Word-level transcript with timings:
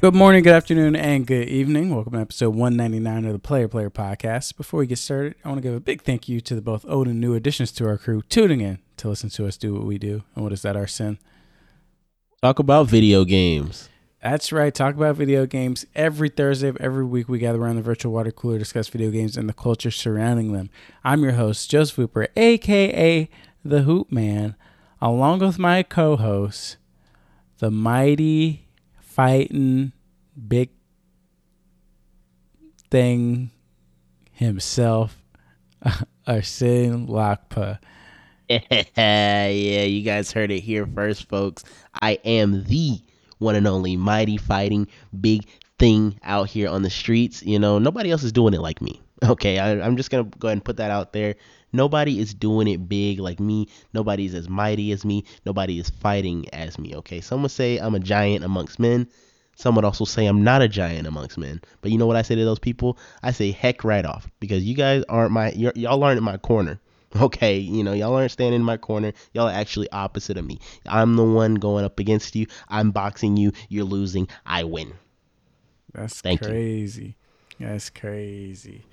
Good 0.00 0.14
morning, 0.14 0.42
good 0.42 0.54
afternoon, 0.54 0.96
and 0.96 1.26
good 1.26 1.50
evening. 1.50 1.94
Welcome 1.94 2.14
to 2.14 2.20
episode 2.20 2.54
199 2.54 3.26
of 3.26 3.34
the 3.34 3.38
Player 3.38 3.68
Player 3.68 3.90
Podcast. 3.90 4.56
Before 4.56 4.80
we 4.80 4.86
get 4.86 4.96
started, 4.96 5.34
I 5.44 5.48
want 5.48 5.58
to 5.58 5.62
give 5.62 5.74
a 5.74 5.80
big 5.80 6.00
thank 6.00 6.26
you 6.26 6.40
to 6.40 6.54
the 6.54 6.62
both 6.62 6.86
old 6.88 7.06
and 7.06 7.20
new 7.20 7.34
additions 7.34 7.70
to 7.72 7.86
our 7.86 7.98
crew 7.98 8.22
tuning 8.22 8.62
in 8.62 8.78
to 8.96 9.10
listen 9.10 9.28
to 9.28 9.46
us 9.46 9.58
do 9.58 9.74
what 9.74 9.84
we 9.84 9.98
do. 9.98 10.22
And 10.34 10.42
what 10.42 10.54
is 10.54 10.62
that, 10.62 10.74
Arsene? 10.74 11.18
Talk 12.40 12.58
about 12.58 12.86
video 12.86 13.26
games. 13.26 13.90
That's 14.22 14.52
right. 14.52 14.74
Talk 14.74 14.94
about 14.94 15.16
video 15.16 15.44
games 15.44 15.84
every 15.94 16.30
Thursday 16.30 16.68
of 16.68 16.78
every 16.78 17.04
week. 17.04 17.28
We 17.28 17.38
gather 17.38 17.60
around 17.60 17.76
the 17.76 17.82
virtual 17.82 18.14
water 18.14 18.30
cooler, 18.30 18.58
discuss 18.58 18.88
video 18.88 19.10
games 19.10 19.36
and 19.36 19.50
the 19.50 19.52
culture 19.52 19.90
surrounding 19.90 20.54
them. 20.54 20.70
I'm 21.04 21.22
your 21.22 21.32
host, 21.32 21.70
Joseph 21.70 21.96
Hooper, 21.96 22.28
aka 22.36 23.28
the 23.62 23.82
Hoop 23.82 24.10
Man, 24.10 24.56
along 25.02 25.40
with 25.40 25.58
my 25.58 25.82
co-host, 25.82 26.78
the 27.58 27.70
mighty 27.70 28.69
fighting 29.20 29.92
big 30.48 30.70
thing 32.90 33.50
himself, 34.32 35.22
Arsene 36.26 37.06
Lakpa. 37.06 37.78
yeah, 38.48 39.48
you 39.50 40.02
guys 40.02 40.32
heard 40.32 40.50
it 40.50 40.60
here 40.60 40.86
first, 40.86 41.28
folks. 41.28 41.64
I 42.00 42.12
am 42.24 42.64
the 42.64 42.98
one 43.36 43.56
and 43.56 43.66
only 43.66 43.94
mighty 43.94 44.38
fighting 44.38 44.88
big 45.20 45.46
thing 45.78 46.18
out 46.22 46.48
here 46.48 46.70
on 46.70 46.80
the 46.80 46.88
streets. 46.88 47.42
You 47.42 47.58
know, 47.58 47.78
nobody 47.78 48.10
else 48.10 48.22
is 48.22 48.32
doing 48.32 48.54
it 48.54 48.62
like 48.62 48.80
me. 48.80 49.02
Okay, 49.22 49.58
I, 49.58 49.86
am 49.86 49.98
just 49.98 50.10
gonna 50.10 50.24
go 50.38 50.48
ahead 50.48 50.56
and 50.56 50.64
put 50.64 50.78
that 50.78 50.90
out 50.90 51.12
there. 51.12 51.34
Nobody 51.72 52.18
is 52.18 52.34
doing 52.34 52.68
it 52.68 52.88
big 52.88 53.20
like 53.20 53.40
me. 53.40 53.68
Nobody's 53.94 54.34
as 54.34 54.48
mighty 54.48 54.92
as 54.92 55.04
me. 55.04 55.24
Nobody 55.46 55.78
is 55.78 55.90
fighting 55.90 56.48
as 56.52 56.78
me. 56.78 56.94
Okay, 56.96 57.20
some 57.20 57.42
would 57.42 57.50
say 57.50 57.78
I'm 57.78 57.94
a 57.94 58.00
giant 58.00 58.44
amongst 58.44 58.78
men. 58.78 59.08
Some 59.56 59.74
would 59.74 59.84
also 59.84 60.04
say 60.04 60.26
I'm 60.26 60.42
not 60.42 60.62
a 60.62 60.68
giant 60.68 61.06
amongst 61.06 61.36
men. 61.36 61.60
But 61.82 61.90
you 61.90 61.98
know 61.98 62.06
what 62.06 62.16
I 62.16 62.22
say 62.22 62.34
to 62.34 62.44
those 62.44 62.58
people? 62.58 62.96
I 63.22 63.30
say 63.32 63.50
heck 63.50 63.84
right 63.84 64.04
off 64.04 64.28
because 64.40 64.64
you 64.64 64.74
guys 64.74 65.04
aren't 65.08 65.32
my 65.32 65.52
y'all 65.52 66.02
aren't 66.02 66.18
in 66.18 66.24
my 66.24 66.38
corner. 66.38 66.80
Okay, 67.20 67.58
you 67.58 67.82
know, 67.82 67.92
y'all 67.92 68.14
aren't 68.14 68.30
standing 68.30 68.60
in 68.60 68.64
my 68.64 68.76
corner. 68.76 69.12
Y'all 69.34 69.48
are 69.48 69.52
actually 69.52 69.90
opposite 69.90 70.36
of 70.36 70.44
me. 70.44 70.60
I'm 70.86 71.16
the 71.16 71.24
one 71.24 71.56
going 71.56 71.84
up 71.84 71.98
against 71.98 72.36
you. 72.36 72.46
I'm 72.68 72.92
boxing 72.92 73.36
you. 73.36 73.50
You're 73.68 73.82
losing. 73.84 74.28
I 74.46 74.62
win. 74.62 74.92
That's 75.92 76.20
Thank 76.20 76.42
crazy. 76.42 77.16
You. 77.58 77.66
That's 77.66 77.90
crazy. 77.90 78.84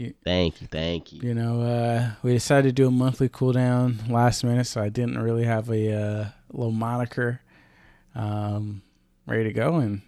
You, 0.00 0.14
thank 0.24 0.62
you, 0.62 0.66
thank 0.66 1.12
you. 1.12 1.20
You 1.20 1.34
know, 1.34 1.60
uh, 1.60 2.12
we 2.22 2.32
decided 2.32 2.68
to 2.68 2.72
do 2.72 2.88
a 2.88 2.90
monthly 2.90 3.28
cooldown 3.28 4.08
last 4.08 4.42
minute, 4.42 4.66
so 4.66 4.80
I 4.80 4.88
didn't 4.88 5.18
really 5.18 5.44
have 5.44 5.68
a 5.68 5.92
uh, 5.92 6.24
little 6.50 6.72
moniker 6.72 7.42
um, 8.14 8.80
ready 9.26 9.44
to 9.44 9.52
go, 9.52 9.76
and 9.76 10.00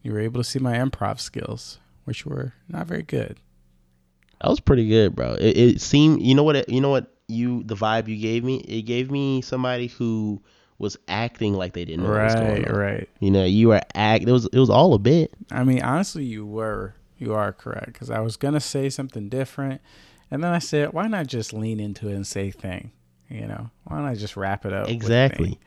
you 0.00 0.10
were 0.10 0.20
able 0.20 0.40
to 0.40 0.48
see 0.48 0.58
my 0.58 0.78
improv 0.78 1.20
skills, 1.20 1.80
which 2.04 2.24
were 2.24 2.54
not 2.66 2.86
very 2.86 3.02
good. 3.02 3.36
That 4.40 4.48
was 4.48 4.60
pretty 4.60 4.88
good, 4.88 5.14
bro. 5.14 5.34
It, 5.34 5.54
it 5.58 5.80
seemed, 5.82 6.22
you 6.22 6.34
know 6.34 6.42
what, 6.42 6.56
it, 6.56 6.70
you 6.70 6.80
know 6.80 6.88
what, 6.88 7.12
you 7.28 7.62
the 7.64 7.76
vibe 7.76 8.08
you 8.08 8.16
gave 8.16 8.42
me. 8.42 8.56
It 8.60 8.82
gave 8.82 9.10
me 9.10 9.42
somebody 9.42 9.88
who 9.88 10.40
was 10.78 10.96
acting 11.08 11.52
like 11.52 11.74
they 11.74 11.84
didn't 11.84 12.04
know 12.04 12.10
right, 12.10 12.22
what 12.22 12.24
was 12.24 12.34
going 12.36 12.68
on. 12.68 12.74
Right, 12.74 13.08
You 13.20 13.30
know, 13.30 13.44
you 13.44 13.68
were 13.68 13.82
act. 13.94 14.26
It 14.26 14.32
was 14.32 14.46
it 14.46 14.58
was 14.58 14.70
all 14.70 14.94
a 14.94 14.98
bit. 14.98 15.30
I 15.50 15.62
mean, 15.62 15.82
honestly, 15.82 16.24
you 16.24 16.46
were 16.46 16.94
you 17.18 17.34
are 17.34 17.52
correct 17.52 17.86
because 17.86 18.10
I 18.10 18.20
was 18.20 18.36
gonna 18.36 18.60
say 18.60 18.90
something 18.90 19.28
different, 19.28 19.80
and 20.30 20.42
then 20.42 20.52
I 20.52 20.58
said, 20.58 20.92
why 20.92 21.06
not 21.08 21.26
just 21.26 21.52
lean 21.52 21.80
into 21.80 22.08
it 22.08 22.14
and 22.14 22.26
say 22.26 22.50
thing? 22.50 22.92
You 23.28 23.46
know, 23.46 23.70
why 23.84 24.00
not 24.00 24.08
I 24.08 24.14
just 24.14 24.36
wrap 24.36 24.64
it 24.64 24.72
up? 24.72 24.88
Exactly. 24.88 25.58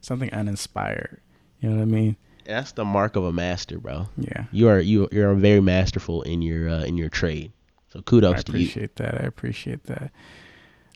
Something 0.00 0.32
uninspired. 0.32 1.20
You 1.60 1.70
know 1.70 1.76
what 1.76 1.82
I 1.82 1.86
mean? 1.86 2.16
That's 2.44 2.72
the 2.72 2.84
mark 2.84 3.16
of 3.16 3.24
a 3.24 3.32
master, 3.32 3.78
bro. 3.78 4.08
Yeah. 4.18 4.44
You 4.52 4.68
are 4.68 4.80
you 4.80 5.08
you're 5.10 5.34
very 5.34 5.60
masterful 5.60 6.22
in 6.22 6.42
your 6.42 6.68
uh, 6.68 6.84
in 6.84 6.98
your 6.98 7.08
trade. 7.08 7.52
So 7.88 8.02
kudos 8.02 8.44
to 8.44 8.52
you. 8.52 8.58
I 8.58 8.60
appreciate 8.60 8.96
that. 8.96 9.14
I 9.22 9.24
appreciate 9.24 9.84
that. 9.84 10.10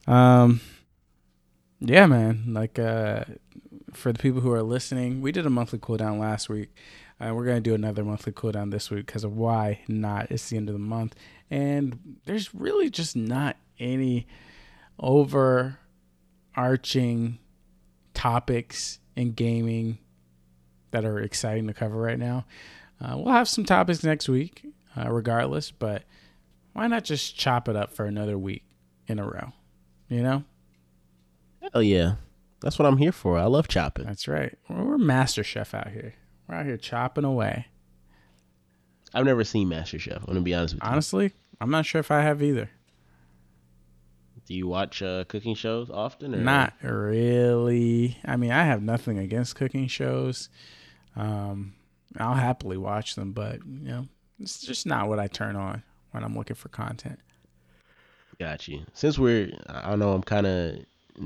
Um, 0.07 0.61
yeah, 1.81 2.07
man. 2.07 2.45
Like 2.49 2.79
uh, 2.79 3.25
for 3.93 4.13
the 4.13 4.19
people 4.19 4.41
who 4.41 4.53
are 4.53 4.63
listening, 4.63 5.21
we 5.23 5.33
did 5.33 5.47
a 5.47 5.51
monthly 5.51 5.79
cooldown 5.79 6.19
last 6.19 6.49
week. 6.49 6.77
Uh, 7.21 7.35
we're 7.35 7.45
gonna 7.45 7.61
do 7.61 7.75
another 7.75 8.05
monthly 8.05 8.33
cooldown 8.33 8.71
this 8.71 8.91
week 8.91 9.07
because 9.07 9.25
of 9.25 9.37
why 9.37 9.81
not? 9.89 10.31
It's 10.31 10.49
the 10.51 10.57
end 10.57 10.69
of 10.69 10.73
the 10.73 10.79
month, 10.79 11.15
and 11.51 12.19
there's 12.27 12.55
really 12.55 12.91
just 12.91 13.17
not 13.17 13.57
any 13.79 14.27
overarching 14.99 15.79
topics 18.15 18.99
in 19.17 19.33
gaming 19.33 19.99
that 20.91 21.05
are 21.05 21.19
exciting 21.19 21.67
to 21.67 21.75
cover 21.75 21.97
right 21.97 22.19
now. 22.19 22.45
Uh, 23.01 23.15
we'll 23.17 23.33
have 23.33 23.49
some 23.49 23.65
topics 23.65 24.03
next 24.03 24.29
week, 24.29 24.65
uh, 24.97 25.11
regardless, 25.11 25.71
but 25.71 26.05
why 26.73 26.87
not 26.87 27.05
just 27.05 27.37
chop 27.37 27.69
it 27.69 27.77
up 27.77 27.93
for 27.93 28.07
another 28.07 28.39
week 28.39 28.65
in 29.07 29.19
a 29.19 29.25
row? 29.25 29.53
You 30.09 30.23
know? 30.23 30.45
Hell 31.73 31.83
yeah. 31.83 32.15
That's 32.61 32.79
what 32.79 32.87
I'm 32.87 32.97
here 32.97 33.13
for. 33.13 33.39
I 33.39 33.45
love 33.45 33.69
chopping. 33.69 34.07
That's 34.07 34.27
right. 34.27 34.57
We're 34.69 34.99
Master 34.99 35.45
Chef 35.45 35.75
out 35.75 35.89
here. 35.91 36.15
We're 36.49 36.55
out 36.55 36.67
here 36.67 36.77
chopping 36.77 37.25
away. 37.25 37.67
I've 39.13 39.25
never 39.25 39.45
seen 39.45 39.69
Master 39.69 39.99
Chef. 39.99 40.19
I'm 40.19 40.27
gonna 40.27 40.41
be 40.41 40.55
honest 40.55 40.75
with 40.75 40.83
you. 40.83 40.91
Honestly, 40.91 41.33
I'm 41.61 41.71
not 41.71 41.87
sure 41.87 41.99
if 42.01 42.11
I 42.11 42.23
have 42.23 42.43
either. 42.43 42.71
Do 44.47 44.55
you 44.55 44.67
watch 44.67 45.03
uh, 45.03 45.25
cooking 45.25 45.55
shows 45.55 45.91
often? 45.91 46.35
Or? 46.35 46.39
Not 46.39 46.73
really. 46.83 48.17
I 48.25 48.37
mean, 48.37 48.51
I 48.51 48.65
have 48.65 48.83
nothing 48.83 49.19
against 49.19 49.57
cooking 49.57 49.89
shows. 49.89 50.49
Um, 51.17 51.75
I'll 52.17 52.35
happily 52.35 52.79
watch 52.79 53.15
them, 53.15 53.33
but 53.33 53.57
you 53.67 53.89
know, 53.89 54.09
it's 54.41 54.61
just 54.61 54.87
not 54.87 55.09
what 55.09 55.19
I 55.19 55.27
turn 55.27 55.55
on 55.55 55.83
when 56.13 56.25
I'm 56.25 56.35
looking 56.35 56.57
for 56.57 56.71
content. 56.71 57.19
Got 58.39 58.69
you. 58.69 58.85
Since 58.95 59.19
we're, 59.19 59.53
I 59.69 59.91
don't 59.91 59.99
know, 59.99 60.13
I'm 60.13 60.23
kind 60.23 60.47
of 60.47 60.79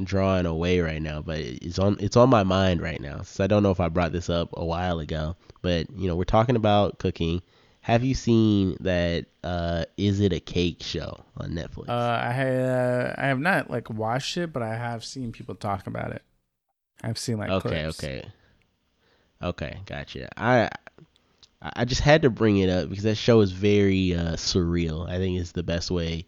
drawing 0.05 0.47
away 0.47 0.81
right 0.81 1.01
now, 1.03 1.23
but 1.23 1.39
it's 1.39 1.79
on 1.79 1.97
it's 2.01 2.17
on 2.17 2.31
my 2.31 2.43
mind 2.43 2.81
right 2.81 3.01
now. 3.01 3.23
So 3.23 3.45
I 3.45 3.47
don't 3.47 3.63
know 3.63 3.71
if 3.71 3.81
I 3.81 3.89
brought 3.89 4.13
this 4.13 4.31
up 4.31 4.51
a 4.55 4.65
while 4.65 4.99
ago, 5.01 5.37
but 5.61 5.87
you 5.97 6.09
know, 6.09 6.17
we're 6.17 6.25
talking 6.25 6.57
about 6.57 6.99
cooking. 6.99 7.43
Have 7.83 8.05
you 8.05 8.15
seen 8.15 8.77
that 8.81 9.27
uh 9.45 9.85
is 9.97 10.21
it 10.21 10.33
a 10.33 10.41
cake 10.41 10.83
show 10.83 11.25
on 11.37 11.51
Netflix? 11.51 11.89
Uh 11.89 11.93
I 11.93 12.49
uh, 12.57 13.15
I 13.19 13.27
have 13.27 13.41
not 13.41 13.71
like 13.71 13.91
watched 13.91 14.37
it, 14.37 14.53
but 14.53 14.63
I 14.63 14.75
have 14.77 15.05
seen 15.05 15.33
people 15.33 15.55
talk 15.55 15.87
about 15.87 16.13
it. 16.13 16.23
I've 17.03 17.19
seen 17.19 17.39
like 17.39 17.51
Okay, 17.51 17.85
clips. 17.85 17.99
okay. 18.05 18.25
Okay, 19.43 19.81
gotcha. 19.87 20.29
I 20.37 20.71
I 21.61 21.85
just 21.85 22.01
had 22.01 22.23
to 22.23 22.31
bring 22.31 22.59
it 22.59 22.69
up 22.69 22.89
because 22.89 23.05
that 23.05 23.17
show 23.17 23.41
is 23.41 23.53
very 23.53 24.15
uh, 24.15 24.35
surreal. 24.37 25.09
I 25.09 25.19
think 25.19 25.39
is 25.41 25.53
the 25.53 25.63
best 25.63 25.91
way 25.91 26.27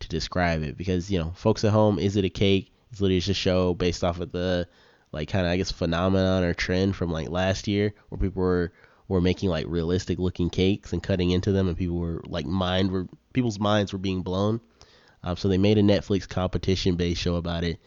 to 0.00 0.08
describe 0.08 0.62
it 0.62 0.76
because 0.76 1.10
you 1.10 1.18
know, 1.18 1.32
folks 1.34 1.64
at 1.64 1.72
home, 1.72 1.98
is 1.98 2.16
it 2.16 2.24
a 2.24 2.30
cake? 2.30 2.72
It's 2.90 3.00
literally 3.00 3.18
just 3.18 3.30
a 3.30 3.34
show 3.34 3.74
based 3.74 4.04
off 4.04 4.20
of 4.20 4.32
the 4.32 4.68
like 5.12 5.28
kind 5.28 5.46
of 5.46 5.52
I 5.52 5.56
guess 5.56 5.70
phenomenon 5.70 6.44
or 6.44 6.54
trend 6.54 6.96
from 6.96 7.10
like 7.10 7.28
last 7.28 7.68
year 7.68 7.94
where 8.08 8.18
people 8.18 8.42
were 8.42 8.72
were 9.08 9.20
making 9.20 9.50
like 9.50 9.66
realistic 9.68 10.18
looking 10.18 10.50
cakes 10.50 10.92
and 10.92 11.02
cutting 11.02 11.30
into 11.30 11.52
them 11.52 11.68
and 11.68 11.76
people 11.76 11.98
were 11.98 12.22
like 12.26 12.46
mind 12.46 12.90
were 12.90 13.06
people's 13.32 13.58
minds 13.58 13.92
were 13.92 13.98
being 13.98 14.22
blown. 14.22 14.60
Um, 15.22 15.36
so 15.36 15.48
they 15.48 15.58
made 15.58 15.78
a 15.78 15.82
Netflix 15.82 16.28
competition 16.28 16.96
based 16.96 17.20
show 17.20 17.36
about 17.36 17.64
it. 17.64 17.78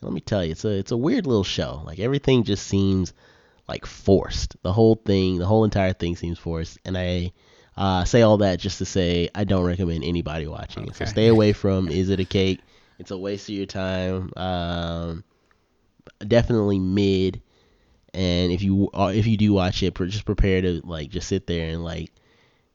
And 0.00 0.02
let 0.02 0.12
me 0.12 0.20
tell 0.20 0.44
you, 0.44 0.52
it's 0.52 0.64
a 0.64 0.70
it's 0.70 0.92
a 0.92 0.96
weird 0.96 1.26
little 1.26 1.44
show. 1.44 1.82
Like 1.84 1.98
everything 1.98 2.44
just 2.44 2.66
seems 2.66 3.12
like 3.68 3.86
forced. 3.86 4.56
The 4.62 4.72
whole 4.72 4.96
thing, 4.96 5.38
the 5.38 5.46
whole 5.46 5.64
entire 5.64 5.92
thing 5.92 6.16
seems 6.16 6.38
forced. 6.38 6.78
And 6.84 6.96
I 6.96 7.32
uh, 7.76 8.04
say 8.04 8.22
all 8.22 8.38
that 8.38 8.58
just 8.58 8.78
to 8.78 8.84
say 8.84 9.28
I 9.34 9.44
don't 9.44 9.64
recommend 9.64 10.04
anybody 10.04 10.46
watching. 10.46 10.84
Okay. 10.84 10.92
So 10.92 11.04
stay 11.06 11.28
away 11.28 11.52
from 11.52 11.88
Is 11.88 12.10
It 12.10 12.20
a 12.20 12.24
Cake? 12.24 12.60
It's 12.98 13.10
a 13.10 13.18
waste 13.18 13.48
of 13.48 13.54
your 13.54 13.66
time. 13.66 14.32
Um, 14.36 15.24
definitely 16.26 16.78
mid. 16.78 17.42
And 18.12 18.52
if 18.52 18.62
you 18.62 18.90
uh, 18.94 19.12
if 19.14 19.26
you 19.26 19.36
do 19.36 19.52
watch 19.52 19.82
it, 19.82 19.94
just 19.94 20.24
prepare 20.24 20.62
to 20.62 20.80
like 20.84 21.10
just 21.10 21.28
sit 21.28 21.46
there 21.46 21.70
and 21.70 21.82
like 21.82 22.12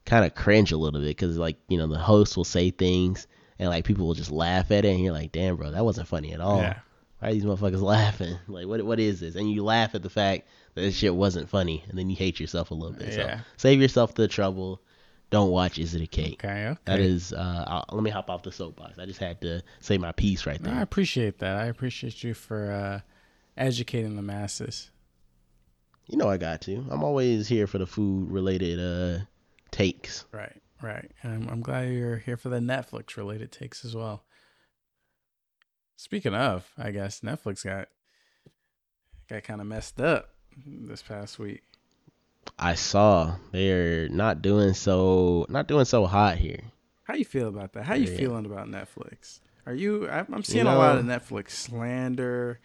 kind 0.06 0.25
of 0.25 0.36
cringe 0.36 0.71
a 0.71 0.77
little 0.77 1.00
bit 1.00 1.07
because 1.07 1.38
like 1.38 1.57
you 1.69 1.77
know 1.77 1.88
the 1.88 1.98
host 1.98 2.36
will 2.36 2.44
say 2.44 2.71
things 2.71 3.27
and 3.60 3.69
like 3.69 3.86
people 3.86 4.07
will 4.07 4.16
just 4.16 4.31
laugh 4.31 4.71
at 4.71 4.86
it 4.86 4.89
and 4.89 5.00
you're 5.00 5.13
like, 5.13 5.31
damn, 5.31 5.56
bro, 5.56 5.71
that 5.71 5.86
wasn't 5.86 6.07
funny 6.07 6.33
at 6.33 6.42
all. 6.42 6.57
Yeah. 6.57 6.80
Why 7.19 7.30
are 7.30 7.33
these 7.33 7.44
motherfuckers 7.44 7.81
laughing? 7.81 8.38
Like, 8.48 8.68
what 8.68 8.83
what 8.83 9.00
is 9.00 9.19
this? 9.19 9.36
And 9.36 9.51
you 9.51 9.63
laugh 9.63 9.95
at 9.95 10.01
the 10.01 10.10
fact 10.10 10.48
that 10.74 10.81
this 10.81 10.95
shit 10.95 11.13
wasn't 11.13 11.50
funny, 11.50 11.83
and 11.88 11.98
then 11.98 12.10
you 12.10 12.15
hate 12.15 12.39
yourself 12.39 12.72
a 12.72 12.74
little 12.74 12.98
bit. 12.98 13.13
Yeah. 13.13 13.38
So 13.38 13.44
save 13.57 13.81
yourself 13.81 14.15
the 14.15 14.27
trouble 14.27 14.81
don't 15.30 15.52
watch 15.52 15.78
Is 15.78 15.94
It 15.94 16.02
a 16.02 16.08
Cake? 16.08 16.44
Okay, 16.44 16.68
okay. 16.68 16.80
That 16.86 17.00
is, 17.00 17.34
uh, 17.34 17.84
let 17.92 18.04
me 18.04 18.10
hop 18.10 18.30
off 18.30 18.44
the 18.44 18.52
soapbox. 18.52 18.98
I 18.98 19.06
just 19.06 19.20
had 19.20 19.42
to 19.42 19.62
say 19.80 19.98
my 19.98 20.12
piece 20.12 20.46
right 20.46 20.62
there. 20.62 20.74
I 20.74 20.81
appreciate 20.81 21.40
that. 21.40 21.58
I 21.58 21.66
appreciate 21.66 22.24
you 22.24 22.34
for 22.34 22.72
uh, 22.72 23.02
educating 23.58 24.16
the 24.16 24.22
masses. 24.22 24.90
You 26.08 26.18
know 26.18 26.28
I 26.28 26.38
got 26.38 26.62
to. 26.62 26.84
I'm 26.90 27.04
always 27.04 27.48
here 27.48 27.68
for 27.68 27.78
the 27.78 27.86
food 27.86 28.31
related 28.31 28.80
uh, 28.80 29.26
takes. 29.70 30.26
Right, 30.31 30.60
right. 30.81 31.12
And 31.22 31.34
I'm, 31.34 31.50
I'm 31.50 31.62
glad 31.62 31.90
you're 31.90 32.18
here 32.18 32.38
for 32.38 32.50
the 32.50 32.60
Netflix 32.60 33.16
related 33.16 33.52
takes 33.52 33.86
as 33.86 33.96
well. 33.96 34.24
Speaking 35.98 36.34
of, 36.34 36.72
I 36.78 36.90
guess 36.90 37.20
Netflix 37.20 37.64
got 37.64 37.90
got 39.30 39.44
kind 39.44 39.62
of 39.62 39.68
messed 39.68 40.02
up 40.02 40.30
this 40.66 41.04
past 41.04 41.38
week. 41.38 41.62
I 42.57 42.75
saw 42.75 43.36
they're 43.51 44.09
not 44.09 44.41
doing 44.41 44.74
so 44.74 45.45
not 45.50 45.68
doing 45.68 45.86
so 45.86 46.06
hot 46.06 46.38
here. 46.38 46.62
How 47.03 47.15
you 47.15 47.25
feel 47.25 47.47
about 47.47 47.74
that? 47.74 47.86
How 47.86 47.95
you 47.95 48.07
Yeah. 48.07 48.18
feeling 48.18 48.45
about 48.45 48.68
Netflix? 48.68 49.39
Are 49.65 49.74
you? 49.74 50.07
I- 50.09 50.19
I'm 50.19 50.36
You 50.38 50.44
seeing 50.44 50.68
a 50.68 50.77
lot 50.77 50.97
of 50.97 51.06
Netflix 51.06 51.51
slander, 51.51 52.59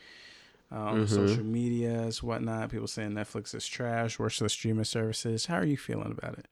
um, 0.71 1.07
mhm. 1.07 1.09
social 1.09 1.45
medias, 1.45 2.23
whatnot. 2.23 2.71
People 2.71 2.87
saying 2.87 3.13
Netflix 3.13 3.55
is 3.55 3.67
trash, 3.67 4.19
worse 4.19 4.39
than 4.39 4.49
streaming 4.49 4.85
services. 4.85 5.47
How 5.47 5.57
are 5.57 5.65
you 5.67 5.77
feeling 5.77 6.13
about 6.13 6.39
it? 6.39 6.47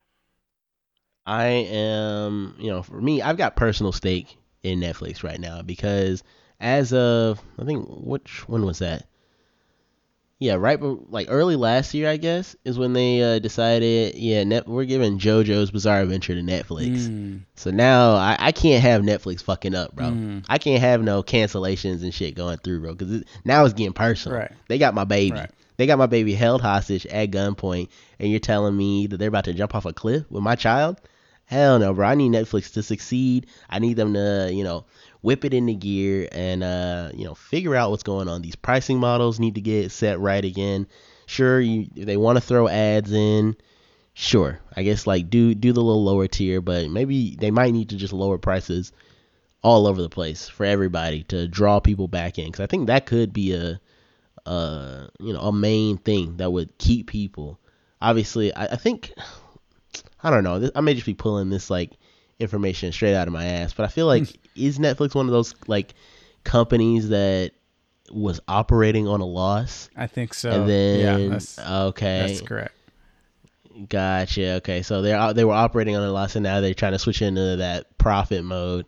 I 1.25 1.45
am, 1.47 2.57
you 2.59 2.71
know, 2.71 2.83
for 2.83 3.01
me, 3.01 3.23
I've 3.23 3.37
got 3.37 3.55
personal 3.57 3.93
stake 3.93 4.37
in 4.63 4.81
Netflix 4.81 5.23
right 5.23 5.39
now 5.41 5.63
because 5.63 6.23
as 6.61 6.93
of 6.93 7.41
I 7.59 7.65
think 7.65 7.87
which 7.89 8.49
when 8.49 8.65
was 8.65 8.79
that? 8.81 9.07
Yeah, 10.43 10.55
right, 10.55 10.77
like 10.81 11.29
early 11.31 11.55
last 11.55 11.95
year, 11.95 12.09
I 12.11 12.17
guess, 12.17 12.57
is 12.65 12.77
when 12.77 12.95
they 12.95 13.23
uh, 13.23 13.39
decided, 13.39 14.17
yeah, 14.17 14.43
net, 14.43 14.67
we're 14.67 14.87
giving 14.87 15.21
JoJo's 15.21 15.71
Bizarre 15.71 16.01
Adventure 16.01 16.35
to 16.35 16.41
Netflix. 16.43 17.07
Mm, 17.09 17.43
So 17.55 17.71
now 17.71 18.15
I, 18.15 18.37
I 18.41 18.51
can't 18.51 18.83
have 18.83 19.03
Netflix 19.03 19.41
fucking 19.43 19.77
up, 19.77 19.95
bro. 19.95 20.07
mm, 20.07 20.45
I 20.49 20.59
can't 20.59 20.81
have 20.81 21.01
no 21.01 21.23
cancellations 21.23 22.03
and 22.03 22.13
shit 22.13 22.35
going 22.35 22.59
through, 22.59 22.81
bro, 22.81 22.93
because 22.95 23.13
it, 23.13 23.29
now 23.45 23.65
it's 23.65 23.75
getting 23.75 23.93
personal. 23.93 24.39
right, 24.39 24.51
They 24.67 24.79
got 24.79 24.95
my 24.95 25.05
baby. 25.05 25.37
right. 25.37 25.51
They 25.77 25.87
got 25.87 25.99
my 25.99 26.07
baby 26.07 26.35
held 26.35 26.61
hostage 26.61 27.07
at 27.07 27.31
gunpoint, 27.31 27.89
and 28.19 28.29
you're 28.31 28.41
telling 28.41 28.77
me 28.77 29.07
that 29.07 29.19
they're 29.19 29.29
about 29.29 29.45
to 29.45 29.55
jump 29.55 29.75
off 29.77 29.87
a 29.87 29.93
cliff 29.93 30.25
with 30.29 30.43
my 30.43 30.55
child? 30.57 31.01
Hell 31.45 31.79
no, 31.79 31.93
bro. 31.95 32.07
I 32.09 32.15
need 32.15 32.33
Netflix 32.33 32.73
to 32.75 32.83
succeed. 32.83 33.47
I 33.71 33.79
need 33.79 33.95
them 33.95 34.15
to, 34.15 34.51
you 34.53 34.65
know, 34.65 34.87
whip 35.23 35.45
it 35.45 35.55
into 35.55 35.75
gear 35.75 36.29
and, 36.31 36.63
uh, 36.63 37.11
you 37.15 37.25
know, 37.25 37.35
figure 37.35 37.75
out 37.75 37.91
what's 37.91 38.03
going 38.03 38.29
on. 38.29 38.43
These 38.43 38.57
pricing 38.57 38.99
models 38.99 39.41
need 39.41 39.55
to 39.55 39.61
get 39.61 39.91
set 39.91 40.21
right 40.21 40.45
again. 40.45 40.87
Sure, 41.27 41.61
you 41.61 41.87
they 41.97 42.17
want 42.17 42.37
to 42.37 42.41
throw 42.41 42.69
ads 42.69 43.13
in. 43.13 43.57
Sure, 44.15 44.61
I 44.77 44.83
guess 44.83 45.07
like 45.07 45.31
do 45.31 45.55
do 45.55 45.73
the 45.73 45.81
little 45.81 46.05
lower 46.05 46.27
tier, 46.27 46.61
but 46.61 46.91
maybe 46.91 47.37
they 47.37 47.51
might 47.51 47.73
need 47.73 47.89
to 47.91 47.97
just 47.97 48.13
lower 48.13 48.37
prices 48.37 48.93
all 49.63 49.87
over 49.87 50.03
the 50.03 50.11
place 50.11 50.49
for 50.49 50.67
everybody 50.67 51.23
to 51.25 51.49
draw 51.49 51.81
people 51.81 52.09
back 52.09 52.39
in. 52.39 52.47
Because 52.47 52.61
I 52.61 52.67
think 52.67 52.89
that 52.89 53.07
could 53.07 53.33
be 53.33 53.55
a 53.55 53.81
uh, 54.45 55.07
you 55.21 55.33
know, 55.33 55.41
a 55.41 55.53
main 55.53 55.97
thing 55.99 56.37
that 56.39 56.53
would 56.53 56.77
keep 56.79 57.07
people. 57.07 57.59
Obviously, 58.01 58.55
I, 58.55 58.65
I 58.65 58.77
think 58.77 59.13
I 60.23 60.31
don't 60.31 60.45
know. 60.45 60.71
I 60.75 60.81
may 60.81 60.95
just 60.95 61.07
be 61.07 61.15
pulling 61.15 61.51
this 61.51 61.71
like 61.71 61.93
information 62.39 62.93
straight 62.93 63.15
out 63.15 63.29
of 63.29 63.33
my 63.33 63.45
ass, 63.45 63.73
but 63.73 63.85
I 63.85 63.89
feel 63.89 64.07
like 64.07 64.29
is 64.55 64.79
Netflix 64.79 65.15
one 65.15 65.27
of 65.27 65.33
those 65.33 65.55
like 65.67 65.95
companies 66.45 67.09
that 67.11 67.53
was 68.11 68.41
operating 68.47 69.09
on 69.09 69.21
a 69.21 69.27
loss 69.27 69.89
I 69.97 70.07
think 70.07 70.35
so. 70.35 70.51
and 70.51 70.69
then 70.69 71.01
yeah, 71.01 71.29
that's 71.31 71.59
okay, 71.59 72.27
that's 72.27 72.41
correct. 72.43 72.75
Gotcha. 73.89 74.55
Okay, 74.57 74.83
so 74.83 75.03
they're 75.03 75.33
they 75.33 75.45
were 75.45 75.55
operating 75.55 75.97
on 75.97 76.03
a 76.03 76.13
loss, 76.13 76.37
and 76.37 76.43
now 76.43 76.61
they're 76.61 76.75
trying 76.75 76.93
to 76.93 76.99
switch 76.99 77.23
into 77.23 77.57
that 77.57 77.97
profit 77.97 78.45
mode, 78.45 78.87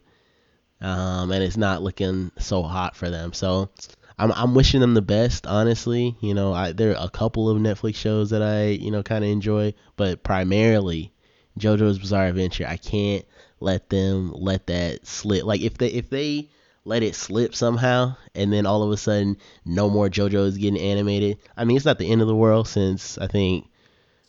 um, 0.81 1.31
and 1.31 1.43
it's 1.43 1.57
not 1.57 1.83
looking 1.83 2.31
so 2.39 2.63
hot 2.63 2.95
for 2.95 3.09
them. 3.09 3.33
So 3.33 3.71
I'm 4.19 4.31
I'm 4.33 4.55
wishing 4.55 4.81
them 4.81 4.95
the 4.95 5.03
best. 5.03 5.47
Honestly, 5.47 6.17
you 6.21 6.35
know, 6.35 6.53
I, 6.53 6.73
there 6.73 6.91
are 6.91 7.07
a 7.07 7.11
couple 7.11 7.49
of 7.49 7.59
Netflix 7.59 7.97
shows 7.97 8.31
that 8.31 8.43
I 8.43 8.67
you 8.67 8.91
know 8.91 9.03
kind 9.03 9.25
of 9.25 9.31
enjoy, 9.31 9.75
but 9.97 10.23
primarily 10.23 11.13
JoJo's 11.59 11.99
Bizarre 11.99 12.27
Adventure. 12.27 12.67
I 12.69 12.77
can't 12.77 13.25
let 13.65 13.89
them 13.89 14.33
let 14.33 14.67
that 14.69 15.07
slip. 15.07 15.45
Like 15.45 15.63
if 15.63 15.79
they 15.79 15.89
if 15.89 16.11
they 16.11 16.49
let 16.85 17.03
it 17.03 17.15
slip 17.15 17.55
somehow, 17.55 18.15
and 18.35 18.53
then 18.53 18.67
all 18.67 18.83
of 18.83 18.91
a 18.91 18.97
sudden 18.97 19.39
no 19.65 19.89
more 19.89 20.09
JoJo 20.09 20.47
is 20.47 20.59
getting 20.59 20.81
animated. 20.81 21.39
I 21.57 21.65
mean, 21.65 21.77
it's 21.77 21.87
not 21.87 21.99
the 21.99 22.11
end 22.11 22.21
of 22.21 22.29
the 22.29 22.37
world 22.37 22.69
since 22.69 23.19
I 23.19 23.27
think 23.27 23.67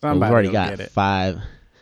well, 0.02 0.14
Somebody 0.14 0.48
we've 0.48 0.56
already 0.56 0.78
got 0.78 0.90
five. 0.90 1.40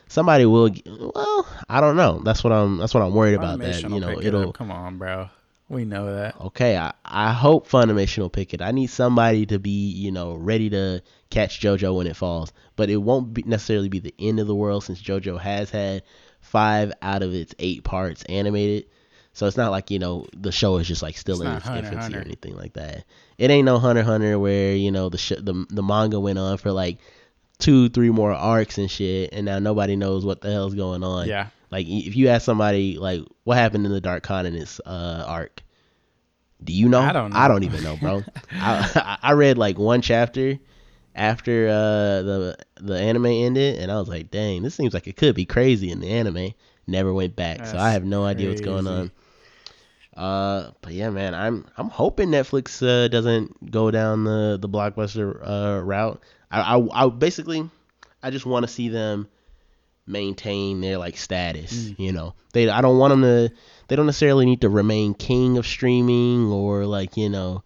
Somebody 0.07 0.45
will. 0.45 0.69
Well, 0.85 1.47
I 1.69 1.81
don't 1.81 1.95
know. 1.95 2.21
That's 2.23 2.43
what 2.43 2.53
I'm. 2.53 2.77
That's 2.77 2.93
what 2.93 3.01
I'm 3.01 3.13
worried 3.13 3.35
about. 3.35 3.59
That 3.59 3.81
you 3.83 3.99
know, 3.99 4.09
pick 4.09 4.19
it 4.19 4.25
it'll. 4.25 4.53
Come 4.53 4.71
on, 4.71 4.97
bro. 4.97 5.29
We 5.69 5.85
know 5.85 6.13
that. 6.13 6.39
Okay, 6.39 6.77
I, 6.77 6.93
I 7.03 7.31
hope 7.33 7.67
Funimation 7.67 8.19
will 8.19 8.29
pick 8.29 8.53
it. 8.53 8.61
I 8.61 8.71
need 8.71 8.87
somebody 8.87 9.45
to 9.47 9.57
be, 9.57 9.89
you 9.89 10.11
know, 10.11 10.35
ready 10.35 10.69
to 10.69 11.01
catch 11.31 11.61
JoJo 11.61 11.95
when 11.97 12.05
it 12.05 12.15
falls. 12.15 12.53
But 12.75 12.89
it 12.91 12.97
won't 12.97 13.33
be 13.33 13.43
necessarily 13.43 13.89
be 13.89 13.99
the 13.99 14.13
end 14.19 14.39
of 14.39 14.45
the 14.45 14.53
world 14.53 14.83
since 14.83 15.01
JoJo 15.01 15.39
has 15.39 15.71
had 15.71 16.03
five 16.53 16.93
out 17.01 17.23
of 17.23 17.33
its 17.33 17.53
eight 17.57 17.83
parts 17.83 18.23
animated. 18.29 18.85
So 19.33 19.47
it's 19.47 19.57
not 19.57 19.71
like 19.71 19.89
you 19.89 19.97
know 19.97 20.27
the 20.37 20.51
show 20.51 20.77
is 20.77 20.87
just 20.87 21.01
like 21.01 21.17
still 21.17 21.41
It's 21.41 21.49
in 21.49 21.57
its 21.57 21.65
Hunter, 21.65 21.87
infancy 21.87 22.15
or 22.15 22.21
anything 22.21 22.55
like 22.55 22.73
that. 22.73 23.03
It 23.39 23.49
ain't 23.49 23.65
no 23.65 23.79
Hunter 23.79 24.03
Hunter 24.03 24.37
where 24.37 24.75
you 24.75 24.91
know 24.91 25.09
the 25.09 25.17
sh- 25.17 25.41
the 25.41 25.65
the 25.69 25.81
manga 25.81 26.19
went 26.19 26.37
on 26.37 26.59
for 26.59 26.71
like 26.71 26.99
two 27.57 27.89
three 27.89 28.11
more 28.11 28.31
arcs 28.31 28.77
and 28.77 28.89
shit, 28.89 29.33
and 29.33 29.45
now 29.45 29.57
nobody 29.57 29.95
knows 29.95 30.23
what 30.23 30.41
the 30.41 30.51
hell's 30.51 30.75
going 30.75 31.03
on. 31.03 31.27
Yeah. 31.27 31.47
Like 31.71 31.87
if 31.87 32.15
you 32.15 32.27
ask 32.27 32.45
somebody 32.45 32.99
like 32.99 33.23
what 33.43 33.57
happened 33.57 33.87
in 33.87 33.91
the 33.91 34.01
Dark 34.01 34.21
Continents 34.21 34.79
uh, 34.85 35.25
arc, 35.27 35.63
do 36.63 36.71
you 36.71 36.87
know? 36.87 37.01
I 37.01 37.11
don't 37.11 37.31
Know. 37.31 37.39
I 37.39 37.47
don't 37.47 37.63
even 37.63 37.83
know, 37.83 37.97
bro. 37.97 38.23
I 38.51 39.17
I 39.23 39.31
read 39.31 39.57
like 39.57 39.79
one 39.79 40.03
chapter 40.03 40.59
after 41.15 41.67
uh, 41.67 42.21
the 42.21 42.57
the 42.81 42.99
anime 42.99 43.27
ended, 43.27 43.79
and 43.79 43.91
I 43.91 43.99
was 43.99 44.07
like, 44.07 44.31
dang, 44.31 44.63
this 44.63 44.75
seems 44.75 44.93
like 44.93 45.07
it 45.07 45.17
could 45.17 45.35
be 45.35 45.45
crazy 45.45 45.91
in 45.91 45.99
the 45.99 46.09
anime. 46.09 46.53
Never 46.85 47.13
went 47.13 47.35
back, 47.35 47.65
so 47.65 47.77
I 47.77 47.91
have 47.91 48.03
no 48.03 48.25
idea 48.25 48.49
what's 48.49 48.61
going 48.61 48.87
on. 48.87 49.11
Uh, 50.15 50.71
but 50.81 50.93
yeah, 50.93 51.09
man, 51.09 51.33
I'm 51.33 51.65
I'm 51.77 51.89
hoping 51.89 52.29
Netflix 52.29 52.85
uh, 52.85 53.07
doesn't 53.07 53.71
go 53.71 53.89
down 53.89 54.25
the 54.25 54.57
the 54.61 54.69
blockbuster 54.69 55.39
uh, 55.41 55.81
route. 55.81 56.21
I, 56.51 56.77
I 56.77 57.05
I 57.05 57.09
basically 57.09 57.69
I 58.21 58.29
just 58.29 58.45
want 58.45 58.63
to 58.63 58.71
see 58.71 58.89
them 58.89 59.27
maintain 60.05 60.81
their 60.81 60.97
like 60.97 61.17
status. 61.17 61.73
Mm. 61.73 61.99
You 61.99 62.11
know, 62.11 62.35
they 62.53 62.69
I 62.69 62.81
don't 62.81 62.97
want 62.97 63.11
them 63.11 63.21
to. 63.21 63.53
They 63.87 63.95
don't 63.95 64.05
necessarily 64.05 64.45
need 64.45 64.61
to 64.61 64.69
remain 64.69 65.13
king 65.13 65.57
of 65.57 65.65
streaming 65.65 66.51
or 66.51 66.85
like 66.85 67.17
you 67.17 67.29
know 67.29 67.63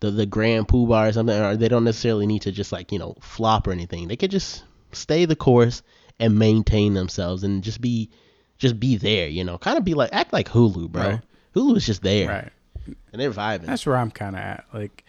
the 0.00 0.10
the 0.10 0.26
grand 0.26 0.68
poobah 0.68 1.08
or 1.08 1.12
something. 1.12 1.38
Or 1.38 1.56
they 1.56 1.68
don't 1.68 1.84
necessarily 1.84 2.26
need 2.26 2.42
to 2.42 2.52
just 2.52 2.72
like 2.72 2.90
you 2.92 2.98
know 2.98 3.16
flop 3.20 3.66
or 3.66 3.72
anything. 3.72 4.08
They 4.08 4.16
could 4.16 4.30
just 4.30 4.64
stay 4.92 5.24
the 5.24 5.36
course 5.36 5.82
and 6.18 6.38
maintain 6.38 6.94
themselves 6.94 7.44
and 7.44 7.62
just 7.62 7.80
be 7.80 8.10
just 8.58 8.78
be 8.80 8.96
there. 8.96 9.28
You 9.28 9.44
know, 9.44 9.56
kind 9.58 9.78
of 9.78 9.84
be 9.84 9.94
like 9.94 10.10
act 10.12 10.32
like 10.32 10.48
Hulu, 10.48 10.90
bro. 10.90 11.02
Right. 11.02 11.20
Hulu 11.54 11.76
is 11.76 11.86
just 11.86 12.02
there 12.02 12.28
Right. 12.28 12.96
and 13.12 13.20
they're 13.20 13.30
vibing. 13.32 13.66
That's 13.66 13.84
where 13.86 13.96
I'm 13.96 14.10
kind 14.10 14.36
of 14.36 14.42
at. 14.42 14.64
Like, 14.72 15.04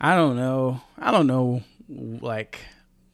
I 0.00 0.14
don't 0.16 0.36
know. 0.36 0.80
I 0.98 1.10
don't 1.10 1.26
know, 1.26 1.62
like, 1.88 2.60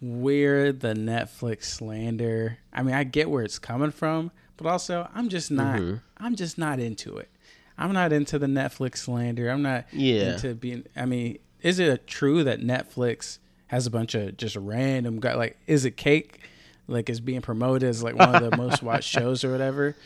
where 0.00 0.72
the 0.72 0.94
Netflix 0.94 1.64
slander. 1.64 2.58
I 2.72 2.82
mean, 2.82 2.94
I 2.94 3.04
get 3.04 3.28
where 3.30 3.42
it's 3.42 3.58
coming 3.58 3.90
from, 3.90 4.30
but 4.56 4.66
also 4.68 5.08
I'm 5.14 5.28
just 5.28 5.50
not. 5.50 5.78
Mhm. 5.80 6.00
I'm 6.18 6.36
just 6.36 6.56
not 6.58 6.78
into 6.80 7.16
it. 7.16 7.28
I'm 7.80 7.92
not 7.92 8.12
into 8.12 8.38
the 8.38 8.46
Netflix 8.46 8.98
slander. 8.98 9.50
I'm 9.50 9.62
not 9.62 9.86
Yeah. 9.92 10.34
into 10.34 10.54
being. 10.54 10.84
I 10.94 11.06
mean, 11.06 11.38
is 11.62 11.78
it 11.78 12.06
true 12.06 12.44
that 12.44 12.60
Netflix 12.60 13.38
has 13.68 13.86
a 13.86 13.90
bunch 13.90 14.14
of 14.14 14.36
just 14.36 14.54
random 14.56 15.18
guy? 15.18 15.34
Like, 15.34 15.56
is 15.66 15.84
it 15.84 15.96
cake? 15.96 16.40
Like, 16.86 17.08
is 17.08 17.20
being 17.20 17.40
promoted 17.40 17.88
as 17.88 18.02
like 18.02 18.16
one 18.16 18.34
of 18.34 18.48
the 18.50 18.56
most 18.56 18.82
watched 18.82 19.08
shows 19.08 19.44
or 19.44 19.50
whatever? 19.50 19.96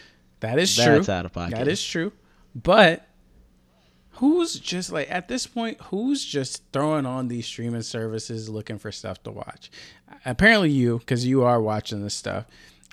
That 0.40 0.58
is 0.58 0.74
true. 0.74 0.84
That's 0.96 1.08
out 1.08 1.26
of 1.26 1.32
pocket. 1.32 1.56
That 1.56 1.68
is 1.68 1.82
true. 1.84 2.12
But 2.54 3.06
who's 4.12 4.58
just 4.58 4.92
like 4.92 5.10
at 5.10 5.28
this 5.28 5.46
point, 5.46 5.80
who's 5.84 6.24
just 6.24 6.62
throwing 6.72 7.06
on 7.06 7.28
these 7.28 7.46
streaming 7.46 7.82
services 7.82 8.48
looking 8.48 8.78
for 8.78 8.92
stuff 8.92 9.22
to 9.24 9.30
watch? 9.32 9.70
Apparently 10.24 10.70
you, 10.70 10.98
because 10.98 11.26
you 11.26 11.42
are 11.42 11.60
watching 11.60 12.02
this 12.02 12.14
stuff. 12.14 12.44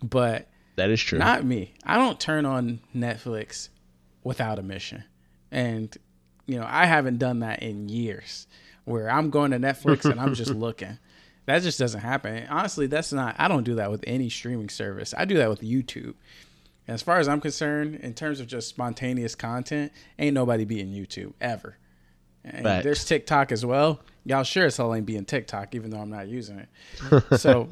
But 0.03 0.47
that 0.77 0.89
is 0.89 0.99
true. 1.01 1.19
not 1.19 1.45
me. 1.45 1.73
I 1.85 1.97
don't 1.97 2.19
turn 2.19 2.45
on 2.45 2.79
Netflix 2.95 3.69
without 4.23 4.59
a 4.59 4.63
mission. 4.63 5.03
And 5.51 5.95
you 6.45 6.59
know, 6.59 6.65
I 6.67 6.85
haven't 6.85 7.17
done 7.17 7.39
that 7.39 7.61
in 7.61 7.89
years 7.89 8.47
where 8.85 9.09
I'm 9.09 9.29
going 9.29 9.51
to 9.51 9.59
Netflix 9.59 10.05
and 10.05 10.19
I'm 10.19 10.33
just 10.33 10.51
looking. 10.55 10.97
That 11.45 11.61
just 11.63 11.79
doesn't 11.79 12.01
happen. 12.01 12.45
Honestly, 12.49 12.87
that's 12.87 13.11
not 13.11 13.35
I 13.37 13.47
don't 13.47 13.63
do 13.63 13.75
that 13.75 13.91
with 13.91 14.03
any 14.07 14.29
streaming 14.29 14.69
service. 14.69 15.13
I 15.17 15.25
do 15.25 15.37
that 15.37 15.49
with 15.49 15.61
YouTube. 15.61 16.15
As 16.87 17.01
far 17.01 17.19
as 17.19 17.27
I'm 17.27 17.41
concerned, 17.41 17.95
in 17.95 18.13
terms 18.13 18.39
of 18.39 18.47
just 18.47 18.67
spontaneous 18.67 19.35
content, 19.35 19.91
ain't 20.19 20.33
nobody 20.33 20.65
beating 20.65 20.93
YouTube 20.93 21.33
ever. 21.39 21.77
And 22.43 22.63
Facts. 22.63 22.83
there's 22.83 23.05
TikTok 23.05 23.51
as 23.51 23.65
well. 23.65 24.01
Y'all 24.25 24.43
sure 24.43 24.65
as 24.65 24.77
hell 24.77 24.93
ain't 24.93 25.05
being 25.05 25.25
TikTok, 25.25 25.75
even 25.75 25.91
though 25.91 25.99
I'm 25.99 26.09
not 26.09 26.27
using 26.27 26.59
it. 26.59 26.69
So, 27.39 27.69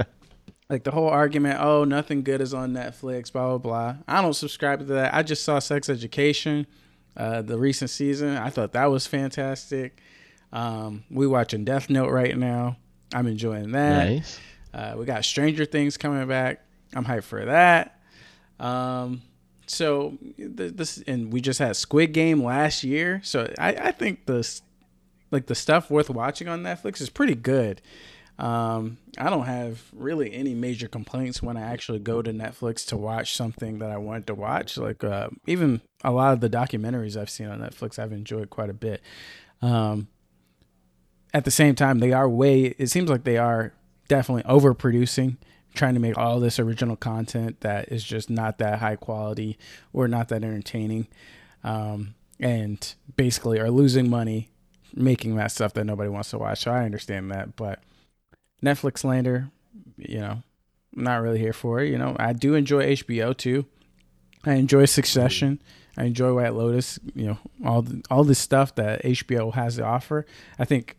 like 0.69 0.83
the 0.83 0.91
whole 0.91 1.09
argument, 1.09 1.59
oh, 1.59 1.83
nothing 1.83 2.23
good 2.23 2.41
is 2.41 2.53
on 2.53 2.73
Netflix, 2.73 3.31
blah 3.31 3.47
blah 3.47 3.57
blah. 3.57 3.95
I 4.07 4.21
don't 4.21 4.33
subscribe 4.33 4.79
to 4.79 4.85
that. 4.85 5.13
I 5.13 5.23
just 5.23 5.43
saw 5.43 5.59
Sex 5.59 5.89
Education, 5.89 6.67
uh, 7.17 7.41
the 7.41 7.57
recent 7.57 7.89
season. 7.89 8.37
I 8.37 8.49
thought 8.49 8.73
that 8.73 8.85
was 8.85 9.07
fantastic. 9.07 9.99
Um, 10.53 11.03
we 11.09 11.27
watching 11.27 11.65
Death 11.65 11.89
Note 11.89 12.11
right 12.11 12.37
now. 12.37 12.77
I'm 13.13 13.27
enjoying 13.27 13.71
that. 13.71 14.09
nice. 14.09 14.39
Uh, 14.73 14.95
we 14.97 15.05
got 15.05 15.25
Stranger 15.25 15.65
Things 15.65 15.97
coming 15.97 16.27
back. 16.27 16.63
I'm 16.93 17.05
hyped 17.05 17.23
for 17.23 17.43
that. 17.45 17.99
Um, 18.59 19.23
so 19.65 20.17
this 20.37 21.01
and 21.07 21.33
we 21.33 21.41
just 21.41 21.59
had 21.59 21.75
Squid 21.75 22.13
Game 22.13 22.43
last 22.43 22.83
year. 22.83 23.21
So 23.23 23.51
I, 23.57 23.69
I 23.69 23.91
think 23.91 24.27
this 24.27 24.61
like 25.31 25.47
the 25.47 25.55
stuff 25.55 25.89
worth 25.89 26.09
watching 26.09 26.47
on 26.47 26.61
Netflix 26.61 27.01
is 27.01 27.09
pretty 27.09 27.35
good. 27.35 27.81
Um, 28.39 28.97
I 29.17 29.29
don't 29.29 29.45
have 29.45 29.83
really 29.93 30.33
any 30.33 30.53
major 30.53 30.87
complaints 30.87 31.43
when 31.43 31.57
I 31.57 31.61
actually 31.61 31.99
go 31.99 32.21
to 32.21 32.31
Netflix 32.31 32.85
to 32.87 32.97
watch 32.97 33.35
something 33.35 33.79
that 33.79 33.91
I 33.91 33.97
wanted 33.97 34.27
to 34.27 34.33
watch. 34.33 34.77
Like 34.77 35.03
uh, 35.03 35.27
even 35.45 35.81
a 36.05 36.11
lot 36.11 36.31
of 36.31 36.39
the 36.39 36.49
documentaries 36.49 37.19
I've 37.19 37.29
seen 37.29 37.47
on 37.47 37.59
Netflix, 37.59 37.99
I've 37.99 38.13
enjoyed 38.13 38.49
quite 38.49 38.69
a 38.69 38.73
bit. 38.73 39.01
Um, 39.61 40.07
at 41.33 41.43
the 41.43 41.51
same 41.51 41.75
time, 41.75 41.99
they 41.99 42.13
are 42.13 42.29
way. 42.29 42.75
It 42.77 42.87
seems 42.87 43.09
like 43.09 43.25
they 43.25 43.37
are 43.37 43.73
definitely 44.07 44.43
overproducing, 44.43 45.35
trying 45.73 45.95
to 45.95 45.99
make 45.99 46.17
all 46.17 46.39
this 46.39 46.59
original 46.59 46.95
content 46.95 47.59
that 47.59 47.89
is 47.89 48.05
just 48.05 48.29
not 48.29 48.57
that 48.59 48.79
high 48.79 48.95
quality 48.95 49.57
or 49.91 50.07
not 50.07 50.29
that 50.29 50.45
entertaining, 50.45 51.07
um, 51.65 52.15
and 52.39 52.95
basically 53.17 53.59
are 53.59 53.69
losing 53.69 54.09
money 54.09 54.49
making 54.95 55.35
that 55.35 55.51
stuff 55.51 55.73
that 55.73 55.83
nobody 55.83 56.09
wants 56.09 56.31
to 56.31 56.37
watch. 56.37 56.61
So 56.61 56.71
I 56.71 56.85
understand 56.85 57.29
that, 57.31 57.55
but 57.55 57.79
Netflix 58.63 59.03
lander, 59.03 59.49
you 59.97 60.19
know, 60.19 60.43
I'm 60.95 61.03
not 61.03 61.21
really 61.21 61.39
here 61.39 61.53
for 61.53 61.79
it. 61.79 61.89
You 61.89 61.97
know, 61.97 62.15
I 62.19 62.33
do 62.33 62.55
enjoy 62.55 62.95
HBO 62.95 63.35
too. 63.35 63.65
I 64.45 64.53
enjoy 64.53 64.85
Succession. 64.85 65.61
I 65.97 66.05
enjoy 66.05 66.33
White 66.33 66.53
Lotus. 66.53 66.99
You 67.13 67.27
know, 67.27 67.37
all 67.65 67.81
the, 67.81 68.01
all 68.09 68.23
this 68.23 68.39
stuff 68.39 68.75
that 68.75 69.03
HBO 69.03 69.53
has 69.53 69.75
to 69.75 69.85
offer. 69.85 70.25
I 70.57 70.65
think 70.65 70.97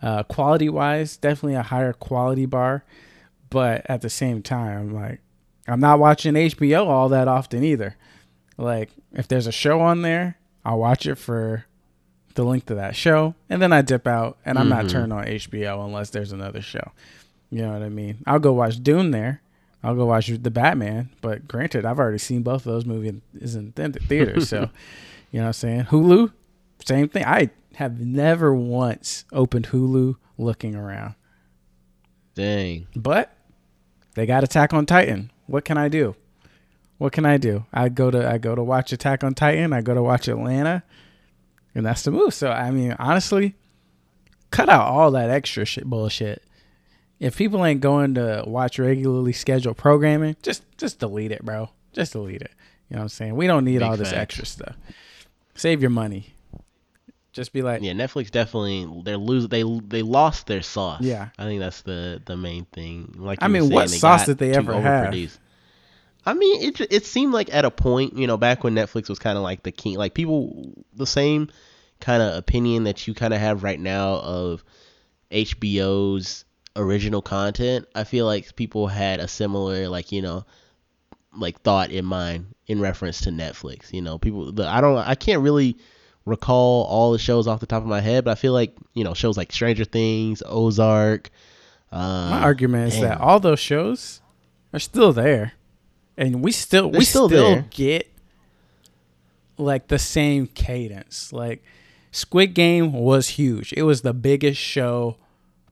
uh, 0.00 0.22
quality 0.24 0.68
wise, 0.68 1.16
definitely 1.16 1.54
a 1.54 1.62
higher 1.62 1.92
quality 1.92 2.46
bar. 2.46 2.84
But 3.50 3.88
at 3.88 4.02
the 4.02 4.10
same 4.10 4.42
time, 4.42 4.92
like 4.94 5.20
I'm 5.66 5.80
not 5.80 5.98
watching 5.98 6.34
HBO 6.34 6.86
all 6.86 7.08
that 7.08 7.28
often 7.28 7.64
either. 7.64 7.96
Like 8.56 8.90
if 9.12 9.28
there's 9.28 9.46
a 9.46 9.52
show 9.52 9.80
on 9.80 10.02
there, 10.02 10.38
I'll 10.64 10.78
watch 10.78 11.06
it 11.06 11.16
for 11.16 11.64
the 12.38 12.44
link 12.44 12.66
to 12.66 12.76
that 12.76 12.94
show, 12.94 13.34
and 13.50 13.60
then 13.60 13.72
I 13.72 13.82
dip 13.82 14.06
out, 14.06 14.38
and 14.44 14.58
I'm 14.58 14.68
mm-hmm. 14.68 14.82
not 14.82 14.88
turned 14.88 15.12
on 15.12 15.24
HBO 15.24 15.84
unless 15.84 16.10
there's 16.10 16.30
another 16.30 16.62
show. 16.62 16.92
You 17.50 17.62
know 17.62 17.72
what 17.72 17.82
I 17.82 17.88
mean? 17.88 18.18
I'll 18.28 18.38
go 18.38 18.52
watch 18.52 18.80
Dune 18.80 19.10
there. 19.10 19.42
I'll 19.82 19.96
go 19.96 20.06
watch 20.06 20.28
the 20.28 20.50
Batman, 20.50 21.10
but 21.20 21.48
granted, 21.48 21.84
I've 21.84 21.98
already 21.98 22.18
seen 22.18 22.42
both 22.42 22.64
of 22.64 22.72
those 22.72 22.84
movies 22.84 23.20
in 23.56 23.72
the 23.74 23.90
theater. 24.06 24.40
so, 24.40 24.70
you 25.32 25.40
know 25.40 25.46
what 25.46 25.48
I'm 25.48 25.52
saying? 25.52 25.84
Hulu, 25.86 26.32
same 26.84 27.08
thing. 27.08 27.24
I 27.24 27.50
have 27.74 27.98
never 27.98 28.54
once 28.54 29.24
opened 29.32 29.68
Hulu 29.68 30.14
looking 30.36 30.76
around. 30.76 31.16
Dang. 32.36 32.86
But 32.94 33.32
they 34.14 34.26
got 34.26 34.44
Attack 34.44 34.72
on 34.72 34.86
Titan. 34.86 35.32
What 35.46 35.64
can 35.64 35.76
I 35.76 35.88
do? 35.88 36.14
What 36.98 37.12
can 37.12 37.26
I 37.26 37.36
do? 37.36 37.66
I 37.72 37.88
go 37.88 38.12
to 38.12 38.28
I 38.28 38.38
go 38.38 38.54
to 38.54 38.62
watch 38.62 38.92
Attack 38.92 39.24
on 39.24 39.34
Titan. 39.34 39.72
I 39.72 39.80
go 39.80 39.94
to 39.94 40.02
watch 40.02 40.28
Atlanta 40.28 40.84
and 41.78 41.86
that's 41.86 42.02
the 42.02 42.10
move. 42.10 42.34
So 42.34 42.50
I 42.50 42.70
mean, 42.70 42.94
honestly, 42.98 43.54
cut 44.50 44.68
out 44.68 44.88
all 44.88 45.12
that 45.12 45.30
extra 45.30 45.64
shit 45.64 45.84
bullshit. 45.84 46.42
If 47.20 47.36
people 47.36 47.64
ain't 47.64 47.80
going 47.80 48.14
to 48.14 48.44
watch 48.46 48.78
regularly 48.78 49.32
scheduled 49.32 49.76
programming, 49.76 50.36
just 50.42 50.62
just 50.76 50.98
delete 50.98 51.32
it, 51.32 51.44
bro. 51.44 51.70
Just 51.92 52.12
delete 52.12 52.42
it. 52.42 52.50
You 52.90 52.96
know 52.96 53.00
what 53.00 53.04
I'm 53.04 53.08
saying? 53.08 53.36
We 53.36 53.46
don't 53.46 53.64
need 53.64 53.78
Big 53.78 53.82
all 53.82 53.96
this 53.96 54.12
extra 54.12 54.44
stuff. 54.44 54.76
Save 55.54 55.80
your 55.80 55.90
money. 55.90 56.34
Just 57.32 57.52
be 57.52 57.62
like, 57.62 57.82
yeah, 57.82 57.92
Netflix 57.92 58.30
definitely 58.30 58.88
they're 59.04 59.16
lose 59.16 59.46
they 59.48 59.62
they 59.62 60.02
lost 60.02 60.48
their 60.48 60.62
sauce. 60.62 61.00
Yeah, 61.00 61.28
I 61.38 61.44
think 61.44 61.60
that's 61.60 61.82
the 61.82 62.20
the 62.24 62.36
main 62.36 62.64
thing. 62.66 63.14
Like 63.16 63.38
I 63.40 63.48
mean, 63.48 63.62
saying, 63.62 63.72
what 63.72 63.90
sauce 63.90 64.26
did 64.26 64.38
they 64.38 64.52
ever 64.52 64.80
have? 64.80 65.14
I 66.26 66.34
mean, 66.34 66.62
it 66.62 66.80
it 66.92 67.06
seemed 67.06 67.32
like 67.32 67.54
at 67.54 67.64
a 67.64 67.70
point, 67.70 68.16
you 68.16 68.26
know, 68.26 68.36
back 68.36 68.64
when 68.64 68.74
Netflix 68.74 69.08
was 69.08 69.20
kind 69.20 69.36
of 69.36 69.44
like 69.44 69.62
the 69.62 69.70
king, 69.70 69.96
like 69.96 70.14
people 70.14 70.72
the 70.94 71.06
same 71.06 71.48
kind 72.00 72.22
of 72.22 72.36
opinion 72.36 72.84
that 72.84 73.06
you 73.06 73.14
kind 73.14 73.34
of 73.34 73.40
have 73.40 73.62
right 73.62 73.80
now 73.80 74.14
of 74.16 74.64
HBO's 75.30 76.44
original 76.76 77.22
content. 77.22 77.86
I 77.94 78.04
feel 78.04 78.26
like 78.26 78.54
people 78.56 78.86
had 78.86 79.20
a 79.20 79.28
similar 79.28 79.88
like, 79.88 80.12
you 80.12 80.22
know, 80.22 80.44
like 81.36 81.60
thought 81.62 81.90
in 81.90 82.04
mind 82.04 82.54
in 82.66 82.80
reference 82.80 83.20
to 83.22 83.30
Netflix. 83.30 83.92
You 83.92 84.02
know, 84.02 84.18
people 84.18 84.52
the 84.52 84.66
I 84.66 84.80
don't 84.80 84.96
I 84.98 85.14
can't 85.14 85.42
really 85.42 85.76
recall 86.24 86.84
all 86.84 87.12
the 87.12 87.18
shows 87.18 87.46
off 87.46 87.60
the 87.60 87.66
top 87.66 87.82
of 87.82 87.88
my 87.88 88.00
head, 88.00 88.24
but 88.24 88.32
I 88.32 88.34
feel 88.34 88.52
like, 88.52 88.76
you 88.94 89.04
know, 89.04 89.14
shows 89.14 89.36
like 89.36 89.52
Stranger 89.52 89.84
Things, 89.84 90.42
Ozark, 90.46 91.30
uh, 91.90 92.30
my 92.30 92.40
argument 92.40 92.92
is 92.92 93.00
that 93.00 93.20
all 93.20 93.40
those 93.40 93.60
shows 93.60 94.20
are 94.72 94.78
still 94.78 95.12
there 95.12 95.54
and 96.18 96.42
we 96.42 96.52
still 96.52 96.90
They're 96.90 96.98
we 96.98 97.04
still, 97.04 97.28
still 97.28 97.64
get 97.70 98.12
like 99.56 99.88
the 99.88 99.98
same 99.98 100.46
cadence. 100.46 101.32
Like 101.32 101.62
Squid 102.10 102.54
Game 102.54 102.92
was 102.92 103.28
huge. 103.30 103.72
It 103.76 103.82
was 103.82 104.02
the 104.02 104.14
biggest 104.14 104.60
show 104.60 105.16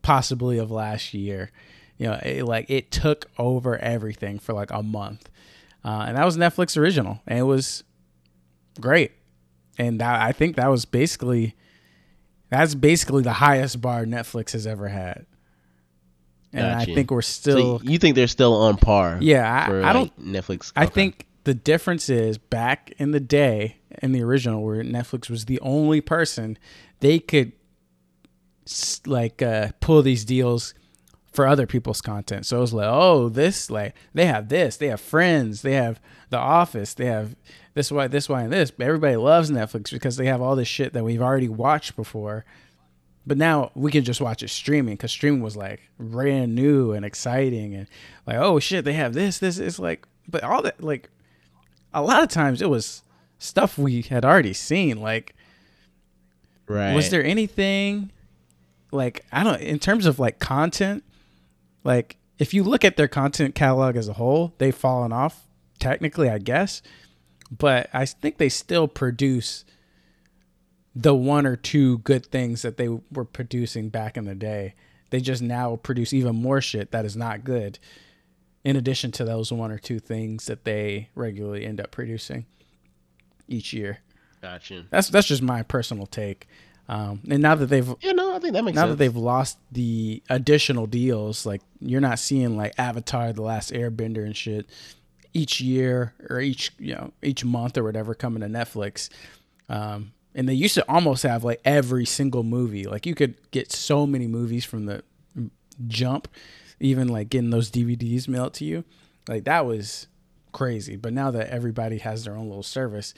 possibly 0.03 0.59
of 0.59 0.71
last 0.71 1.15
year. 1.15 1.51
You 1.99 2.09
know, 2.09 2.21
it, 2.23 2.45
like 2.45 2.69
it 2.69 2.91
took 2.91 3.27
over 3.39 3.79
everything 3.79 4.39
for 4.39 4.53
like 4.53 4.71
a 4.71 4.83
month, 4.83 5.31
uh, 5.85 6.05
and 6.09 6.17
that 6.17 6.25
was 6.25 6.37
Netflix 6.37 6.77
original, 6.77 7.21
and 7.27 7.39
it 7.39 7.45
was 7.45 7.85
great. 8.81 9.13
And 9.79 10.01
that, 10.01 10.21
I 10.21 10.33
think 10.33 10.57
that 10.57 10.69
was 10.69 10.85
basically 10.85 11.55
that's 12.51 12.75
basically 12.75 13.23
the 13.23 13.35
highest 13.35 13.81
bar 13.81 14.05
Netflix 14.05 14.53
has 14.53 14.67
ever 14.67 14.89
had 14.89 15.27
and 16.57 16.79
gotcha. 16.79 16.91
I 16.91 16.95
think 16.95 17.11
we're 17.11 17.23
still. 17.23 17.79
So 17.79 17.85
you 17.85 17.99
think 17.99 18.17
they're 18.17 18.27
still 18.27 18.55
on 18.55 18.77
par? 18.77 19.19
Yeah, 19.21 19.65
I, 19.65 19.69
for, 19.69 19.85
I 19.85 19.93
don't. 19.93 20.25
Netflix. 20.25 20.73
I 20.75 20.87
think 20.87 21.27
the 21.45 21.55
difference 21.55 22.09
is 22.09 22.39
back 22.39 22.93
in 22.99 23.11
the 23.11 23.21
day 23.21 23.77
in 24.03 24.13
the 24.13 24.23
original 24.23 24.63
where 24.63 24.83
Netflix 24.83 25.31
was 25.31 25.45
the 25.45 25.61
only 25.61 26.01
person 26.01 26.59
they 27.01 27.19
could 27.19 27.53
like 29.07 29.43
uh, 29.43 29.69
pull 29.81 30.03
these 30.03 30.25
deals 30.25 30.75
for 31.33 31.47
other 31.47 31.67
people's 31.67 32.01
content. 32.01 32.47
So 32.47 32.59
it 32.59 32.61
was 32.61 32.73
like, 32.73 32.89
oh, 32.89 33.29
this 33.29 33.71
like 33.71 33.95
they 34.15 34.27
have 34.27 34.49
this, 34.49 34.77
they 34.77 34.89
have 34.89 35.01
Friends, 35.01 35.63
they 35.63 35.75
have 35.75 36.01
The 36.31 36.39
Office, 36.39 36.95
they 36.95 37.07
have 37.07 37.37
this 37.75 37.93
why 37.93 38.09
this 38.09 38.29
why 38.29 38.43
and 38.43 38.53
this. 38.53 38.73
Everybody 38.81 39.17
loves 39.17 39.51
Netflix 39.51 39.91
because 39.91 40.17
they 40.17 40.27
have 40.27 40.41
all 40.41 40.57
this 40.57 40.69
shit 40.69 40.93
that 40.95 41.05
we've 41.05 41.23
already 41.23 41.49
watched 41.49 41.97
before 41.97 42.45
but 43.27 43.37
now 43.37 43.73
we 43.75 43.91
can 43.91 44.05
just 44.05 44.21
watch 44.21 44.43
it 44.43 44.49
streaming 44.49 44.95
because 44.95 45.11
streaming 45.11 45.43
was 45.43 45.57
like 45.57 45.81
brand 45.99 46.55
new 46.55 46.93
and 46.93 47.05
exciting 47.05 47.75
and 47.75 47.89
like 48.27 48.37
oh 48.37 48.59
shit 48.61 48.85
they 48.85 48.93
have 48.93 49.13
this 49.13 49.39
this 49.39 49.59
it's 49.59 49.79
like 49.79 50.07
but 50.29 50.45
all 50.45 50.63
that 50.63 50.83
like 50.83 51.11
a 51.93 52.03
lot 52.03 52.23
of 52.23 52.29
times 52.29 52.63
it 52.63 52.71
was 52.71 53.03
stuff 53.39 53.79
we 53.79 54.03
had 54.03 54.25
already 54.25 54.53
seen 54.53 55.01
like 55.01 55.35
right 56.69 56.95
was 56.95 57.11
there 57.11 57.25
anything 57.25 58.11
like 58.93 59.25
i 59.33 59.45
don't 59.45 59.61
in 59.61 59.79
terms 59.79 60.07
of 60.07 60.19
like 60.19 60.39
content 60.39 61.05
like 61.85 62.17
if 62.39 62.55
you 62.55 62.63
look 62.63 62.85
at 62.85 62.97
their 62.97 63.09
content 63.09 63.55
catalog 63.55 63.97
as 63.97 64.09
a 64.09 64.15
whole 64.15 64.55
they've 64.59 64.75
fallen 64.75 65.13
off 65.13 65.47
technically 65.79 66.31
i 66.31 66.39
guess 66.39 66.81
but 67.51 67.89
i 67.93 68.05
think 68.05 68.39
they 68.39 68.49
still 68.49 68.89
produce 68.89 69.65
the 70.97 71.15
one 71.15 71.45
or 71.45 71.57
two 71.57 71.99
good 71.99 72.25
things 72.25 72.63
that 72.63 72.79
they 72.79 72.89
were 72.89 73.27
producing 73.27 73.91
back 73.91 74.17
in 74.17 74.25
the 74.25 74.35
day. 74.35 74.75
They 75.11 75.21
just 75.21 75.43
now 75.43 75.77
produce 75.77 76.15
even 76.15 76.35
more 76.37 76.63
shit 76.63 76.91
that 76.91 77.05
is 77.05 77.15
not 77.15 77.45
good, 77.45 77.79
in 78.65 78.77
addition 78.77 79.13
to 79.13 79.25
those 79.25 79.53
one 79.53 79.71
or 79.71 79.79
two 79.79 79.99
things 79.99 80.47
that 80.47 80.65
they 80.65 81.11
regularly 81.15 81.67
end 81.67 81.81
up 81.81 81.91
producing 81.91 82.47
each 83.49 83.73
year. 83.73 83.99
Gotcha. 84.43 84.85
That's 84.91 85.09
that's 85.09 85.27
just 85.27 85.43
my 85.43 85.63
personal 85.63 86.07
take. 86.07 86.49
Um, 86.89 87.21
and 87.29 87.43
now 87.43 87.57
that 87.57 87.67
they've 87.67 87.95
yeah, 88.01 88.13
no, 88.13 88.37
I 88.37 88.39
think 88.39 88.53
that 88.53 88.65
makes 88.65 88.77
now 88.77 88.83
sense. 88.83 88.91
that 88.91 88.97
they've 88.99 89.17
lost 89.17 89.59
the 89.73 90.23
additional 90.31 90.87
deals, 90.87 91.45
like 91.45 91.63
you're 91.81 92.01
not 92.01 92.19
seeing 92.19 92.57
like 92.57 92.75
Avatar: 92.79 93.33
The 93.33 93.43
Last 93.43 93.73
Airbender 93.73 94.25
and 94.25 94.37
shit 94.37 94.67
each 95.35 95.61
year 95.61 96.15
or 96.31 96.41
each 96.41 96.73
you 96.79 96.95
know 96.95 97.13
each 97.23 97.45
month 97.45 97.77
or 97.77 97.83
whatever 97.85 98.15
coming 98.15 98.41
to 98.43 98.49
Netflix. 98.49 99.09
Um, 99.69 100.13
and 100.35 100.49
they 100.49 100.55
used 100.55 100.75
to 100.75 100.85
almost 100.89 101.23
have 101.25 101.43
like 101.43 101.61
every 101.65 102.05
single 102.05 102.43
movie. 102.43 102.85
Like 102.85 103.07
you 103.07 103.15
could 103.15 103.35
get 103.51 103.73
so 103.73 104.07
many 104.07 104.27
movies 104.27 104.65
from 104.65 104.87
the 104.87 105.03
jump, 105.89 106.29
even 106.79 107.09
like 107.09 107.31
getting 107.31 107.51
those 107.51 107.71
DVDs 107.71 108.29
mailed 108.29 108.55
to 108.55 108.65
you. 108.65 108.85
Like 109.29 109.45
that 109.45 109.67
was 109.67 110.07
crazy. 110.53 110.97
But 110.97 111.13
now 111.13 111.31
that 111.31 111.49
everybody 111.49 111.99
has 111.99 112.25
their 112.25 112.35
own 112.35 112.49
little 112.49 112.63
service, 112.63 113.15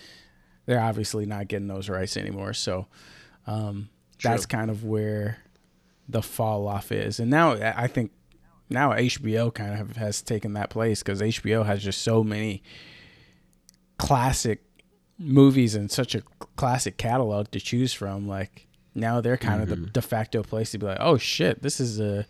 they're 0.67 0.81
obviously 0.81 1.27
not 1.27 1.49
getting 1.49 1.69
those 1.69 1.89
rights 1.89 2.17
anymore. 2.17 2.53
So 2.53 2.87
um, 3.47 3.89
that's 4.23 4.47
kind 4.47 4.71
of 4.71 4.85
where 4.85 5.39
the 6.09 6.23
fall 6.23 6.67
off 6.67 6.93
is. 6.93 7.21
And 7.21 7.31
now 7.31 7.53
I 7.53 7.87
think 7.87 8.13
now 8.71 8.93
HBO 8.93 9.53
kind 9.53 9.81
of 9.81 9.97
has 9.97 10.23
taken 10.23 10.55
that 10.55 10.71
place 10.71 11.03
because 11.03 11.21
HBO 11.21 11.65
has 11.65 11.83
just 11.83 12.03
so 12.03 12.23
many 12.23 12.63
classic 13.99 14.63
movies 15.19 15.75
and 15.75 15.91
such 15.91 16.15
a 16.15 16.23
classic 16.57 16.97
catalog 16.97 17.51
to 17.51 17.61
choose 17.61 17.93
from. 17.93 18.29
Like 18.29 18.67
now 18.95 19.21
they're 19.21 19.37
kind 19.37 19.55
mm-hmm. 19.55 19.63
of 19.63 19.69
the 19.69 19.77
mm-hmm. 19.77 19.93
de 19.93 20.03
facto 20.03 20.43
place 20.43 20.71
to 20.73 20.79
be 20.79 20.87
like, 20.87 20.99
oh 21.01 21.19
shit, 21.19 21.63
this 21.63 21.81
is 21.81 22.01
a 22.01 22.27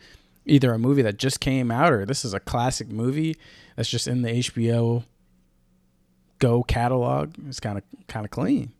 either 0.49 0.73
a 0.73 0.79
movie 0.79 1.03
that 1.03 1.19
just 1.19 1.41
came 1.41 1.71
out 1.71 1.93
or 1.93 2.05
this 2.07 2.25
is 2.25 2.35
a 2.35 2.41
classic 2.41 2.89
movie 2.89 3.37
that's 3.77 3.89
just 3.89 4.09
in 4.09 4.23
the 4.23 4.31
HBO 4.31 5.05
Go 6.39 6.63
catalog. 6.63 7.35
It's 7.49 7.59
kind 7.61 7.79
of 7.79 7.85
kind 8.07 8.25
of 8.25 8.31
clean, 8.31 8.73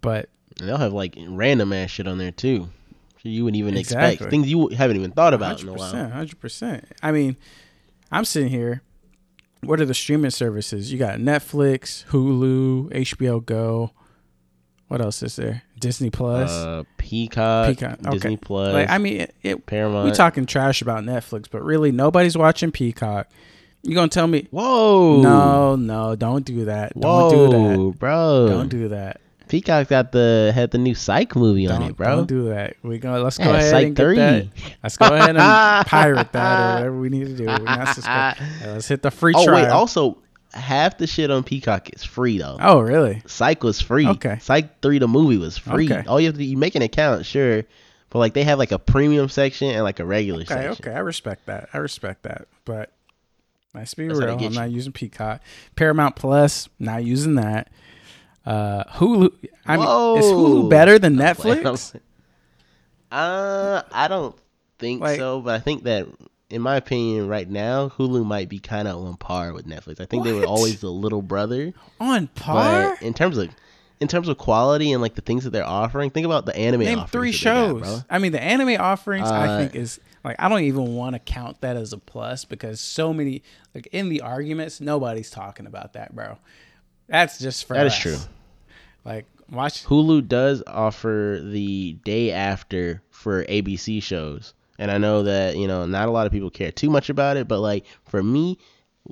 but 0.00 0.28
they'll 0.58 0.76
have 0.76 0.92
like 0.92 1.16
random 1.28 1.72
ass 1.72 1.90
shit 1.90 2.06
on 2.06 2.18
there 2.18 2.30
too. 2.30 2.68
you 3.22 3.42
wouldn't 3.44 3.58
even 3.58 3.76
Exactly. 3.76 4.12
expect. 4.14 4.30
Things 4.30 4.48
you 4.48 4.68
haven't 4.68 4.96
even 4.96 5.10
thought 5.10 5.34
about 5.34 5.60
in 5.60 5.68
a 5.68 5.72
while. 5.72 6.08
hundred 6.10 6.38
percent. 6.38 6.84
I 7.02 7.10
mean, 7.10 7.36
I'm 8.12 8.24
sitting 8.24 8.50
here. 8.50 8.82
What 9.62 9.80
are 9.80 9.84
the 9.84 9.94
streaming 9.94 10.30
services? 10.30 10.92
You 10.92 10.98
got 10.98 11.18
Netflix, 11.18 12.04
Hulu, 12.06 12.90
HBO 12.92 13.44
Go. 13.44 13.90
What 14.88 15.00
else 15.00 15.22
is 15.22 15.34
there? 15.36 15.62
Disney 15.80 16.10
Plus. 16.10 16.50
Uh, 16.50 16.84
Peacock, 16.96 17.68
Peacock, 17.70 17.98
okay. 18.00 18.10
Disney 18.10 18.36
Plus, 18.36 18.72
like 18.72 18.88
I 18.88 18.98
mean, 18.98 19.22
it, 19.22 19.34
it, 19.42 19.66
Paramount. 19.66 20.06
we 20.08 20.12
talking 20.12 20.46
trash 20.46 20.80
about 20.82 21.02
Netflix, 21.04 21.46
but 21.50 21.62
really 21.64 21.90
nobody's 21.92 22.36
watching 22.36 22.70
Peacock. 22.70 23.28
You 23.82 23.94
gonna 23.94 24.08
tell 24.08 24.26
me? 24.26 24.46
Whoa! 24.50 25.20
No, 25.22 25.76
no, 25.76 26.14
don't 26.16 26.44
do 26.44 26.64
that. 26.66 26.96
Whoa, 26.96 27.30
Don't 27.30 27.50
do 27.50 27.90
that, 27.92 27.98
bro! 27.98 28.46
Don't 28.48 28.68
do 28.68 28.88
that. 28.88 29.20
Peacock 29.48 29.86
got 29.88 30.10
the 30.10 30.50
had 30.54 30.72
the 30.72 30.78
new 30.78 30.94
Psych 30.94 31.36
movie 31.36 31.68
on 31.68 31.80
Don't, 31.80 31.90
it, 31.90 31.96
bro. 31.96 32.16
don't 32.16 32.26
do 32.26 32.48
that. 32.48 32.74
We 32.82 32.98
gonna 32.98 33.22
let's 33.22 33.38
go 33.38 33.44
Yeah, 33.44 33.54
ahead 33.58 33.70
Psych 33.70 33.86
and 33.86 33.96
get 33.96 34.16
that. 34.16 34.46
Let's 34.82 34.96
go 34.96 35.06
ahead 35.06 35.36
and 35.36 35.86
pirate 35.86 36.32
that 36.32 36.60
or 36.60 36.74
whatever 36.80 36.98
we 37.00 37.08
need 37.10 37.26
to 37.28 37.36
do. 37.36 37.44
We're 37.46 37.58
not 37.58 37.88
subscribed. 37.94 38.40
Let's 38.64 38.88
hit 38.88 39.02
the 39.02 39.12
free 39.12 39.34
oh 39.36 39.44
trial. 39.44 39.62
wait, 39.62 39.70
also 39.70 40.18
half 40.56 40.98
the 40.98 41.06
shit 41.06 41.30
on 41.30 41.42
Peacock 41.44 41.90
is 41.94 42.02
free 42.04 42.38
though. 42.38 42.56
oh 42.60 42.80
really? 42.80 43.22
Psych 43.26 43.62
was 43.62 43.80
free. 43.80 44.06
Okay. 44.08 44.38
Psych 44.40 44.80
three 44.80 44.98
the 44.98 45.08
movie 45.08 45.36
was 45.38 45.56
free. 45.58 45.86
Okay. 45.92 46.06
All 46.08 46.18
you 46.20 46.26
have 46.26 46.34
to 46.34 46.38
do, 46.38 46.44
you 46.44 46.56
make 46.56 46.74
an 46.74 46.82
account, 46.82 47.26
sure, 47.26 47.62
but 48.10 48.18
like 48.18 48.34
they 48.34 48.44
have 48.44 48.58
like 48.58 48.72
a 48.72 48.78
premium 48.78 49.28
section 49.28 49.68
and 49.70 49.82
like 49.84 50.00
a 50.00 50.04
regular 50.06 50.40
Okay, 50.42 50.54
section. 50.54 50.86
okay. 50.88 50.96
I 50.96 51.00
respect 51.00 51.46
that. 51.46 51.68
I 51.72 51.78
respect 51.78 52.22
that. 52.24 52.48
But 52.64 52.92
let's 53.74 53.94
be 53.94 54.08
That's 54.08 54.18
real. 54.20 54.30
I'm 54.34 54.40
you. 54.40 54.50
not 54.50 54.70
using 54.70 54.92
Peacock. 54.92 55.40
Paramount 55.76 56.16
Plus, 56.16 56.68
not 56.78 57.04
using 57.04 57.34
that. 57.36 57.68
Uh, 58.44 58.84
Hulu. 58.84 59.32
I 59.66 59.76
mean, 59.76 59.84
is 60.18 60.24
Hulu 60.26 60.70
better 60.70 60.98
than 60.98 61.20
I'm 61.20 61.34
playing, 61.36 61.66
I'm 61.66 61.74
Netflix? 61.74 62.00
Uh, 63.10 63.82
I 63.92 64.08
don't 64.08 64.36
think 64.78 65.00
Like- 65.00 65.18
so, 65.18 65.40
but 65.40 65.54
I 65.54 65.60
think 65.60 65.84
that 65.84 66.06
in 66.50 66.62
my 66.62 66.76
opinion, 66.76 67.28
right 67.28 67.48
now, 67.48 67.88
Hulu 67.88 68.24
might 68.24 68.48
be 68.48 68.58
kind 68.58 68.86
of 68.88 68.96
on 69.04 69.16
par 69.16 69.52
with 69.52 69.66
Netflix. 69.66 70.00
I 70.00 70.06
think 70.06 70.24
they 70.24 70.32
were 70.32 70.46
always 70.46 70.80
the 70.80 70.90
little 70.90 71.22
brother, 71.22 71.72
On 72.00 72.28
par? 72.28 72.94
but 72.96 73.02
in 73.02 73.14
terms 73.14 73.36
of 73.38 73.48
in 73.98 74.08
terms 74.08 74.28
of 74.28 74.36
quality 74.36 74.92
and 74.92 75.00
like 75.00 75.14
the 75.14 75.22
things 75.22 75.44
that 75.44 75.50
they're 75.50 75.64
offering, 75.66 76.10
think 76.10 76.26
about 76.26 76.44
the 76.46 76.54
anime. 76.54 76.80
Name 76.82 76.98
offerings 77.00 77.12
three 77.12 77.30
got, 77.50 77.56
shows. 77.68 77.80
bro. 77.80 77.98
I 78.10 78.18
mean, 78.18 78.32
the 78.32 78.42
anime 78.42 78.80
offerings, 78.80 79.28
I 79.28 79.46
Uh, 79.48 79.58
think 79.58 79.74
is 79.74 79.98
like 80.22 80.36
I 80.38 80.48
don't 80.48 80.60
even 80.62 80.94
want 80.94 81.14
to 81.14 81.18
count 81.18 81.60
that 81.62 81.76
as 81.76 81.92
a 81.92 81.98
plus 81.98 82.44
because 82.44 82.80
so 82.80 83.12
many 83.12 83.42
like 83.74 83.88
in 83.92 84.08
the 84.08 84.20
arguments, 84.20 84.80
nobody's 84.80 85.30
talking 85.30 85.66
about 85.66 85.94
that, 85.94 86.14
bro. 86.14 86.38
That's 87.08 87.38
just 87.38 87.64
for 87.66 87.74
That 87.74 87.86
is 87.86 87.92
us. 87.94 87.98
true. 87.98 88.16
Like 89.04 89.24
watch. 89.50 89.84
Hulu 89.84 90.28
does 90.28 90.62
offer 90.66 91.40
the 91.42 91.94
day 92.04 92.32
after 92.32 93.02
for 93.10 93.44
ABC 93.46 94.02
shows. 94.02 94.52
And 94.78 94.90
I 94.90 94.98
know 94.98 95.22
that, 95.22 95.56
you 95.56 95.66
know, 95.66 95.86
not 95.86 96.08
a 96.08 96.10
lot 96.10 96.26
of 96.26 96.32
people 96.32 96.50
care 96.50 96.70
too 96.72 96.90
much 96.90 97.08
about 97.10 97.36
it, 97.36 97.48
but 97.48 97.60
like 97.60 97.86
for 98.04 98.22
me, 98.22 98.58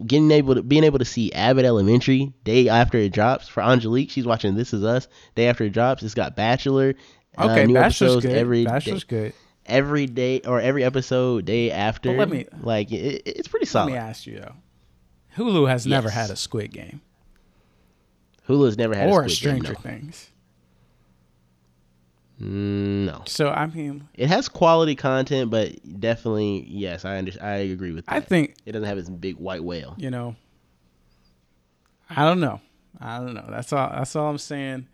getting 0.07 0.31
able 0.31 0.55
to 0.57 0.63
being 0.63 0.85
able 0.85 0.99
to 0.99 1.05
see 1.05 1.33
Abbott 1.33 1.65
Elementary 1.65 2.33
day 2.45 2.69
after 2.69 2.99
it 2.99 3.13
drops 3.13 3.49
for 3.49 3.63
Angelique, 3.63 4.11
she's 4.11 4.27
watching 4.27 4.55
This 4.55 4.73
Is 4.75 4.85
Us 4.85 5.09
day 5.35 5.47
after 5.49 5.65
it 5.65 5.71
drops. 5.71 6.03
It's 6.03 6.15
got 6.15 6.37
Bachelor. 6.37 6.95
uh, 7.39 7.45
Okay, 7.45 7.67
new 7.67 7.75
Bachelor's 7.75 8.13
episodes 8.17 8.27
good. 8.27 8.37
every 8.37 8.65
Bachelor's 8.65 9.05
day, 9.05 9.17
good. 9.17 9.33
every 9.67 10.07
day 10.07 10.41
or 10.41 10.61
every 10.61 10.85
episode 10.85 11.45
day 11.45 11.71
after. 11.71 12.17
let 12.17 12.29
me- 12.29 12.47
like 12.63 12.93
it, 12.93 13.23
it's 13.25 13.49
pretty 13.49 13.67
solid. 13.67 13.93
Let 13.93 14.03
me 14.03 14.09
ask 14.09 14.27
you 14.27 14.41
though. 14.41 14.53
Hulu 15.37 15.69
has 15.69 15.87
never 15.87 16.11
had 16.11 16.31
a 16.31 16.37
Squid 16.37 16.73
Game 16.73 17.01
Hulu 18.49 18.67
has 18.67 18.77
never 18.79 18.95
had 18.95 19.09
or 19.11 19.25
a 19.25 19.31
Squid 19.31 19.55
Game, 19.55 19.65
Stranger 19.65 19.73
no. 19.73 19.79
Things. 19.91 20.31
Mm, 22.41 23.05
no. 23.07 23.23
So 23.27 23.49
I 23.51 23.67
mean, 23.67 24.09
It 24.15 24.27
has 24.29 24.49
quality 24.49 24.95
content, 24.97 25.51
but 25.51 25.73
definitely 26.01 26.65
yes, 26.69 27.05
I 27.05 27.19
under, 27.19 27.33
I 27.41 27.55
agree 27.57 27.93
with 27.93 28.07
that. 28.07 28.15
I 28.15 28.21
think 28.21 28.57
It 28.67 28.73
doesn't 28.73 28.89
have 28.89 28.99
its 28.99 29.09
big 29.09 29.37
white 29.37 29.63
whale. 29.63 29.95
you 29.99 30.11
know. 30.11 30.35
I 32.11 32.25
don't 32.25 32.41
know. 32.41 32.61
I 33.01 33.19
don't 33.19 33.35
know. 33.35 33.47
That's 33.49 33.73
all. 33.73 33.89
That's 33.91 34.15
all 34.15 34.29
I'm 34.31 34.39
saying. 34.39 34.87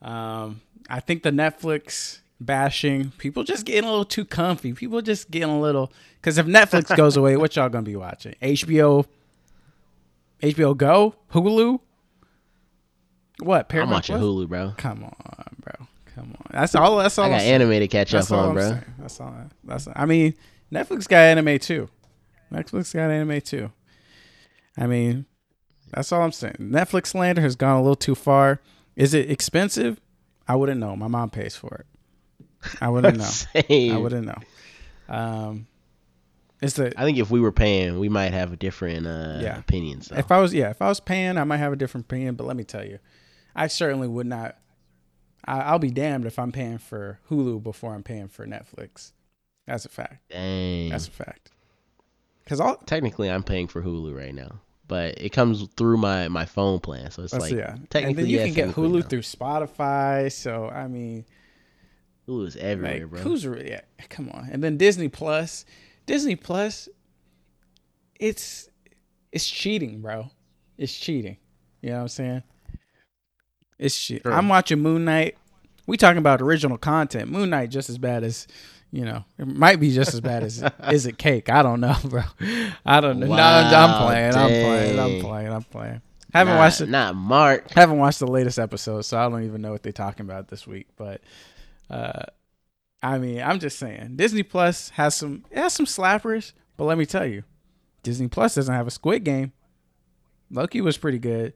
Um, 0.00 0.60
I 0.88 1.00
think 1.00 1.22
the 1.22 1.30
Netflix 1.30 2.20
bashing 2.40 3.10
people 3.18 3.42
just 3.42 3.64
getting 3.66 3.84
a 3.84 3.90
little 3.90 4.04
too 4.04 4.24
comfy. 4.24 4.72
People 4.72 5.00
just 5.02 5.30
getting 5.30 5.50
a 5.50 5.60
little 5.60 5.92
because 6.20 6.38
if 6.38 6.46
Netflix 6.46 6.94
goes 6.96 7.16
away, 7.18 7.36
what 7.36 7.56
y'all 7.56 7.68
gonna 7.68 7.82
be 7.82 7.96
watching? 7.96 8.34
HBO, 8.40 9.06
HBO 10.42 10.76
Go, 10.76 11.14
Hulu. 11.32 11.80
What? 13.40 13.72
I'm 13.74 13.90
watching 13.90 14.16
Plus? 14.16 14.24
Hulu, 14.24 14.48
bro. 14.48 14.74
Come 14.76 15.04
on, 15.04 15.10
bro. 15.10 15.14
Come 15.16 15.34
on. 15.48 15.55
That's 16.56 16.74
all. 16.74 16.96
That's 16.96 17.18
all. 17.18 17.24
I 17.24 17.28
I'm 17.28 17.32
got 17.34 17.40
saying. 17.40 17.80
to 17.80 17.88
catch 17.88 18.12
That's 18.12 18.30
up 18.30 18.38
all 18.38 18.44
on, 18.44 18.48
I'm 18.50 18.54
bro. 18.54 18.68
saying. 18.70 18.84
That's 18.98 19.20
all. 19.20 19.34
That's. 19.64 19.88
I 19.94 20.06
mean, 20.06 20.34
Netflix 20.72 21.06
got 21.06 21.18
anime 21.18 21.58
too. 21.58 21.88
Netflix 22.52 22.94
got 22.94 23.10
anime 23.10 23.40
too. 23.42 23.70
I 24.78 24.86
mean, 24.86 25.26
that's 25.92 26.12
all 26.12 26.22
I'm 26.22 26.32
saying. 26.32 26.56
Netflix 26.58 27.08
slander 27.08 27.42
has 27.42 27.56
gone 27.56 27.76
a 27.76 27.82
little 27.82 27.94
too 27.96 28.14
far. 28.14 28.60
Is 28.94 29.12
it 29.12 29.30
expensive? 29.30 30.00
I 30.48 30.54
wouldn't 30.56 30.80
know. 30.80 30.96
My 30.96 31.08
mom 31.08 31.28
pays 31.30 31.56
for 31.56 31.74
it. 31.84 31.86
I 32.80 32.88
wouldn't 32.88 33.18
know. 33.18 33.30
I 33.94 33.96
wouldn't 33.98 34.26
know. 34.26 34.38
Um, 35.14 35.66
is 36.62 36.74
the 36.74 36.98
I 36.98 37.04
think 37.04 37.18
if 37.18 37.30
we 37.30 37.38
were 37.40 37.52
paying, 37.52 37.98
we 37.98 38.08
might 38.08 38.32
have 38.32 38.52
a 38.52 38.56
different 38.56 39.06
uh, 39.06 39.40
Yeah. 39.42 39.58
opinions. 39.58 40.08
Though. 40.08 40.16
if 40.16 40.32
I 40.32 40.40
was 40.40 40.54
yeah 40.54 40.70
if 40.70 40.80
I 40.80 40.88
was 40.88 41.00
paying, 41.00 41.36
I 41.36 41.44
might 41.44 41.58
have 41.58 41.72
a 41.72 41.76
different 41.76 42.06
opinion. 42.06 42.34
But 42.34 42.46
let 42.46 42.56
me 42.56 42.64
tell 42.64 42.84
you, 42.84 42.98
I 43.54 43.66
certainly 43.66 44.08
would 44.08 44.26
not. 44.26 44.56
I, 45.46 45.60
I'll 45.60 45.78
be 45.78 45.90
damned 45.90 46.26
if 46.26 46.38
I'm 46.38 46.52
paying 46.52 46.78
for 46.78 47.20
Hulu 47.30 47.62
before 47.62 47.94
I'm 47.94 48.02
paying 48.02 48.28
for 48.28 48.46
Netflix. 48.46 49.12
That's 49.66 49.84
a 49.84 49.88
fact. 49.88 50.30
Dang. 50.30 50.90
That's 50.90 51.08
a 51.08 51.10
fact. 51.10 51.50
Because 52.44 52.60
all 52.60 52.76
Technically, 52.86 53.30
I'm 53.30 53.42
paying 53.42 53.66
for 53.66 53.82
Hulu 53.82 54.16
right 54.16 54.34
now, 54.34 54.60
but 54.86 55.20
it 55.20 55.30
comes 55.30 55.66
through 55.76 55.96
my 55.96 56.28
my 56.28 56.44
phone 56.44 56.78
plan, 56.78 57.10
so 57.10 57.22
it's 57.24 57.34
oh, 57.34 57.38
like 57.38 57.50
see, 57.50 57.56
yeah. 57.56 57.76
And 57.94 58.16
then 58.16 58.26
you 58.26 58.38
can 58.38 58.52
get 58.52 58.68
Hulu 58.70 58.94
no. 58.94 59.02
through 59.02 59.22
Spotify. 59.22 60.30
So 60.30 60.68
I 60.68 60.86
mean, 60.86 61.24
Hulu 62.28 62.46
is 62.46 62.56
everywhere, 62.56 63.00
like, 63.00 63.10
bro. 63.10 63.20
who's 63.20 63.46
really? 63.46 63.70
Yeah, 63.70 63.80
come 64.08 64.30
on. 64.30 64.48
And 64.52 64.62
then 64.62 64.76
Disney 64.76 65.08
Plus, 65.08 65.64
Disney 66.06 66.36
Plus, 66.36 66.88
it's 68.20 68.68
it's 69.32 69.48
cheating, 69.48 70.00
bro. 70.00 70.30
It's 70.78 70.96
cheating. 70.96 71.38
You 71.82 71.90
know 71.90 71.96
what 71.96 72.02
I'm 72.02 72.08
saying? 72.08 72.42
It's 73.78 73.94
shit. 73.94 74.22
Sure. 74.22 74.32
I'm 74.32 74.48
watching 74.48 74.80
Moon 74.80 75.04
Knight. 75.04 75.36
We 75.86 75.96
talking 75.96 76.18
about 76.18 76.40
original 76.42 76.78
content. 76.78 77.30
Moon 77.30 77.50
Knight 77.50 77.70
just 77.70 77.88
as 77.90 77.98
bad 77.98 78.24
as. 78.24 78.46
You 78.92 79.04
know, 79.04 79.24
it 79.36 79.46
might 79.48 79.80
be 79.80 79.90
just 79.92 80.14
as 80.14 80.20
bad 80.20 80.44
as 80.44 80.62
is 80.90 81.06
it 81.06 81.18
cake? 81.18 81.50
I 81.50 81.62
don't 81.62 81.80
know, 81.80 81.96
bro. 82.04 82.22
I 82.86 83.00
don't 83.00 83.18
know. 83.18 83.26
no, 83.26 83.32
I'm 83.34 83.90
Wow, 83.90 84.06
playing. 84.06 84.34
I'm 84.34 84.48
playing. 84.48 84.98
I'm 84.98 85.20
playing. 85.20 85.52
I'm 85.52 85.62
playing. 85.64 86.02
Haven't 86.32 86.54
not, 86.54 86.60
watched 86.60 86.80
it. 86.80 86.88
Not 86.88 87.16
Mark. 87.16 87.70
haven't 87.72 87.98
watched 87.98 88.20
the 88.20 88.28
latest 88.28 88.58
episode, 88.60 89.02
so 89.02 89.18
I 89.18 89.28
don't 89.28 89.42
even 89.44 89.60
know 89.60 89.72
what 89.72 89.82
they're 89.82 89.92
talking 89.92 90.24
about 90.24 90.48
this 90.48 90.66
week. 90.66 90.86
But 90.96 91.20
uh 91.90 92.22
I 93.02 93.18
mean, 93.18 93.42
I'm 93.42 93.58
just 93.58 93.78
saying, 93.78 94.16
Disney 94.16 94.42
Plus 94.44 94.90
has 94.90 95.14
some 95.14 95.44
it 95.50 95.58
has 95.58 95.72
some 95.72 95.86
slappers, 95.86 96.52
but 96.76 96.84
let 96.84 96.96
me 96.96 97.06
tell 97.06 97.26
you, 97.26 97.42
Disney 98.02 98.28
Plus 98.28 98.54
doesn't 98.54 98.74
have 98.74 98.86
a 98.86 98.90
Squid 98.92 99.24
Game. 99.24 99.52
Loki 100.50 100.80
was 100.80 100.96
pretty 100.96 101.18
good 101.18 101.54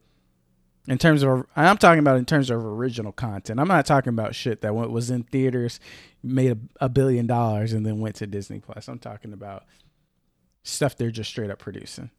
in 0.88 0.98
terms 0.98 1.22
of 1.22 1.46
I'm 1.56 1.78
talking 1.78 2.00
about 2.00 2.16
in 2.16 2.24
terms 2.24 2.50
of 2.50 2.64
original 2.64 3.12
content. 3.12 3.60
I'm 3.60 3.68
not 3.68 3.86
talking 3.86 4.10
about 4.10 4.34
shit 4.34 4.60
that 4.62 4.74
went, 4.74 4.90
was 4.90 5.10
in 5.10 5.24
theaters, 5.24 5.80
made 6.22 6.52
a, 6.52 6.84
a 6.84 6.88
billion 6.88 7.26
dollars, 7.26 7.72
and 7.72 7.84
then 7.84 8.00
went 8.00 8.16
to 8.16 8.26
Disney 8.26 8.60
Plus. 8.60 8.88
I'm 8.88 8.98
talking 8.98 9.32
about 9.32 9.64
stuff 10.62 10.96
they're 10.96 11.10
just 11.10 11.30
straight 11.30 11.50
up 11.50 11.58
producing. 11.58 12.10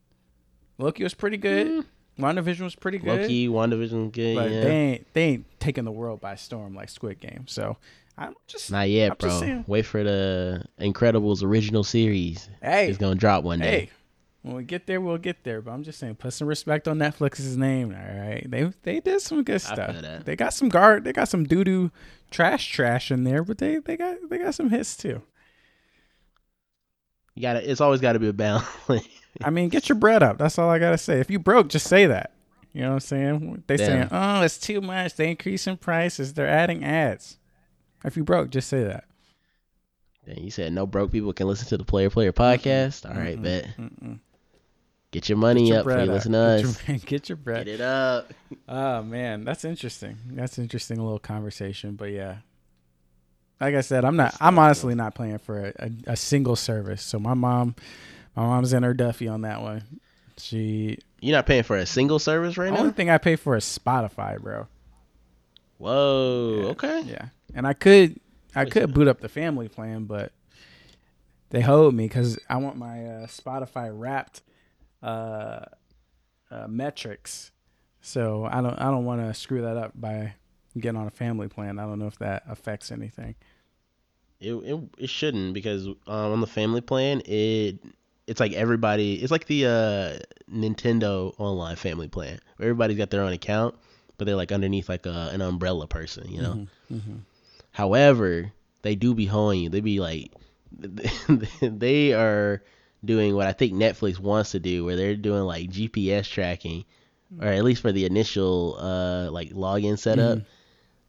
Loki 0.78 1.02
was 1.02 1.14
pretty 1.14 1.36
good. 1.36 1.66
Mm. 1.66 1.84
WandaVision 2.18 2.60
was 2.60 2.74
pretty 2.74 2.98
good. 2.98 3.22
Loki, 3.22 3.48
WandaVision, 3.48 4.12
good. 4.12 4.36
But 4.36 4.50
yeah. 4.50 4.60
they 4.60 4.70
ain't 4.76 5.14
they 5.14 5.22
ain't 5.24 5.60
taking 5.60 5.84
the 5.84 5.92
world 5.92 6.20
by 6.20 6.34
storm 6.34 6.74
like 6.74 6.88
Squid 6.88 7.20
Game. 7.20 7.46
So 7.46 7.76
I'm 8.18 8.34
just 8.46 8.70
Not 8.70 8.88
yet, 8.90 9.12
I'm 9.12 9.16
bro. 9.18 9.40
saying. 9.40 9.64
Wait 9.66 9.82
for 9.86 10.04
the 10.04 10.64
Incredibles 10.80 11.42
original 11.42 11.84
series. 11.84 12.48
hey 12.62 12.88
It's 12.88 12.98
gonna 12.98 13.14
drop 13.14 13.44
one 13.44 13.60
day. 13.60 13.70
hey. 13.70 13.90
When 14.42 14.56
we 14.56 14.64
get 14.64 14.86
there, 14.88 15.00
we'll 15.00 15.18
get 15.18 15.44
there. 15.44 15.62
But 15.62 15.70
I'm 15.70 15.84
just 15.84 16.00
saying, 16.00 16.16
put 16.16 16.32
some 16.32 16.48
respect 16.48 16.88
on 16.88 16.98
Netflix's 16.98 17.56
name. 17.56 17.94
All 17.94 18.20
right, 18.20 18.44
they 18.48 18.72
they 18.82 19.00
did 19.00 19.20
some 19.20 19.44
good 19.44 19.60
stuff. 19.60 19.94
They 20.24 20.34
got 20.34 20.52
some 20.52 20.68
guard. 20.68 21.04
They 21.04 21.12
got 21.12 21.28
some 21.28 21.44
doo 21.44 21.62
doo 21.62 21.90
trash 22.30 22.68
trash 22.68 23.10
in 23.10 23.22
there, 23.24 23.44
but 23.44 23.58
they 23.58 23.78
they 23.78 23.96
got 23.96 24.16
they 24.28 24.38
got 24.38 24.54
some 24.54 24.70
hits 24.70 24.96
too. 24.96 25.22
You 27.34 27.42
gotta. 27.42 27.70
It's 27.70 27.80
always 27.80 28.00
got 28.00 28.14
to 28.14 28.18
be 28.18 28.28
a 28.28 28.32
balance. 28.32 28.66
I 29.42 29.50
mean, 29.50 29.68
get 29.68 29.88
your 29.88 29.96
bread 29.96 30.22
up. 30.22 30.38
That's 30.38 30.58
all 30.58 30.68
I 30.68 30.78
gotta 30.78 30.98
say. 30.98 31.20
If 31.20 31.30
you 31.30 31.38
broke, 31.38 31.68
just 31.68 31.86
say 31.86 32.06
that. 32.06 32.32
You 32.72 32.82
know 32.82 32.88
what 32.88 32.94
I'm 32.94 33.00
saying? 33.00 33.64
They 33.66 33.76
saying, 33.76 34.08
oh, 34.10 34.42
it's 34.42 34.58
too 34.58 34.80
much. 34.80 35.14
They 35.14 35.30
increasing 35.30 35.76
prices. 35.76 36.32
They're 36.32 36.48
adding 36.48 36.82
ads. 36.82 37.36
If 38.04 38.16
you 38.16 38.24
broke, 38.24 38.50
just 38.50 38.68
say 38.68 38.82
that. 38.84 39.04
Dang, 40.26 40.42
you 40.42 40.50
said 40.50 40.72
no 40.72 40.86
broke 40.86 41.12
people 41.12 41.32
can 41.32 41.46
listen 41.48 41.68
to 41.68 41.76
the 41.76 41.84
Player 41.84 42.08
Player 42.10 42.32
podcast. 42.32 43.08
All 43.08 43.20
right, 43.20 43.36
Mm-mm. 43.38 43.42
bet. 43.42 43.68
Mm-mm. 43.78 44.20
Get 45.12 45.28
your 45.28 45.38
money 45.38 45.62
Get 45.66 45.68
your 45.68 45.78
up 45.80 45.84
before 45.86 46.00
you 46.04 46.10
listen 46.12 46.32
to 46.32 46.38
Get 46.38 46.64
us. 46.66 46.88
your, 46.88 46.98
get 47.06 47.28
your 47.28 47.36
bread. 47.36 47.66
Get 47.66 47.74
it 47.76 47.80
up. 47.80 48.32
Oh 48.68 49.02
man, 49.02 49.44
that's 49.44 49.64
interesting. 49.64 50.16
That's 50.30 50.58
interesting 50.58 50.98
little 51.00 51.18
conversation. 51.18 51.94
But 51.94 52.10
yeah, 52.10 52.36
like 53.60 53.74
I 53.74 53.80
said, 53.80 54.04
I'm 54.04 54.16
not. 54.16 54.34
I'm 54.40 54.58
honestly 54.58 54.94
not 54.94 55.14
playing 55.14 55.38
for 55.38 55.66
a, 55.66 55.72
a, 55.78 55.90
a 56.12 56.16
single 56.16 56.56
service. 56.56 57.02
So 57.02 57.18
my 57.18 57.34
mom, 57.34 57.74
my 58.36 58.42
mom's 58.44 58.72
in 58.72 58.82
her 58.82 58.94
Duffy 58.94 59.28
on 59.28 59.42
that 59.42 59.60
one. 59.62 59.82
She 60.38 60.98
You're 61.20 61.36
not 61.36 61.46
paying 61.46 61.62
for 61.62 61.76
a 61.76 61.86
single 61.86 62.18
service 62.18 62.56
right 62.58 62.70
now? 62.70 62.76
the 62.76 62.80
only 62.80 62.92
thing 62.92 63.10
I 63.10 63.18
pay 63.18 63.36
for 63.36 63.56
is 63.56 63.64
Spotify, 63.64 64.38
bro. 64.40 64.66
Whoa. 65.78 66.60
Yeah. 66.62 66.68
Okay. 66.70 67.00
Yeah, 67.02 67.26
and 67.54 67.66
I 67.66 67.72
could 67.74 68.18
I 68.54 68.64
Wait, 68.64 68.72
could 68.72 68.82
so- 68.82 68.86
boot 68.88 69.08
up 69.08 69.20
the 69.20 69.28
family 69.28 69.68
plan, 69.68 70.04
but 70.04 70.32
they 71.50 71.60
hold 71.60 71.94
me 71.94 72.04
because 72.06 72.38
I 72.48 72.56
want 72.56 72.76
my 72.76 73.04
uh, 73.06 73.26
Spotify 73.26 73.90
Wrapped 73.92 74.40
uh, 75.02 75.64
uh, 76.50 76.66
metrics. 76.68 77.50
So 78.00 78.44
I 78.44 78.60
don't 78.60 78.78
I 78.78 78.90
don't 78.90 79.04
want 79.04 79.20
to 79.20 79.34
screw 79.34 79.62
that 79.62 79.76
up 79.76 79.92
by 79.94 80.34
getting 80.78 81.00
on 81.00 81.06
a 81.06 81.10
family 81.10 81.48
plan. 81.48 81.78
I 81.78 81.82
don't 81.82 81.98
know 81.98 82.06
if 82.06 82.18
that 82.18 82.42
affects 82.48 82.90
anything. 82.90 83.34
It, 84.40 84.54
it 84.54 84.80
it 84.98 85.10
shouldn't 85.10 85.54
because 85.54 85.86
um, 85.86 85.96
on 86.06 86.40
the 86.40 86.46
family 86.48 86.80
plan 86.80 87.22
it 87.26 87.78
it's 88.26 88.40
like 88.40 88.52
everybody 88.52 89.14
it's 89.14 89.30
like 89.30 89.46
the 89.46 89.66
uh, 89.66 90.18
Nintendo 90.52 91.34
online 91.38 91.76
family 91.76 92.08
plan. 92.08 92.40
Everybody's 92.60 92.98
got 92.98 93.10
their 93.10 93.22
own 93.22 93.32
account, 93.32 93.76
but 94.18 94.24
they're 94.24 94.36
like 94.36 94.52
underneath 94.52 94.88
like 94.88 95.06
a, 95.06 95.30
an 95.32 95.40
umbrella 95.40 95.86
person, 95.86 96.30
you 96.30 96.42
know. 96.42 96.66
Mm-hmm. 96.92 97.16
However, 97.70 98.52
they 98.82 98.94
do 98.94 99.14
be 99.14 99.26
holding 99.26 99.60
you. 99.60 99.68
They 99.68 99.80
be 99.80 100.00
like, 100.00 100.32
they 101.60 102.12
are 102.12 102.62
doing 103.04 103.34
what 103.34 103.46
I 103.46 103.52
think 103.52 103.72
Netflix 103.74 104.18
wants 104.18 104.52
to 104.52 104.60
do, 104.60 104.84
where 104.84 104.96
they're 104.96 105.16
doing 105.16 105.42
like 105.42 105.70
GPS 105.70 106.28
tracking, 106.28 106.84
or 107.40 107.48
at 107.48 107.64
least 107.64 107.82
for 107.82 107.92
the 107.92 108.04
initial 108.04 108.76
uh 108.80 109.30
like 109.30 109.50
login 109.50 109.98
setup, 109.98 110.38
Mhm. 110.38 110.44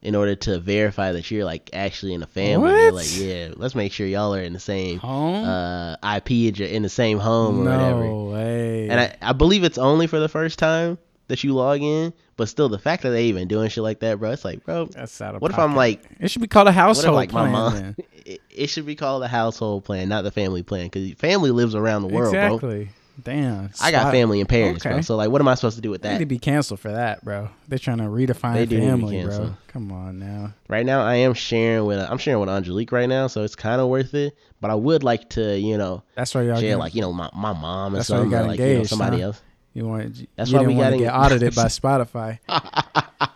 in 0.02 0.16
order 0.16 0.36
to 0.36 0.60
verify 0.60 1.12
that 1.14 1.30
you're 1.32 1.46
like 1.46 1.70
actually 1.74 2.14
in 2.14 2.24
a 2.24 2.28
family. 2.28 2.72
They're 2.72 2.92
like, 2.92 3.08
yeah, 3.18 3.50
let's 3.56 3.76
make 3.76 3.92
sure 3.94 4.06
y'all 4.08 4.34
are 4.36 4.42
in 4.42 4.54
the 4.54 4.60
same 4.60 5.00
Home? 5.00 5.46
uh 5.46 5.96
IP 6.18 6.32
in 6.60 6.82
the 6.84 6.90
same 6.90 7.20
home 7.20 7.62
or 7.68 7.72
whatever. 7.72 8.04
no 8.06 8.24
way. 8.34 8.90
And 8.90 9.00
I, 9.00 9.16
I 9.22 9.34
believe 9.34 9.64
it's 9.64 9.78
only 9.78 10.08
for 10.08 10.20
the 10.20 10.30
first 10.30 10.60
time 10.60 10.98
that 11.30 11.42
you 11.44 11.54
log 11.54 11.82
in, 11.82 12.12
but 12.36 12.50
still 12.50 12.68
the 12.68 12.78
fact 12.78 13.04
that 13.04 13.12
they 13.12 13.26
even 13.26 13.48
doing 13.48 13.70
shit 13.70 13.82
like 13.82 14.02
that, 14.02 14.20
bro, 14.20 14.32
it's 14.32 14.44
like, 14.44 14.66
bro, 14.66 14.88
That's 14.88 15.22
out 15.22 15.36
of 15.36 15.42
what 15.42 15.52
if 15.52 15.58
I'm 15.60 15.74
like 15.74 16.04
It 16.20 16.30
should 16.30 16.42
be 16.42 16.50
called 16.50 16.68
a 16.68 16.72
what 16.72 16.74
if 16.74 16.76
household 16.76 17.16
like 17.16 17.32
my 17.32 17.50
plan. 17.50 17.52
mom? 17.52 17.96
It, 18.56 18.68
should 18.68 18.86
be 18.86 18.96
called 18.96 19.24
the 19.24 19.28
household 19.28 19.86
plan, 19.86 20.10
not 20.10 20.24
the 20.24 20.32
family 20.32 20.64
plan, 20.64 20.86
because 20.88 21.12
family 21.14 21.52
lives 21.52 21.76
around 21.76 22.02
the 22.04 22.08
world, 22.10 22.34
bro. 22.34 22.56
exactly. 22.56 22.90
Damn. 23.24 23.70
I 23.80 23.92
got 23.92 24.12
family 24.12 24.40
in 24.40 24.48
Paris, 24.48 24.82
bro. 24.82 25.02
So 25.02 25.16
like, 25.16 25.30
what 25.30 25.40
am 25.40 25.48
I 25.48 25.54
supposed 25.54 25.76
to 25.76 25.82
do 25.82 25.92
with 25.92 26.02
They 26.02 26.10
need 26.10 26.16
that? 26.16 26.20
to 26.20 26.26
be 26.26 26.40
canceled 26.40 26.80
for 26.80 26.92
that, 26.92 27.24
bro. 27.24 27.48
They're 27.68 27.78
trying 27.78 28.00
to 28.00 28.06
redefine 28.06 28.56
They 28.56 28.66
do 28.66 28.80
need 28.80 28.88
to 28.88 28.98
be 28.98 29.02
family, 29.02 29.24
bro. 29.26 29.56
Come 29.68 29.92
on 29.92 30.18
now. 30.18 30.54
Right 30.68 30.86
now, 30.86 31.06
I 31.06 31.16
am 31.16 31.36
sharing 31.36 31.86
with 31.86 32.00
I'm 32.00 32.18
sharing 32.18 32.40
with 32.40 32.50
Angelique 32.50 32.92
right 32.92 33.08
now, 33.08 33.28
so 33.28 33.44
it's 33.44 33.56
kind 33.56 33.80
of 33.80 33.88
worth 33.88 34.16
it. 34.16 34.36
But 34.62 34.72
I 34.72 34.76
would 34.76 35.04
like 35.04 35.30
to, 35.32 35.58
you 35.60 35.78
know, 35.78 36.02
That's 36.16 36.34
why 36.34 36.42
y'all 36.44 36.56
share 36.56 36.70
get, 36.70 36.80
like 36.80 36.96
you 36.96 37.02
know 37.02 37.14
my, 37.14 37.30
my 37.36 37.54
mom 37.54 37.94
or 37.94 37.98
That's 37.98 38.10
why 38.10 38.24
you 38.24 38.30
got 38.32 38.46
or, 38.46 38.48
like 38.48 38.60
you 38.60 38.78
know 38.78 38.84
somebody 38.84 39.20
huh? 39.20 39.28
else. 39.28 39.42
you 39.74 39.86
want. 39.88 40.28
That's 40.36 40.50
you 40.50 40.58
why 40.58 40.66
we 40.66 40.74
got 40.76 40.90
to 40.90 40.98
get 40.98 41.14
audited 41.14 41.54
by 41.54 41.66
Spotify. 41.68 42.40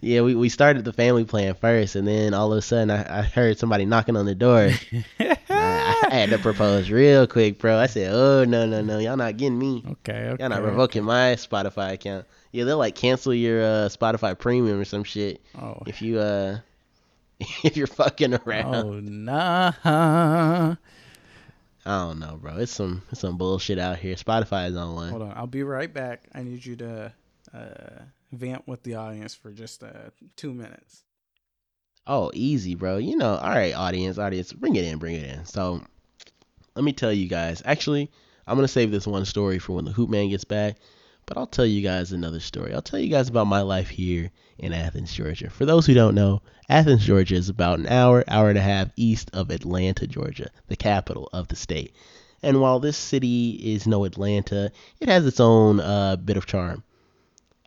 yeah, 0.00 0.20
we, 0.22 0.34
we 0.34 0.48
started 0.48 0.84
the 0.84 0.92
family 0.92 1.24
plan 1.24 1.54
first, 1.54 1.96
and 1.96 2.06
then 2.06 2.34
all 2.34 2.52
of 2.52 2.58
a 2.58 2.62
sudden 2.62 2.90
I, 2.90 3.20
I 3.20 3.22
heard 3.22 3.58
somebody 3.58 3.84
knocking 3.84 4.16
on 4.16 4.26
the 4.26 4.34
door. 4.34 4.70
I, 5.20 5.36
I 6.10 6.14
had 6.14 6.30
to 6.30 6.38
propose 6.38 6.90
real 6.90 7.26
quick, 7.26 7.58
bro. 7.58 7.76
I 7.78 7.86
said, 7.86 8.12
"Oh 8.14 8.44
no, 8.44 8.66
no, 8.66 8.82
no, 8.82 8.98
y'all 8.98 9.16
not 9.16 9.36
getting 9.36 9.58
me. 9.58 9.82
Okay, 9.86 10.28
okay. 10.30 10.42
Y'all 10.42 10.50
not 10.50 10.62
revoking 10.62 11.04
my 11.04 11.34
Spotify 11.36 11.92
account. 11.92 12.26
Yeah, 12.50 12.64
they'll 12.64 12.78
like 12.78 12.94
cancel 12.94 13.32
your 13.32 13.62
uh, 13.62 13.88
Spotify 13.88 14.38
Premium 14.38 14.78
or 14.78 14.84
some 14.84 15.04
shit 15.04 15.40
Oh, 15.60 15.82
if 15.86 16.02
you 16.02 16.18
uh 16.18 16.58
if 17.64 17.76
you're 17.76 17.86
fucking 17.86 18.34
around. 18.34 18.74
oh 18.74 19.00
nah. 19.00 19.72
I 19.84 20.76
don't 22.06 22.20
know, 22.20 22.38
bro. 22.40 22.58
It's 22.58 22.72
some 22.72 23.02
it's 23.10 23.20
some 23.20 23.36
bullshit 23.38 23.78
out 23.78 23.98
here. 23.98 24.14
Spotify 24.14 24.68
is 24.68 24.76
on 24.76 24.94
one. 24.94 25.10
Hold 25.10 25.22
on, 25.22 25.32
I'll 25.36 25.46
be 25.46 25.62
right 25.64 25.92
back. 25.92 26.22
I 26.34 26.42
need 26.42 26.64
you 26.64 26.76
to 26.76 27.12
uh, 27.52 28.02
vamp 28.32 28.66
with 28.66 28.82
the 28.82 28.94
audience 28.94 29.34
for 29.34 29.52
just 29.52 29.82
uh, 29.82 30.10
two 30.36 30.52
minutes. 30.52 31.04
Oh, 32.06 32.32
easy, 32.34 32.74
bro. 32.74 32.96
You 32.96 33.16
know, 33.16 33.36
all 33.36 33.50
right, 33.50 33.74
audience, 33.74 34.18
audience, 34.18 34.52
bring 34.52 34.74
it 34.74 34.84
in, 34.84 34.98
bring 34.98 35.14
it 35.14 35.24
in. 35.24 35.44
So, 35.44 35.80
let 36.74 36.84
me 36.84 36.92
tell 36.92 37.12
you 37.12 37.28
guys. 37.28 37.62
Actually, 37.64 38.10
I'm 38.46 38.56
gonna 38.56 38.68
save 38.68 38.90
this 38.90 39.06
one 39.06 39.24
story 39.24 39.58
for 39.58 39.74
when 39.74 39.84
the 39.84 39.92
Hoop 39.92 40.10
Man 40.10 40.30
gets 40.30 40.44
back, 40.44 40.78
but 41.26 41.36
I'll 41.36 41.46
tell 41.46 41.66
you 41.66 41.80
guys 41.80 42.10
another 42.10 42.40
story. 42.40 42.74
I'll 42.74 42.82
tell 42.82 42.98
you 42.98 43.08
guys 43.08 43.28
about 43.28 43.46
my 43.46 43.60
life 43.60 43.88
here 43.88 44.30
in 44.58 44.72
Athens, 44.72 45.12
Georgia. 45.12 45.50
For 45.50 45.64
those 45.64 45.86
who 45.86 45.94
don't 45.94 46.16
know, 46.16 46.42
Athens, 46.68 47.04
Georgia 47.04 47.36
is 47.36 47.48
about 47.48 47.78
an 47.78 47.86
hour, 47.86 48.24
hour 48.26 48.48
and 48.48 48.58
a 48.58 48.62
half 48.62 48.88
east 48.96 49.30
of 49.32 49.50
Atlanta, 49.50 50.06
Georgia, 50.06 50.50
the 50.68 50.76
capital 50.76 51.28
of 51.32 51.48
the 51.48 51.56
state. 51.56 51.94
And 52.42 52.60
while 52.60 52.80
this 52.80 52.96
city 52.96 53.50
is 53.50 53.86
no 53.86 54.04
Atlanta, 54.04 54.72
it 54.98 55.08
has 55.08 55.24
its 55.24 55.38
own 55.38 55.78
uh, 55.78 56.16
bit 56.16 56.36
of 56.36 56.46
charm. 56.46 56.82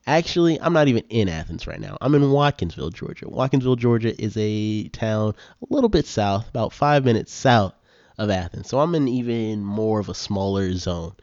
Actually, 0.07 0.61
I'm 0.61 0.73
not 0.73 0.87
even 0.87 1.03
in 1.09 1.27
Athens 1.29 1.65
right 1.65 1.79
now. 1.79 1.97
I'm 1.99 2.13
in 2.13 2.21
Watkinsville, 2.21 2.93
Georgia. 2.93 3.25
Watkinsville, 3.25 3.77
Georgia 3.77 4.19
is 4.21 4.37
a 4.37 4.87
town 4.89 5.33
a 5.61 5.73
little 5.73 5.89
bit 5.89 6.05
south, 6.05 6.47
about 6.47 6.73
five 6.73 7.03
minutes 7.03 7.33
south 7.33 7.73
of 8.19 8.29
Athens. 8.29 8.69
So 8.69 8.79
I'm 8.79 8.93
in 8.93 9.07
even 9.07 9.63
more 9.63 9.99
of 9.99 10.07
a 10.09 10.13
smaller 10.13 10.71
zone. 10.73 11.13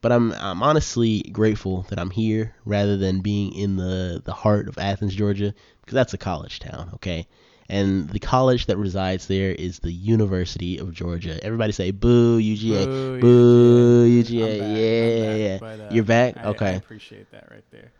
But 0.00 0.12
I'm 0.12 0.32
I'm 0.32 0.62
honestly 0.62 1.20
grateful 1.30 1.82
that 1.90 2.00
I'm 2.00 2.10
here 2.10 2.54
rather 2.64 2.96
than 2.96 3.20
being 3.20 3.54
in 3.54 3.76
the 3.76 4.20
the 4.24 4.32
heart 4.32 4.66
of 4.66 4.78
Athens, 4.78 5.14
Georgia, 5.14 5.54
because 5.82 5.94
that's 5.94 6.14
a 6.14 6.18
college 6.18 6.58
town, 6.58 6.90
okay? 6.94 7.28
And 7.68 8.08
the 8.10 8.18
college 8.18 8.66
that 8.66 8.76
resides 8.78 9.28
there 9.28 9.52
is 9.52 9.78
the 9.78 9.92
University 9.92 10.78
of 10.78 10.92
Georgia. 10.92 11.38
Everybody 11.44 11.72
say 11.72 11.90
boo 11.92 12.38
UGA. 12.40 12.86
Boo, 12.86 13.20
Boo, 13.20 14.06
UGA. 14.08 14.24
UGA. 14.24 14.42
I'm 14.42 14.58
back, 14.58 14.60
I'm 14.60 14.76
Yeah, 14.76 15.26
back, 15.26 15.38
yeah. 15.38 15.58
but, 15.58 15.80
uh, 15.80 15.94
You're 15.94 16.04
back? 16.04 16.36
I- 16.38 16.42
I 16.42 16.46
Okay. 16.48 16.76
appreciate 16.76 17.30
that 17.30 17.48
right 17.50 17.64
there. 17.70 17.92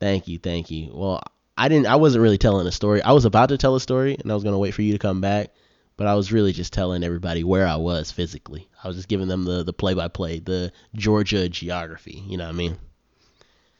Thank 0.00 0.28
you, 0.28 0.38
thank 0.38 0.70
you. 0.70 0.90
Well, 0.92 1.22
I 1.56 1.68
didn't. 1.68 1.86
I 1.86 1.96
wasn't 1.96 2.22
really 2.22 2.38
telling 2.38 2.66
a 2.66 2.72
story. 2.72 3.02
I 3.02 3.12
was 3.12 3.26
about 3.26 3.50
to 3.50 3.58
tell 3.58 3.76
a 3.76 3.80
story, 3.80 4.16
and 4.18 4.30
I 4.30 4.34
was 4.34 4.42
gonna 4.42 4.58
wait 4.58 4.72
for 4.72 4.82
you 4.82 4.92
to 4.92 4.98
come 4.98 5.20
back, 5.20 5.50
but 5.96 6.06
I 6.06 6.14
was 6.14 6.32
really 6.32 6.52
just 6.52 6.72
telling 6.72 7.04
everybody 7.04 7.44
where 7.44 7.66
I 7.66 7.76
was 7.76 8.10
physically. 8.10 8.68
I 8.82 8.88
was 8.88 8.96
just 8.96 9.08
giving 9.08 9.28
them 9.28 9.44
the 9.44 9.62
the 9.62 9.74
play 9.74 9.92
by 9.92 10.08
play, 10.08 10.38
the 10.38 10.72
Georgia 10.94 11.48
geography. 11.48 12.22
You 12.26 12.38
know 12.38 12.44
what 12.44 12.54
I 12.54 12.56
mean? 12.56 12.78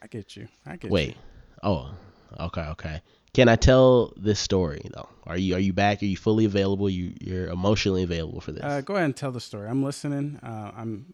I 0.01 0.07
get 0.07 0.35
you. 0.35 0.47
I 0.65 0.73
get 0.73 0.85
you. 0.85 0.89
Wait. 0.91 1.17
Oh, 1.63 1.91
okay, 2.39 2.61
okay. 2.61 3.01
Can 3.33 3.47
I 3.47 3.55
tell 3.55 4.13
this 4.17 4.39
story 4.39 4.81
though? 4.93 5.07
Are 5.25 5.37
you 5.37 5.55
are 5.55 5.59
you 5.59 5.73
back? 5.73 6.01
Are 6.03 6.05
you 6.05 6.17
fully 6.17 6.45
available? 6.45 6.89
You 6.89 7.13
you're 7.19 7.47
emotionally 7.47 8.03
available 8.03 8.41
for 8.41 8.51
this? 8.51 8.63
Uh, 8.63 8.81
go 8.81 8.95
ahead 8.95 9.05
and 9.05 9.15
tell 9.15 9.31
the 9.31 9.39
story. 9.39 9.67
I'm 9.69 9.83
listening. 9.83 10.39
Uh, 10.43 10.71
I'm. 10.75 11.13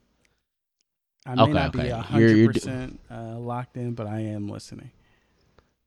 I 1.28 1.36
may 1.36 1.42
Okay, 1.44 1.52
not 1.54 1.72
be 1.74 1.80
okay. 1.80 1.88
You're- 1.90 2.02
hundred 2.02 2.54
percent 2.54 3.00
uh, 3.12 3.38
locked 3.38 3.76
in, 3.78 3.94
but 3.94 4.08
I 4.08 4.22
am 4.22 4.48
listening. 4.50 4.92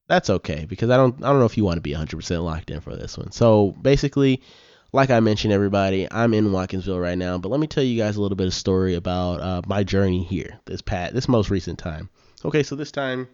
That's 0.06 0.28
okay 0.28 0.66
because 0.68 0.90
I 0.90 0.96
don't 0.96 1.16
I 1.24 1.28
don't 1.28 1.38
know 1.38 1.46
if 1.46 1.56
you 1.56 1.64
want 1.64 1.76
to 1.76 1.80
be 1.80 1.92
100% 1.92 2.44
locked 2.44 2.70
in 2.70 2.80
for 2.80 2.94
this 2.96 3.16
one. 3.16 3.30
So 3.30 3.76
basically, 3.80 4.42
like 4.92 5.08
I 5.08 5.20
mentioned, 5.20 5.52
everybody, 5.52 6.08
I'm 6.10 6.34
in 6.34 6.48
Watkinsville 6.48 7.00
right 7.00 7.16
now. 7.16 7.38
But 7.38 7.50
let 7.50 7.60
me 7.60 7.68
tell 7.68 7.84
you 7.84 7.96
guys 7.96 8.16
a 8.16 8.20
little 8.20 8.36
bit 8.36 8.48
of 8.48 8.54
story 8.54 8.96
about 8.96 9.40
uh, 9.40 9.62
my 9.66 9.84
journey 9.84 10.24
here 10.24 10.58
this 10.64 10.82
pat 10.82 11.14
this 11.14 11.28
most 11.28 11.48
recent 11.48 11.78
time. 11.78 12.08
Okay, 12.44 12.62
so 12.64 12.74
this 12.74 12.90
time, 12.90 13.28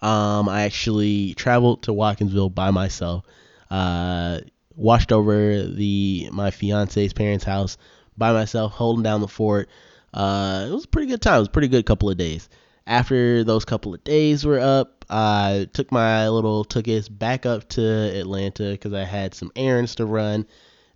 um, 0.00 0.48
I 0.48 0.62
actually 0.62 1.34
traveled 1.34 1.82
to 1.84 1.92
Watkinsville 1.92 2.54
by 2.54 2.70
myself. 2.70 3.24
Uh, 3.70 4.40
washed 4.76 5.10
over 5.10 5.62
the 5.64 6.28
my 6.32 6.50
fiance's 6.50 7.12
parents' 7.12 7.44
house 7.44 7.76
by 8.16 8.32
myself, 8.32 8.72
holding 8.72 9.02
down 9.02 9.20
the 9.20 9.28
fort. 9.28 9.68
Uh, 10.16 10.66
it 10.68 10.72
was 10.72 10.84
a 10.84 10.88
pretty 10.88 11.08
good 11.08 11.20
time. 11.20 11.36
It 11.36 11.40
was 11.40 11.48
a 11.48 11.52
pretty 11.52 11.68
good 11.68 11.84
couple 11.84 12.08
of 12.08 12.16
days. 12.16 12.48
After 12.86 13.44
those 13.44 13.66
couple 13.66 13.92
of 13.92 14.02
days 14.02 14.46
were 14.46 14.58
up, 14.58 15.04
I 15.10 15.68
took 15.74 15.92
my 15.92 16.28
little 16.30 16.64
tickets 16.64 17.08
back 17.08 17.44
up 17.44 17.68
to 17.70 17.82
Atlanta 17.82 18.70
because 18.70 18.94
I 18.94 19.04
had 19.04 19.34
some 19.34 19.52
errands 19.54 19.96
to 19.96 20.06
run. 20.06 20.46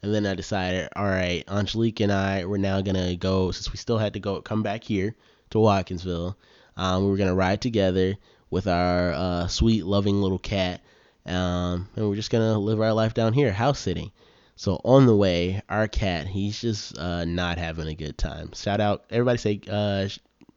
And 0.02 0.14
then 0.14 0.24
I 0.24 0.34
decided, 0.34 0.88
all 0.96 1.04
right, 1.04 1.44
Angelique 1.46 2.00
and 2.00 2.10
I 2.10 2.46
were 2.46 2.56
now 2.56 2.80
gonna 2.80 3.14
go 3.16 3.50
since 3.50 3.70
we 3.70 3.76
still 3.76 3.98
had 3.98 4.14
to 4.14 4.20
go 4.20 4.40
come 4.40 4.62
back 4.62 4.82
here 4.82 5.14
to 5.50 5.58
Watkinsville. 5.58 6.36
Um, 6.78 7.04
we 7.04 7.10
were 7.10 7.18
gonna 7.18 7.34
ride 7.34 7.60
together 7.60 8.16
with 8.48 8.66
our 8.66 9.12
uh, 9.12 9.46
sweet, 9.48 9.84
loving 9.84 10.22
little 10.22 10.38
cat, 10.38 10.80
um, 11.26 11.88
and 11.94 12.08
we're 12.08 12.16
just 12.16 12.30
gonna 12.30 12.58
live 12.58 12.80
our 12.80 12.94
life 12.94 13.12
down 13.12 13.34
here, 13.34 13.52
house 13.52 13.78
sitting. 13.78 14.10
So 14.60 14.78
on 14.84 15.06
the 15.06 15.16
way, 15.16 15.62
our 15.70 15.88
cat, 15.88 16.26
he's 16.26 16.60
just 16.60 16.98
uh, 16.98 17.24
not 17.24 17.56
having 17.56 17.88
a 17.88 17.94
good 17.94 18.18
time. 18.18 18.52
Shout 18.54 18.78
out, 18.78 19.04
everybody 19.08 19.38
say 19.38 19.60
uh, 19.70 20.06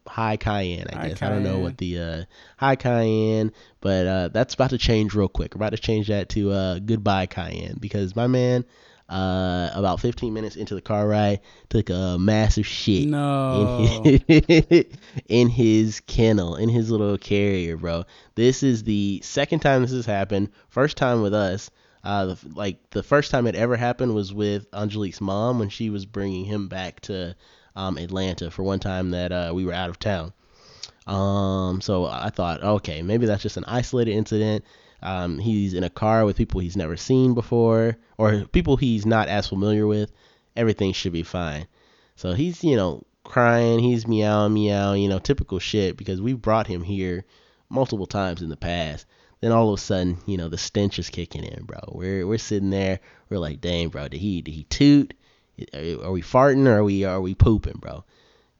hi 0.06 0.36
Cayenne. 0.36 0.88
I 0.92 0.96
Hi, 0.96 1.08
guess 1.08 1.22
I 1.22 1.30
don't 1.30 1.42
know 1.42 1.60
what 1.60 1.78
the 1.78 1.98
uh, 1.98 2.24
hi 2.58 2.76
Cayenne, 2.76 3.50
but 3.80 4.06
uh, 4.06 4.28
that's 4.28 4.52
about 4.52 4.68
to 4.70 4.76
change 4.78 5.14
real 5.14 5.28
quick. 5.28 5.54
We're 5.54 5.60
about 5.60 5.70
to 5.70 5.78
change 5.78 6.08
that 6.08 6.28
to 6.28 6.52
uh, 6.52 6.78
goodbye 6.80 7.24
Cayenne 7.24 7.78
because 7.80 8.14
my 8.14 8.26
man, 8.26 8.66
uh, 9.08 9.70
about 9.72 10.00
15 10.00 10.34
minutes 10.34 10.56
into 10.56 10.74
the 10.74 10.82
car 10.82 11.08
ride, 11.08 11.40
took 11.70 11.88
a 11.88 12.18
massive 12.18 12.66
shit 12.66 13.08
No. 13.08 14.02
in 14.04 14.20
his, 14.28 14.84
in 15.28 15.48
his 15.48 16.00
kennel, 16.00 16.56
in 16.56 16.68
his 16.68 16.90
little 16.90 17.16
carrier, 17.16 17.78
bro. 17.78 18.04
This 18.34 18.62
is 18.62 18.82
the 18.82 19.22
second 19.24 19.60
time 19.60 19.80
this 19.80 19.92
has 19.92 20.04
happened. 20.04 20.50
First 20.68 20.98
time 20.98 21.22
with 21.22 21.32
us. 21.32 21.70
Uh, 22.04 22.26
the, 22.26 22.38
like 22.54 22.90
the 22.90 23.02
first 23.02 23.30
time 23.30 23.46
it 23.46 23.54
ever 23.54 23.76
happened 23.76 24.14
was 24.14 24.32
with 24.32 24.66
Angelique's 24.74 25.22
mom 25.22 25.58
when 25.58 25.70
she 25.70 25.88
was 25.88 26.04
bringing 26.04 26.44
him 26.44 26.68
back 26.68 27.00
to 27.00 27.34
um, 27.74 27.96
Atlanta 27.96 28.50
for 28.50 28.62
one 28.62 28.78
time 28.78 29.10
that 29.12 29.32
uh, 29.32 29.52
we 29.54 29.64
were 29.64 29.72
out 29.72 29.88
of 29.90 29.98
town. 29.98 30.32
Um, 31.06 31.80
so 31.80 32.06
I 32.06 32.30
thought, 32.30 32.62
okay, 32.62 33.02
maybe 33.02 33.26
that's 33.26 33.42
just 33.42 33.56
an 33.56 33.64
isolated 33.66 34.12
incident. 34.12 34.64
Um, 35.02 35.38
he's 35.38 35.74
in 35.74 35.84
a 35.84 35.90
car 35.90 36.24
with 36.24 36.36
people 36.36 36.60
he's 36.60 36.76
never 36.76 36.96
seen 36.96 37.34
before 37.34 37.96
or 38.16 38.44
people 38.52 38.76
he's 38.76 39.04
not 39.04 39.28
as 39.28 39.48
familiar 39.48 39.86
with. 39.86 40.12
Everything 40.56 40.92
should 40.92 41.12
be 41.12 41.22
fine. 41.22 41.66
So 42.16 42.32
he's, 42.32 42.62
you 42.62 42.76
know, 42.76 43.02
crying, 43.24 43.80
he's 43.80 44.06
meowing, 44.06 44.54
meow, 44.54 44.92
you 44.92 45.08
know, 45.08 45.18
typical 45.18 45.58
shit 45.58 45.96
because 45.96 46.20
we 46.20 46.32
brought 46.32 46.66
him 46.66 46.82
here 46.82 47.24
multiple 47.68 48.06
times 48.06 48.40
in 48.40 48.48
the 48.48 48.56
past. 48.56 49.06
Then 49.44 49.52
all 49.52 49.68
of 49.68 49.78
a 49.78 49.82
sudden, 49.82 50.16
you 50.24 50.38
know, 50.38 50.48
the 50.48 50.56
stench 50.56 50.98
is 50.98 51.10
kicking 51.10 51.44
in, 51.44 51.64
bro. 51.64 51.78
We're 51.88 52.26
we're 52.26 52.38
sitting 52.38 52.70
there, 52.70 53.00
we're 53.28 53.38
like, 53.38 53.60
dang, 53.60 53.90
bro, 53.90 54.08
did 54.08 54.18
he 54.18 54.40
did 54.40 54.54
he 54.54 54.64
toot? 54.64 55.12
Are 55.74 56.12
we 56.12 56.22
farting 56.22 56.66
or 56.66 56.78
are 56.78 56.82
we 56.82 57.04
are 57.04 57.20
we 57.20 57.34
pooping, 57.34 57.76
bro? 57.76 58.04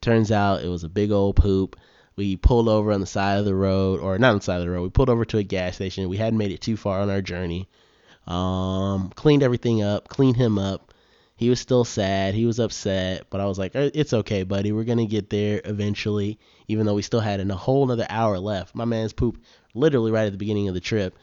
Turns 0.02 0.30
out 0.30 0.62
it 0.62 0.68
was 0.68 0.84
a 0.84 0.90
big 0.90 1.10
old 1.10 1.36
poop. 1.36 1.76
We 2.16 2.36
pulled 2.36 2.68
over 2.68 2.92
on 2.92 3.00
the 3.00 3.06
side 3.06 3.38
of 3.38 3.46
the 3.46 3.54
road, 3.54 4.00
or 4.00 4.18
not 4.18 4.32
on 4.32 4.36
the 4.36 4.44
side 4.44 4.60
of 4.60 4.66
the 4.66 4.70
road. 4.70 4.82
We 4.82 4.90
pulled 4.90 5.08
over 5.08 5.24
to 5.24 5.38
a 5.38 5.42
gas 5.42 5.76
station. 5.76 6.10
We 6.10 6.18
hadn't 6.18 6.38
made 6.38 6.52
it 6.52 6.60
too 6.60 6.76
far 6.76 7.00
on 7.00 7.08
our 7.08 7.22
journey. 7.22 7.66
Um, 8.26 9.10
cleaned 9.14 9.42
everything 9.42 9.82
up, 9.82 10.08
cleaned 10.08 10.36
him 10.36 10.58
up. 10.58 10.92
He 11.34 11.48
was 11.48 11.60
still 11.60 11.86
sad. 11.86 12.34
He 12.34 12.44
was 12.44 12.60
upset, 12.60 13.28
but 13.30 13.40
I 13.40 13.46
was 13.46 13.58
like, 13.58 13.74
"It's 13.74 14.12
okay, 14.12 14.42
buddy. 14.42 14.70
We're 14.70 14.84
gonna 14.84 15.06
get 15.06 15.30
there 15.30 15.62
eventually." 15.64 16.38
Even 16.68 16.84
though 16.84 16.94
we 16.94 17.00
still 17.00 17.20
had 17.20 17.40
a 17.40 17.56
whole 17.56 17.84
another 17.84 18.06
hour 18.10 18.38
left. 18.38 18.74
My 18.74 18.84
man's 18.84 19.14
pooped 19.14 19.40
literally 19.74 20.12
right 20.12 20.26
at 20.26 20.32
the 20.32 20.38
beginning 20.38 20.68
of 20.68 20.74
the 20.74 20.80
trip. 20.80 21.16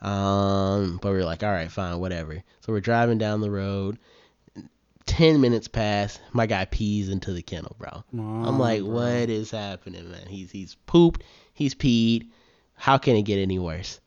Um, 0.00 0.98
but 1.02 1.10
we 1.10 1.18
were 1.18 1.24
like, 1.24 1.42
"All 1.42 1.50
right, 1.50 1.70
fine, 1.70 1.98
whatever." 1.98 2.42
So 2.60 2.72
we're 2.72 2.80
driving 2.80 3.18
down 3.18 3.40
the 3.40 3.50
road. 3.50 3.98
10 5.06 5.40
minutes 5.40 5.68
pass, 5.68 6.18
my 6.32 6.46
guy 6.46 6.64
pees 6.64 7.08
into 7.08 7.32
the 7.32 7.40
kennel, 7.40 7.76
bro. 7.78 8.04
I'm 8.12 8.58
like, 8.58 8.82
bro. 8.82 8.90
what 8.90 9.30
is 9.30 9.52
happening, 9.52 10.10
man? 10.10 10.26
He's 10.26 10.50
he's 10.50 10.74
pooped, 10.86 11.22
he's 11.54 11.74
peed. 11.74 12.28
How 12.74 12.98
can 12.98 13.16
it 13.16 13.22
get 13.22 13.38
any 13.38 13.58
worse? 13.58 14.00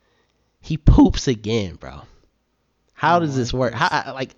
He 0.59 0.77
poops 0.77 1.27
again, 1.27 1.75
bro. 1.75 2.01
How 2.93 3.17
oh, 3.17 3.19
does 3.21 3.35
this 3.35 3.53
work? 3.53 3.73
How 3.73 4.13
like 4.13 4.35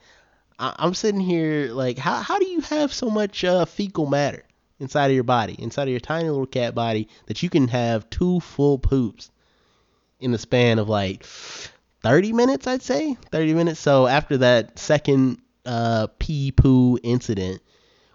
I, 0.59 0.85
am 0.85 0.93
sitting 0.93 1.19
here 1.19 1.71
like 1.73 1.97
how 1.97 2.21
how 2.21 2.37
do 2.37 2.45
you 2.45 2.61
have 2.61 2.93
so 2.93 3.09
much 3.09 3.43
uh, 3.43 3.65
fecal 3.65 4.05
matter 4.05 4.43
inside 4.79 5.07
of 5.07 5.15
your 5.15 5.23
body, 5.23 5.55
inside 5.57 5.83
of 5.83 5.89
your 5.89 5.99
tiny 5.99 6.29
little 6.29 6.45
cat 6.45 6.75
body 6.75 7.09
that 7.25 7.41
you 7.41 7.49
can 7.49 7.67
have 7.69 8.09
two 8.11 8.39
full 8.39 8.77
poops 8.77 9.30
in 10.21 10.31
the 10.31 10.37
span 10.37 10.79
of 10.79 10.87
like 10.87 11.23
30 12.03 12.33
minutes, 12.33 12.67
I'd 12.67 12.81
say. 12.81 13.17
30 13.31 13.53
minutes. 13.53 13.79
So 13.79 14.07
after 14.07 14.37
that 14.37 14.79
second 14.79 15.41
uh, 15.65 16.07
pee 16.19 16.51
poo 16.51 16.97
incident, 17.03 17.61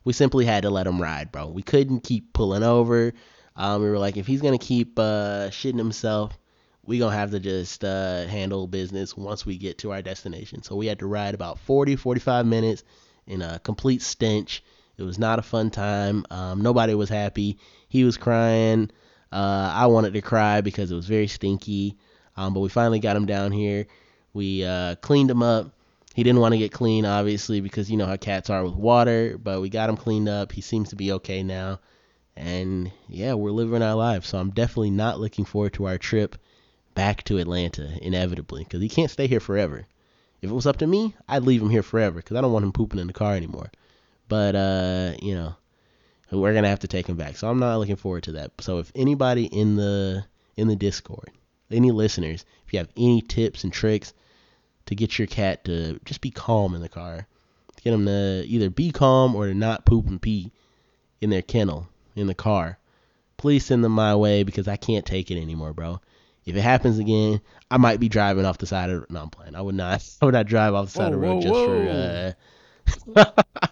we 0.05 0.12
simply 0.12 0.45
had 0.45 0.62
to 0.62 0.71
let 0.71 0.87
him 0.87 1.03
ride, 1.03 1.33
bro. 1.33 1.49
We 1.49 1.62
couldn't 1.62 2.01
keep 2.01 2.33
pulling 2.33 2.62
over. 2.62 3.12
Um, 3.57 3.83
we 3.83 3.90
were 3.90 3.99
like, 3.99 4.16
if 4.16 4.27
he's 4.27 4.42
gonna 4.42 4.59
keep 4.59 4.99
uh, 4.99 5.49
shitting 5.51 5.79
himself, 5.79 6.38
we 6.85 6.99
gonna 6.99 7.16
have 7.16 7.33
to 7.33 7.40
just 7.40 7.85
uh, 7.85 8.27
handle 8.27 8.66
business 8.66 9.16
once 9.16 9.45
we 9.45 9.59
get 9.59 9.79
to 9.79 9.92
our 9.92 10.03
destination. 10.03 10.62
So 10.62 10.77
we 10.77 10.87
had 10.87 11.01
to 11.01 11.07
ride 11.07 11.35
about 11.35 11.59
40, 11.61 11.97
45 11.97 12.47
minutes 12.47 12.85
in 13.27 13.42
a 13.42 13.59
complete 13.59 14.03
stench. 14.03 14.62
It 14.97 15.03
was 15.03 15.19
not 15.19 15.38
a 15.38 15.42
fun 15.42 15.71
time. 15.71 16.25
Um, 16.31 16.62
nobody 16.62 16.95
was 16.95 17.09
happy. 17.09 17.59
He 17.88 18.05
was 18.05 18.16
crying. 18.16 18.90
Uh, 19.33 19.73
I 19.75 19.87
wanted 19.87 20.15
to 20.15 20.23
cry 20.23 20.61
because 20.61 20.91
it 20.91 20.95
was 20.95 21.07
very 21.07 21.27
stinky. 21.27 21.97
Um, 22.37 22.55
but 22.55 22.61
we 22.61 22.69
finally 22.69 23.01
got 23.01 23.17
him 23.17 23.27
down 23.27 23.53
here. 23.53 23.87
We 24.33 24.65
uh, 24.65 24.97
cleaned 24.97 25.31
him 25.31 25.43
up. 25.43 25.73
He 26.15 26.23
didn't 26.23 26.41
want 26.41 26.53
to 26.53 26.59
get 26.59 26.73
clean, 26.73 27.05
obviously, 27.05 27.61
because 27.61 27.91
you 27.91 27.97
know 27.97 28.07
how 28.07 28.17
cats 28.17 28.51
are 28.51 28.65
with 28.65 28.75
water. 28.75 29.39
But 29.39 29.61
we 29.61 29.69
got 29.69 29.89
him 29.89 29.97
cleaned 29.97 30.29
up. 30.29 30.53
He 30.53 30.61
seems 30.61 30.91
to 30.91 30.97
be 30.97 31.12
okay 31.12 31.43
now. 31.43 31.81
And 32.37 32.93
yeah, 33.09 33.35
we're 33.35 33.51
living 33.51 33.83
our 33.83 33.95
lives. 33.95 34.29
So 34.29 34.39
I'm 34.39 34.51
definitely 34.51 34.91
not 34.91 35.21
looking 35.21 35.45
forward 35.45 35.73
to 35.75 35.87
our 35.87 35.99
trip 35.99 36.37
back 36.95 37.23
to 37.25 37.39
Atlanta, 37.39 37.99
inevitably, 38.03 38.65
because 38.65 38.81
he 38.81 38.89
can't 38.89 39.11
stay 39.11 39.27
here 39.27 39.41
forever. 39.41 39.87
If 40.43 40.51
it 40.51 40.55
was 40.55 40.67
up 40.67 40.79
to 40.79 40.87
me, 40.87 41.15
I'd 41.29 41.45
leave 41.45 41.62
him 41.62 41.71
here 41.71 41.83
forever, 41.83 42.17
because 42.17 42.37
I 42.37 42.41
don't 42.41 42.53
want 42.53 42.65
him 42.65 42.73
pooping 42.73 43.01
in 43.01 43.07
the 43.07 43.12
car 43.12 43.35
anymore. 43.35 43.71
But 44.29 44.55
uh, 44.55 45.12
you 45.23 45.35
know, 45.35 45.57
we're 46.31 46.55
gonna 46.55 46.69
have 46.69 46.81
to 46.81 46.89
take 46.89 47.07
him 47.07 47.17
back. 47.17 47.37
So 47.37 47.49
I'm 47.49 47.59
not 47.59 47.79
looking 47.79 47.97
forward 47.97 48.25
to 48.25 48.33
that. 48.33 48.53
So 48.61 48.79
if 48.79 48.91
anybody 48.95 49.45
in 49.45 49.77
the 49.77 50.25
in 50.57 50.69
the 50.69 50.77
Discord, 50.77 51.31
any 51.71 51.91
listeners, 51.91 52.45
if 52.67 52.73
you 52.73 52.79
have 52.79 52.89
any 52.97 53.23
tips 53.23 53.65
and 53.65 53.73
tricks 53.73 54.12
to 54.87 54.95
get 54.95 55.19
your 55.19 55.27
cat 55.27 55.65
to 55.65 56.01
just 56.05 56.21
be 56.21 56.31
calm 56.31 56.75
in 56.75 56.81
the 56.81 56.89
car. 56.89 57.27
To 57.77 57.83
get 57.83 57.91
them 57.91 58.07
to 58.07 58.45
either 58.47 58.71
be 58.71 58.91
calm 58.91 59.35
or 59.35 59.47
to 59.47 59.55
not 59.55 59.85
poop 59.85 60.07
and 60.07 60.23
pee 60.23 60.53
in 61.21 61.31
their 61.31 61.43
kennel 61.43 61.89
in 62.15 62.27
the 62.27 62.35
car. 62.35 62.79
Please 63.37 63.67
send 63.67 63.85
them 63.85 63.93
my 63.93 64.15
way 64.17 64.45
because 64.45 64.67
I 64.67 64.77
can't 64.77 65.05
take 65.05 65.31
it 65.31 65.41
anymore, 65.41 65.75
bro. 65.75 66.01
If 66.47 66.57
it 66.57 66.62
happens 66.62 66.99
again, 66.99 67.41
I 67.71 67.77
might 67.77 68.01
be 68.01 68.09
driving 68.09 68.45
off 68.45 68.59
the 68.59 68.67
side 68.67 68.89
of. 68.89 69.11
No, 69.11 69.21
I'm 69.21 69.31
playing. 69.31 69.57
I 69.57 69.61
would 69.61 69.75
not. 69.75 70.09
I 70.23 70.25
would 70.25 70.35
not 70.35 70.47
drive 70.47 70.75
off 70.75 70.87
the 70.87 70.93
side 70.93 71.12
whoa, 71.12 71.15
of 71.15 71.21
the 71.21 71.27
road 71.27 71.35
whoa, 71.35 71.43
just 71.43 71.55
whoa. 71.55 72.35
for. 73.15 73.21
Uh, 73.21 73.43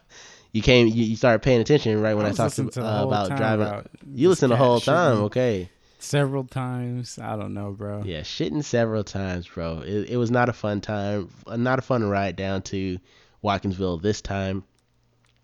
you 0.55 0.63
came. 0.63 0.87
You, 0.87 1.05
you, 1.05 1.17
started 1.17 1.43
paying 1.43 1.61
attention 1.61 2.01
right 2.01 2.15
when 2.15 2.25
I, 2.25 2.31
I 2.31 2.33
talked 2.33 2.57
to, 2.57 2.63
uh, 2.63 3.05
about 3.05 3.37
driving. 3.37 3.67
About 3.67 3.91
you 4.11 4.31
listened 4.31 4.51
the 4.51 4.57
whole 4.57 4.81
time. 4.81 5.19
Okay 5.25 5.69
several 6.05 6.45
times. 6.45 7.19
I 7.19 7.37
don't 7.37 7.55
know, 7.55 7.73
bro. 7.73 8.03
Yeah, 8.05 8.21
shitting 8.21 8.63
several 8.63 9.05
times, 9.05 9.49
bro. 9.49 9.81
It, 9.81 10.11
it 10.11 10.17
was 10.17 10.31
not 10.31 10.49
a 10.49 10.53
fun 10.53 10.81
time, 10.81 11.31
not 11.49 11.79
a 11.79 11.83
fun 11.83 12.05
ride 12.05 12.37
down 12.37 12.63
to 12.63 12.99
Watkinsville 13.43 14.03
this 14.03 14.21
time. 14.21 14.65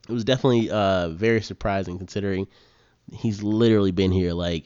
It 0.08 0.12
was 0.12 0.24
definitely 0.24 0.70
uh 0.70 1.10
very 1.10 1.40
surprising 1.40 1.98
considering 1.98 2.46
he's 3.12 3.42
literally 3.42 3.92
been 3.92 4.12
here 4.12 4.32
like 4.32 4.64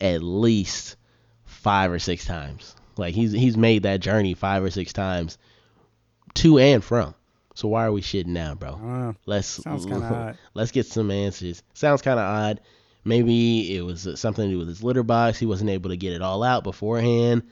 at 0.00 0.22
least 0.22 0.96
five 1.44 1.90
or 1.90 1.98
six 1.98 2.24
times. 2.24 2.74
Like 2.96 3.14
he's 3.14 3.32
he's 3.32 3.56
made 3.56 3.84
that 3.84 4.00
journey 4.00 4.34
five 4.34 4.62
or 4.62 4.70
six 4.70 4.92
times 4.92 5.38
to 6.34 6.58
and 6.58 6.82
from. 6.82 7.14
So 7.54 7.68
why 7.68 7.84
are 7.84 7.92
we 7.92 8.00
shitting 8.00 8.28
now, 8.28 8.54
bro? 8.54 9.14
let's 9.26 9.58
let's 10.54 10.70
get 10.70 10.86
some 10.86 11.10
answers. 11.10 11.62
Sounds 11.74 12.02
kind 12.02 12.18
of 12.18 12.24
odd. 12.24 12.60
Maybe 13.04 13.76
it 13.76 13.80
was 13.80 14.06
something 14.16 14.46
to 14.46 14.52
do 14.52 14.58
with 14.58 14.68
his 14.68 14.82
litter 14.82 15.02
box. 15.02 15.38
He 15.38 15.46
wasn't 15.46 15.70
able 15.70 15.90
to 15.90 15.96
get 15.96 16.12
it 16.12 16.22
all 16.22 16.42
out 16.42 16.64
beforehand. 16.64 17.42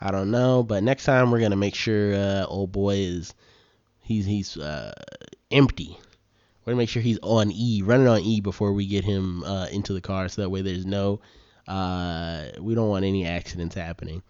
I 0.00 0.10
don't 0.10 0.30
know, 0.30 0.62
but 0.62 0.82
next 0.82 1.04
time 1.04 1.30
we're 1.30 1.40
gonna 1.40 1.56
make 1.56 1.74
sure 1.74 2.14
uh, 2.14 2.44
old 2.46 2.72
boy 2.72 2.96
is 2.96 3.34
he's 4.02 4.26
he's 4.26 4.56
uh, 4.56 4.92
empty. 5.50 5.96
We're 6.64 6.72
gonna 6.72 6.78
make 6.78 6.88
sure 6.88 7.02
he's 7.02 7.18
on 7.22 7.50
E, 7.50 7.82
running 7.82 8.08
on 8.08 8.20
E 8.20 8.40
before 8.40 8.72
we 8.72 8.86
get 8.86 9.04
him 9.04 9.42
uh, 9.44 9.66
into 9.66 9.92
the 9.92 10.00
car, 10.00 10.28
so 10.28 10.42
that 10.42 10.50
way 10.50 10.62
there's 10.62 10.86
no 10.86 11.20
uh, 11.66 12.46
we 12.60 12.74
don't 12.74 12.88
want 12.88 13.04
any 13.04 13.26
accidents 13.26 13.74
happening. 13.74 14.22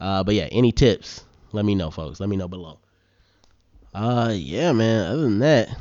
Uh, 0.00 0.24
but 0.24 0.34
yeah, 0.34 0.48
any 0.50 0.72
tips? 0.72 1.24
Let 1.52 1.64
me 1.64 1.74
know, 1.74 1.90
folks. 1.90 2.20
Let 2.20 2.28
me 2.28 2.36
know 2.36 2.48
below. 2.48 2.78
Uh, 3.94 4.32
yeah, 4.34 4.72
man. 4.72 5.06
Other 5.06 5.22
than 5.22 5.38
that, 5.38 5.76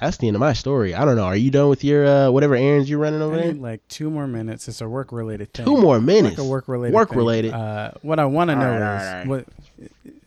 that's 0.00 0.16
the 0.18 0.28
end 0.28 0.36
of 0.36 0.40
my 0.40 0.52
story. 0.52 0.94
I 0.94 1.04
don't 1.04 1.16
know. 1.16 1.24
Are 1.24 1.36
you 1.36 1.50
done 1.50 1.68
with 1.68 1.84
your 1.84 2.06
uh, 2.06 2.30
whatever 2.30 2.54
errands 2.54 2.88
you're 2.88 2.98
running 2.98 3.22
over 3.22 3.36
I 3.36 3.42
there? 3.42 3.54
like 3.54 3.86
two 3.88 4.10
more 4.10 4.26
minutes. 4.26 4.68
It's 4.68 4.80
a 4.80 4.88
work 4.88 5.12
related 5.12 5.52
thing. 5.52 5.66
Two 5.66 5.76
more 5.76 6.00
minutes. 6.00 6.38
Like 6.38 6.46
a 6.46 6.50
work 6.50 6.68
related. 6.68 6.94
Work 6.94 7.14
related. 7.14 7.52
Uh, 7.52 7.92
what 8.02 8.18
I 8.18 8.24
want 8.24 8.50
to 8.50 8.56
know 8.56 8.78
right, 8.78 8.96
is 8.96 9.12
right. 9.12 9.26
what 9.26 9.48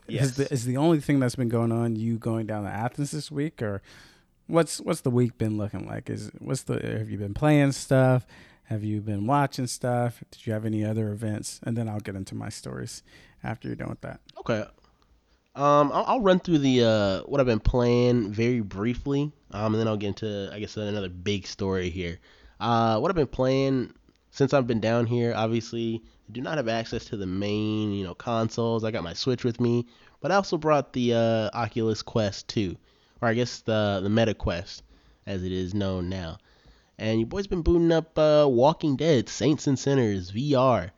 yes. 0.08 0.26
is 0.26 0.36
the 0.36 0.54
is 0.54 0.66
the 0.66 0.78
only 0.78 1.00
thing 1.00 1.20
that's 1.20 1.36
been 1.36 1.50
going 1.50 1.72
on. 1.72 1.96
You 1.96 2.18
going 2.18 2.46
down 2.46 2.64
to 2.64 2.70
Athens 2.70 3.12
this 3.12 3.32
week, 3.32 3.62
or 3.62 3.82
what's 4.48 4.80
what's 4.80 5.02
the 5.02 5.12
week 5.12 5.38
been 5.38 5.58
looking 5.58 5.88
like? 5.88 6.10
Is 6.10 6.32
what's 6.40 6.64
the 6.64 6.76
have 6.98 7.10
you 7.10 7.18
been 7.18 7.34
playing 7.34 7.72
stuff? 7.72 8.26
Have 8.66 8.84
you 8.84 9.00
been 9.00 9.28
watching 9.28 9.68
stuff? 9.68 10.24
Did 10.32 10.48
you 10.48 10.54
have 10.54 10.66
any 10.66 10.84
other 10.84 11.12
events? 11.12 11.60
And 11.64 11.78
then 11.78 11.88
I'll 11.88 12.00
get 12.00 12.16
into 12.16 12.34
my 12.34 12.50
stories 12.50 13.04
after 13.44 13.68
you're 13.68 13.76
done 13.76 13.90
with 13.90 14.02
that. 14.02 14.20
Okay. 14.40 14.66
Um, 15.56 15.92
I'll, 15.94 16.04
I'll 16.06 16.22
run 16.22 16.40
through 16.40 16.60
the 16.60 16.84
uh, 16.84 17.20
what 17.22 17.40
I've 17.40 17.48
been 17.48 17.60
playing 17.60 18.32
very 18.32 18.60
briefly. 18.60 19.32
Um, 19.52 19.74
and 19.74 19.82
then 19.82 19.88
I'll 19.88 19.98
get 19.98 20.08
into 20.08 20.50
I 20.52 20.60
guess 20.60 20.76
another 20.76 21.10
big 21.10 21.48
story 21.48 21.90
here. 21.90 22.20
Uh, 22.60 23.00
what 23.00 23.10
I've 23.10 23.16
been 23.16 23.28
playing 23.28 23.94
since 24.32 24.54
I've 24.54 24.68
been 24.68 24.82
down 24.82 25.06
here, 25.06 25.34
obviously, 25.34 26.04
I 26.28 26.34
do 26.34 26.42
not 26.42 26.58
have 26.58 26.68
access 26.68 27.06
to 27.06 27.18
the 27.18 27.26
main 27.26 27.94
you 27.94 28.04
know 28.04 28.14
consoles. 28.14 28.84
I 28.84 28.92
got 28.92 29.04
my 29.04 29.14
Switch 29.14 29.46
with 29.46 29.62
me, 29.62 29.86
but 30.20 30.32
I 30.32 30.36
also 30.36 30.58
brought 30.58 30.92
the 30.92 31.14
uh, 31.14 31.50
Oculus 31.54 32.02
Quest 32.02 32.50
2, 32.50 32.76
or 33.22 33.30
I 33.30 33.34
guess 33.34 33.62
the 33.62 34.02
the 34.04 34.10
Meta 34.10 34.34
Quest 34.34 34.84
as 35.26 35.44
it 35.44 35.54
is 35.54 35.74
known 35.74 36.10
now. 36.10 36.38
And 36.98 37.20
your 37.20 37.28
boy's 37.28 37.48
been 37.48 37.62
booting 37.62 37.92
up 37.92 38.18
uh, 38.18 38.46
Walking 38.50 38.98
Dead 38.98 39.30
Saints 39.30 39.68
and 39.68 39.80
Sinners 39.80 40.32
VR 40.32 40.92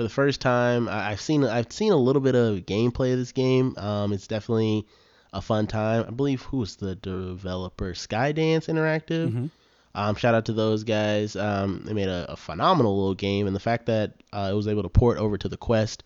for 0.00 0.04
the 0.04 0.08
first 0.08 0.40
time. 0.40 0.88
I, 0.88 1.10
have 1.10 1.20
seen 1.20 1.44
I've 1.44 1.70
seen 1.70 1.92
a 1.92 1.96
little 1.96 2.22
bit 2.22 2.34
of 2.34 2.60
gameplay 2.60 3.12
of 3.12 3.18
this 3.18 3.32
game. 3.32 3.74
Um, 3.76 4.14
it's 4.14 4.26
definitely 4.26 4.86
a 5.34 5.42
fun 5.42 5.66
time. 5.66 6.06
I 6.08 6.10
believe 6.10 6.40
who's 6.40 6.76
the 6.76 6.94
developer? 6.94 7.92
Skydance 7.92 8.66
Interactive. 8.66 9.28
Mm-hmm. 9.28 9.46
Um, 9.94 10.14
shout 10.14 10.34
out 10.34 10.46
to 10.46 10.54
those 10.54 10.84
guys. 10.84 11.36
Um, 11.36 11.82
they 11.84 11.92
made 11.92 12.08
a, 12.08 12.32
a, 12.32 12.36
phenomenal 12.36 12.96
little 12.96 13.14
game, 13.14 13.46
and 13.46 13.54
the 13.54 13.60
fact 13.60 13.86
that 13.86 14.12
uh, 14.32 14.48
it 14.50 14.54
was 14.54 14.68
able 14.68 14.84
to 14.84 14.88
port 14.88 15.18
over 15.18 15.36
to 15.36 15.50
the 15.50 15.58
Quest 15.58 16.02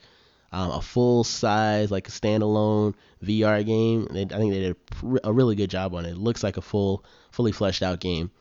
um, 0.50 0.72
a 0.72 0.80
full 0.80 1.22
size 1.22 1.92
like 1.92 2.08
a 2.08 2.10
standalone 2.10 2.94
VR 3.22 3.64
game. 3.64 4.08
They, 4.10 4.22
I 4.22 4.38
think 4.38 4.52
they 4.52 4.60
did 4.60 4.76
a, 5.04 5.28
a 5.28 5.32
really 5.32 5.54
good 5.54 5.70
job 5.70 5.94
on 5.94 6.04
it. 6.04 6.10
It 6.10 6.18
looks 6.18 6.42
like 6.42 6.56
a 6.56 6.62
full, 6.62 7.04
fully 7.30 7.52
fleshed 7.52 7.84
out 7.84 8.00
game. 8.00 8.32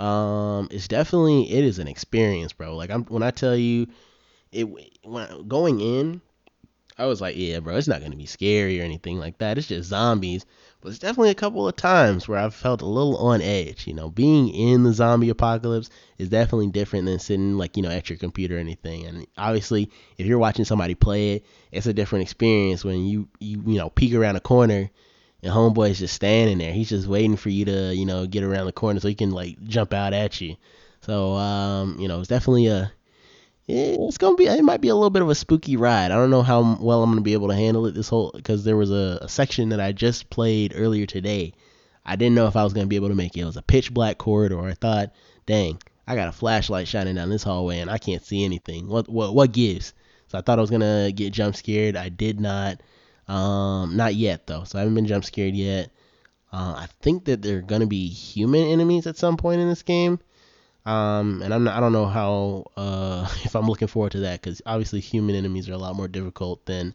Um, 0.00 0.66
it's 0.72 0.88
definitely 0.88 1.52
it 1.52 1.62
is 1.62 1.78
an 1.78 1.86
experience, 1.86 2.52
bro. 2.52 2.74
Like 2.74 2.90
I'm 2.90 3.04
when 3.04 3.22
I 3.22 3.30
tell 3.30 3.54
you, 3.54 3.86
it 4.52 4.68
when 5.04 5.48
going 5.48 5.80
in, 5.80 6.20
I 6.96 7.06
was 7.06 7.20
like, 7.20 7.36
yeah, 7.36 7.60
bro, 7.60 7.76
it's 7.76 7.88
not 7.88 8.02
gonna 8.02 8.16
be 8.16 8.26
scary 8.26 8.80
or 8.80 8.84
anything 8.84 9.18
like 9.18 9.38
that. 9.38 9.58
It's 9.58 9.68
just 9.68 9.88
zombies. 9.88 10.44
But 10.80 10.90
it's 10.90 10.98
definitely 10.98 11.30
a 11.30 11.34
couple 11.34 11.66
of 11.66 11.74
times 11.74 12.28
where 12.28 12.38
I've 12.38 12.54
felt 12.54 12.82
a 12.82 12.86
little 12.86 13.16
on 13.16 13.40
edge. 13.40 13.86
You 13.86 13.94
know, 13.94 14.10
being 14.10 14.48
in 14.48 14.84
the 14.84 14.92
zombie 14.92 15.28
apocalypse 15.28 15.90
is 16.18 16.28
definitely 16.28 16.68
different 16.68 17.06
than 17.06 17.18
sitting 17.18 17.56
like 17.56 17.76
you 17.76 17.82
know 17.82 17.90
at 17.90 18.08
your 18.08 18.18
computer 18.18 18.56
or 18.56 18.60
anything. 18.60 19.06
And 19.06 19.26
obviously, 19.36 19.90
if 20.18 20.26
you're 20.26 20.38
watching 20.38 20.64
somebody 20.64 20.94
play 20.94 21.34
it, 21.34 21.46
it's 21.72 21.86
a 21.86 21.92
different 21.92 22.22
experience 22.22 22.84
when 22.84 23.06
you 23.06 23.28
you 23.40 23.62
you 23.66 23.78
know 23.78 23.90
peek 23.90 24.14
around 24.14 24.36
a 24.36 24.40
corner 24.40 24.90
and 25.42 25.52
homeboy's 25.52 25.98
just 25.98 26.14
standing 26.14 26.58
there. 26.58 26.72
He's 26.72 26.88
just 26.88 27.06
waiting 27.06 27.36
for 27.36 27.48
you 27.48 27.64
to, 27.66 27.94
you 27.94 28.06
know, 28.06 28.26
get 28.26 28.42
around 28.42 28.66
the 28.66 28.72
corner 28.72 29.00
so 29.00 29.08
he 29.08 29.14
can 29.14 29.30
like 29.30 29.62
jump 29.64 29.94
out 29.94 30.12
at 30.12 30.40
you. 30.40 30.56
So, 31.02 31.34
um, 31.34 31.96
you 31.98 32.08
know, 32.08 32.18
it's 32.20 32.28
definitely 32.28 32.66
a 32.66 32.92
it's 33.68 34.16
gonna 34.16 34.36
be 34.36 34.46
it 34.46 34.64
might 34.64 34.80
be 34.80 34.88
a 34.88 34.94
little 34.94 35.10
bit 35.10 35.22
of 35.22 35.28
a 35.28 35.34
spooky 35.34 35.76
ride. 35.76 36.10
I 36.10 36.16
don't 36.16 36.30
know 36.30 36.42
how 36.42 36.78
well 36.80 37.02
I'm 37.02 37.10
gonna 37.10 37.20
be 37.20 37.34
able 37.34 37.48
to 37.48 37.54
handle 37.54 37.86
it 37.86 37.94
this 37.94 38.08
whole 38.08 38.32
because 38.34 38.64
there 38.64 38.76
was 38.76 38.90
a, 38.90 39.18
a 39.22 39.28
section 39.28 39.68
that 39.68 39.80
I 39.80 39.92
just 39.92 40.30
played 40.30 40.72
earlier 40.74 41.04
today. 41.04 41.52
I 42.04 42.16
didn't 42.16 42.34
know 42.34 42.46
if 42.46 42.56
I 42.56 42.64
was 42.64 42.72
gonna 42.72 42.86
be 42.86 42.96
able 42.96 43.08
to 43.08 43.14
make 43.14 43.36
it. 43.36 43.40
It 43.42 43.44
was 43.44 43.58
a 43.58 43.62
pitch 43.62 43.92
black 43.92 44.16
corridor. 44.16 44.60
I 44.62 44.72
thought, 44.72 45.12
dang, 45.44 45.78
I 46.06 46.14
got 46.14 46.28
a 46.28 46.32
flashlight 46.32 46.88
shining 46.88 47.16
down 47.16 47.28
this 47.28 47.42
hallway 47.42 47.80
and 47.80 47.90
I 47.90 47.98
can't 47.98 48.24
see 48.24 48.42
anything. 48.42 48.88
What 48.88 49.08
what 49.08 49.34
what 49.34 49.52
gives? 49.52 49.92
So 50.28 50.38
I 50.38 50.40
thought 50.40 50.58
I 50.58 50.62
was 50.62 50.70
gonna 50.70 51.12
get 51.12 51.34
jump 51.34 51.54
scared. 51.54 51.96
I 51.96 52.08
did 52.08 52.40
not. 52.40 52.80
Um, 53.28 53.98
not 53.98 54.14
yet 54.14 54.46
though, 54.46 54.64
so 54.64 54.78
I 54.78 54.80
haven't 54.80 54.94
been 54.94 55.06
jump 55.06 55.26
scared 55.26 55.54
yet. 55.54 55.90
Uh, 56.50 56.74
I 56.78 56.88
think 57.02 57.26
that 57.26 57.42
there 57.42 57.58
are 57.58 57.62
gonna 57.62 57.86
be 57.86 58.08
human 58.08 58.62
enemies 58.62 59.06
at 59.06 59.18
some 59.18 59.36
point 59.36 59.60
in 59.60 59.68
this 59.68 59.82
game. 59.82 60.18
Um, 60.88 61.42
and 61.42 61.52
I'm 61.52 61.64
not, 61.64 61.76
I 61.76 61.80
don't 61.80 61.92
know 61.92 62.06
how 62.06 62.64
uh, 62.76 63.28
if 63.44 63.54
I'm 63.54 63.66
looking 63.66 63.88
forward 63.88 64.12
to 64.12 64.20
that 64.20 64.40
because 64.40 64.62
obviously 64.64 65.00
human 65.00 65.34
enemies 65.34 65.68
are 65.68 65.74
a 65.74 65.78
lot 65.78 65.96
more 65.96 66.08
difficult 66.08 66.64
than 66.64 66.94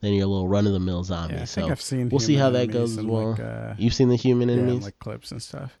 than 0.00 0.12
your 0.12 0.26
little 0.26 0.48
run 0.48 0.66
of 0.66 0.72
the 0.72 0.80
mill 0.80 1.02
zombies. 1.04 1.36
Yeah, 1.36 1.42
I 1.42 1.46
so 1.46 1.60
think 1.60 1.72
I've 1.72 1.80
seen. 1.80 2.08
we'll 2.08 2.20
see 2.20 2.34
how 2.34 2.50
that 2.50 2.70
goes 2.70 2.96
as 2.98 3.04
well. 3.04 3.30
Like, 3.32 3.40
uh, 3.40 3.74
You've 3.78 3.94
seen 3.94 4.08
the 4.08 4.16
human 4.16 4.48
yeah, 4.48 4.56
enemies? 4.56 4.84
like 4.84 4.98
clips 4.98 5.32
and 5.32 5.42
stuff. 5.42 5.76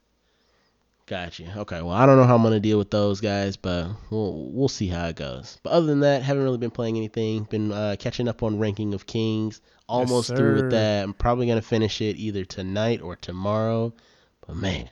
Gotcha. 1.06 1.52
Okay. 1.58 1.82
Well, 1.82 1.92
I 1.92 2.06
don't 2.06 2.16
know 2.16 2.24
how 2.24 2.36
I'm 2.36 2.42
gonna 2.42 2.60
deal 2.60 2.78
with 2.78 2.90
those 2.90 3.20
guys, 3.20 3.56
but 3.56 3.90
we'll 4.10 4.50
we'll 4.52 4.68
see 4.68 4.86
how 4.88 5.06
it 5.08 5.16
goes. 5.16 5.58
But 5.62 5.70
other 5.70 5.86
than 5.86 6.00
that, 6.00 6.22
haven't 6.22 6.42
really 6.42 6.58
been 6.58 6.70
playing 6.70 6.96
anything. 6.96 7.44
Been 7.44 7.70
uh, 7.72 7.96
catching 7.98 8.28
up 8.28 8.42
on 8.42 8.58
Ranking 8.58 8.94
of 8.94 9.06
Kings. 9.06 9.60
Almost 9.88 10.34
through 10.34 10.54
with 10.62 10.70
that. 10.70 11.04
I'm 11.04 11.12
probably 11.14 11.46
gonna 11.46 11.62
finish 11.62 12.00
it 12.00 12.16
either 12.16 12.44
tonight 12.44 13.02
or 13.02 13.16
tomorrow. 13.16 13.92
But 14.46 14.56
man, 14.56 14.88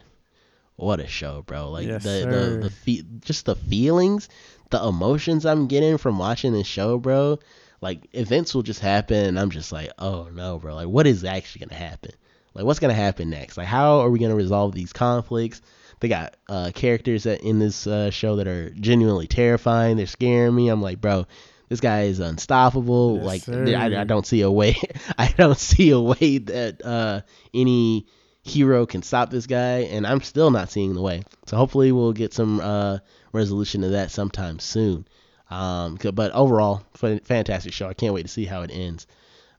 what 0.80 1.00
a 1.00 1.06
show, 1.06 1.42
bro! 1.42 1.70
Like 1.70 1.86
Yes, 1.86 2.02
the 2.02 2.26
the 2.30 2.58
the 2.62 2.70
fe- 2.70 3.04
just 3.20 3.44
the 3.46 3.56
feelings, 3.56 4.28
the 4.70 4.82
emotions 4.82 5.44
I'm 5.44 5.66
getting 5.66 5.98
from 5.98 6.18
watching 6.18 6.52
this 6.52 6.66
show, 6.66 6.98
bro. 6.98 7.38
Like 7.80 8.06
events 8.12 8.54
will 8.54 8.62
just 8.62 8.80
happen, 8.80 9.24
and 9.26 9.38
I'm 9.38 9.50
just 9.50 9.72
like, 9.72 9.90
oh 9.98 10.28
no, 10.32 10.58
bro! 10.58 10.74
Like 10.74 10.88
what 10.88 11.06
is 11.06 11.24
actually 11.24 11.66
gonna 11.66 11.80
happen? 11.80 12.12
Like 12.54 12.64
what's 12.64 12.78
gonna 12.78 12.94
happen 12.94 13.30
next? 13.30 13.56
Like 13.56 13.66
how 13.66 14.00
are 14.00 14.10
we 14.10 14.18
gonna 14.18 14.34
resolve 14.34 14.74
these 14.74 14.92
conflicts? 14.92 15.60
They 16.00 16.08
got 16.08 16.36
uh, 16.48 16.70
characters 16.74 17.24
that 17.24 17.42
in 17.42 17.58
this 17.58 17.86
uh, 17.86 18.10
show 18.10 18.36
that 18.36 18.48
are 18.48 18.70
genuinely 18.70 19.26
terrifying. 19.26 19.98
They're 19.98 20.06
scaring 20.06 20.54
me. 20.54 20.70
I'm 20.70 20.80
like, 20.80 20.98
bro, 20.98 21.26
this 21.68 21.80
guy 21.80 22.02
is 22.02 22.20
unstoppable. 22.20 23.16
Yes, 23.16 23.26
like. 23.26 23.48
I, 23.48 24.00
I 24.00 24.04
don't 24.04 24.26
see 24.26 24.40
a 24.40 24.50
way. 24.50 24.76
I 25.18 25.32
don't 25.36 25.58
see 25.58 25.90
a 25.90 26.00
way 26.00 26.38
that 26.38 26.84
uh, 26.84 27.20
any 27.52 28.06
hero 28.42 28.86
can 28.86 29.02
stop 29.02 29.30
this 29.30 29.46
guy, 29.46 29.80
and 29.80 30.06
I'm 30.06 30.20
still 30.22 30.50
not 30.50 30.70
seeing 30.70 30.94
the 30.94 31.02
way. 31.02 31.22
So 31.46 31.56
hopefully 31.56 31.92
we'll 31.92 32.12
get 32.12 32.32
some 32.32 32.60
uh, 32.60 32.98
resolution 33.32 33.82
to 33.82 33.88
that 33.90 34.10
sometime 34.10 34.58
soon. 34.58 35.06
Um, 35.50 35.98
but 36.14 36.30
overall, 36.32 36.82
fantastic 36.94 37.72
show. 37.72 37.88
I 37.88 37.94
can't 37.94 38.14
wait 38.14 38.22
to 38.22 38.28
see 38.28 38.44
how 38.44 38.62
it 38.62 38.70
ends. 38.72 39.06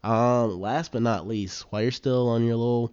Um, 0.03 0.59
last 0.59 0.91
but 0.91 1.01
not 1.01 1.27
least, 1.27 1.63
while 1.69 1.81
you're 1.81 1.91
still 1.91 2.29
on 2.29 2.43
your 2.45 2.55
little 2.55 2.91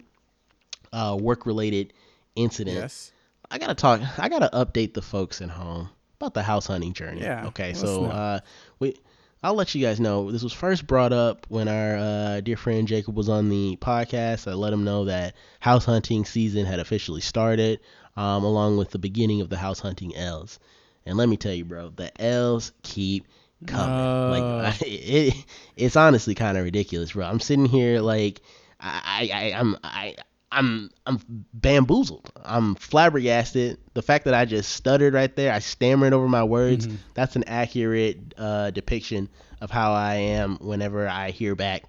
uh, 0.93 1.17
work-related 1.19 1.93
incident, 2.35 2.77
Yes. 2.77 3.11
I 3.51 3.57
gotta 3.57 3.73
talk. 3.73 4.01
I 4.19 4.29
gotta 4.29 4.49
update 4.53 4.93
the 4.93 5.01
folks 5.01 5.41
at 5.41 5.49
home 5.49 5.89
about 6.19 6.35
the 6.35 6.43
house 6.43 6.67
hunting 6.67 6.93
journey. 6.93 7.21
Yeah, 7.21 7.47
Okay. 7.47 7.73
So 7.73 8.05
uh, 8.05 8.39
we. 8.77 8.95
I'll 9.41 9.53
let 9.53 9.73
you 9.73 9.85
guys 9.85 9.99
know. 9.99 10.31
This 10.31 10.43
was 10.43 10.51
first 10.51 10.85
brought 10.85 11.13
up 11.13 11.45
when 11.49 11.69
our 11.69 11.95
uh, 11.95 12.41
dear 12.41 12.57
friend 12.57 12.87
Jacob 12.87 13.15
was 13.15 13.29
on 13.29 13.49
the 13.49 13.77
podcast. 13.77 14.49
I 14.49 14.53
let 14.53 14.73
him 14.73 14.83
know 14.83 15.05
that 15.05 15.35
house 15.61 15.85
hunting 15.85 16.25
season 16.25 16.65
had 16.65 16.79
officially 16.79 17.21
started, 17.21 17.79
um, 18.17 18.43
along 18.43 18.77
with 18.77 18.91
the 18.91 18.99
beginning 18.99 19.39
of 19.39 19.49
the 19.49 19.57
house 19.57 19.79
hunting 19.79 20.13
L's. 20.15 20.59
And 21.05 21.17
let 21.17 21.29
me 21.29 21.37
tell 21.37 21.53
you, 21.53 21.63
bro, 21.63 21.89
the 21.89 22.11
L's 22.21 22.73
keep 22.83 23.27
coming. 23.65 23.87
No. 23.87 24.57
Like 24.63 24.81
it, 24.85 25.45
it's 25.77 25.95
honestly 25.95 26.35
kind 26.35 26.57
of 26.57 26.65
ridiculous, 26.65 27.13
bro. 27.13 27.25
I'm 27.25 27.39
sitting 27.39 27.65
here 27.65 28.01
like 28.01 28.41
I, 28.79 29.29
I 29.33 29.53
I'm 29.57 29.77
I. 29.83 30.15
I'm 30.51 30.89
I'm 31.05 31.19
bamboozled. 31.53 32.31
I'm 32.43 32.75
flabbergasted. 32.75 33.77
The 33.93 34.01
fact 34.01 34.25
that 34.25 34.33
I 34.33 34.45
just 34.45 34.71
stuttered 34.73 35.13
right 35.13 35.33
there, 35.35 35.53
I 35.53 35.59
stammered 35.59 36.13
over 36.13 36.27
my 36.27 36.43
words. 36.43 36.87
Mhm. 36.87 36.97
That's 37.13 37.35
an 37.35 37.43
accurate 37.45 38.33
uh, 38.37 38.71
depiction 38.71 39.29
of 39.61 39.69
how 39.71 39.93
I 39.93 40.15
am 40.15 40.57
whenever 40.57 41.07
I 41.07 41.31
hear 41.31 41.55
back 41.55 41.83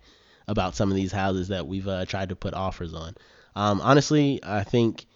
about 0.49 0.75
some 0.77 0.91
of 0.91 0.97
these 0.97 1.13
houses 1.13 1.49
that 1.49 1.67
we've 1.67 1.87
uh, 1.89 2.05
tried 2.05 2.31
to 2.31 2.37
put 2.37 2.53
offers 2.55 2.93
on. 2.93 3.15
Um, 3.57 3.81
honestly, 3.81 4.41
I 4.43 4.65
think 4.65 5.07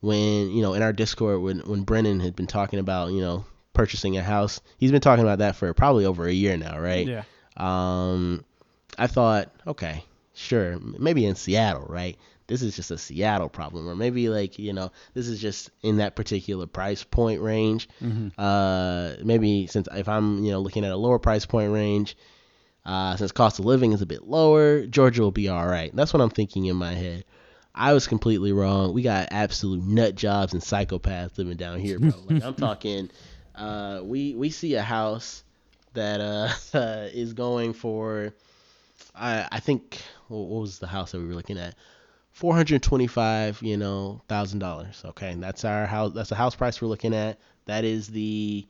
when 0.00 0.50
you 0.50 0.62
know 0.62 0.74
in 0.74 0.82
our 0.82 0.92
Discord 0.92 1.40
when 1.42 1.58
when 1.60 1.82
Brennan 1.82 2.20
had 2.20 2.36
been 2.36 2.46
talking 2.46 2.78
about 2.78 3.10
you 3.12 3.20
know 3.20 3.44
purchasing 3.72 4.16
a 4.16 4.22
house, 4.22 4.60
he's 4.78 4.92
been 4.92 5.00
talking 5.00 5.24
about 5.24 5.38
that 5.38 5.56
for 5.56 5.72
probably 5.74 6.04
over 6.04 6.26
a 6.26 6.32
year 6.32 6.56
now, 6.56 6.78
right? 6.78 7.06
Yeah. 7.06 7.22
Um, 7.56 8.44
I 8.98 9.06
thought, 9.06 9.50
okay, 9.66 10.04
sure, 10.34 10.78
maybe 10.78 11.24
in 11.24 11.34
Seattle, 11.34 11.86
right? 11.88 12.16
This 12.46 12.62
is 12.62 12.76
just 12.76 12.90
a 12.90 12.98
Seattle 12.98 13.48
problem, 13.48 13.88
or 13.88 13.94
maybe 13.94 14.28
like 14.28 14.58
you 14.58 14.72
know, 14.72 14.90
this 15.14 15.28
is 15.28 15.40
just 15.40 15.70
in 15.82 15.98
that 15.98 16.16
particular 16.16 16.66
price 16.66 17.04
point 17.04 17.40
range. 17.40 17.88
hmm 18.00 18.28
Uh, 18.38 19.14
maybe 19.22 19.66
since 19.66 19.88
if 19.92 20.08
I'm 20.08 20.44
you 20.44 20.52
know 20.52 20.60
looking 20.60 20.84
at 20.84 20.92
a 20.92 20.96
lower 20.96 21.18
price 21.18 21.46
point 21.46 21.72
range, 21.72 22.16
uh, 22.84 23.16
since 23.16 23.32
cost 23.32 23.58
of 23.58 23.64
living 23.64 23.92
is 23.92 24.02
a 24.02 24.06
bit 24.06 24.26
lower, 24.26 24.86
Georgia 24.86 25.22
will 25.22 25.30
be 25.30 25.48
all 25.48 25.66
right. 25.66 25.94
That's 25.94 26.12
what 26.12 26.20
I'm 26.20 26.30
thinking 26.30 26.66
in 26.66 26.76
my 26.76 26.94
head. 26.94 27.24
I 27.74 27.94
was 27.94 28.06
completely 28.06 28.52
wrong. 28.52 28.92
We 28.92 29.02
got 29.02 29.28
absolute 29.30 29.82
nut 29.82 30.14
jobs 30.14 30.52
and 30.52 30.62
psychopaths 30.62 31.38
living 31.38 31.56
down 31.56 31.78
here, 31.78 31.98
bro. 31.98 32.10
Like 32.26 32.44
I'm 32.44 32.54
talking, 32.68 33.10
uh, 33.54 34.00
we 34.04 34.34
we 34.34 34.50
see 34.50 34.74
a 34.74 34.82
house 34.82 35.42
that 35.94 36.20
uh, 36.20 36.48
is 37.14 37.32
going 37.32 37.72
for, 37.72 38.34
I 39.14 39.48
I 39.50 39.60
think 39.60 40.02
what 40.28 40.60
was 40.60 40.78
the 40.78 40.86
house 40.86 41.12
that 41.12 41.18
we 41.20 41.26
were 41.26 41.34
looking 41.34 41.58
at? 41.58 41.74
Four 42.32 42.54
hundred 42.56 42.82
twenty-five, 42.82 43.62
you 43.62 43.76
know, 43.76 44.22
thousand 44.28 44.58
dollars. 44.58 45.02
Okay, 45.04 45.30
and 45.30 45.42
that's 45.42 45.64
our 45.64 45.86
house. 45.86 46.12
That's 46.14 46.30
the 46.30 46.34
house 46.34 46.54
price 46.56 46.80
we're 46.80 46.88
looking 46.88 47.14
at. 47.14 47.38
That 47.66 47.84
is 47.84 48.08
the 48.08 48.66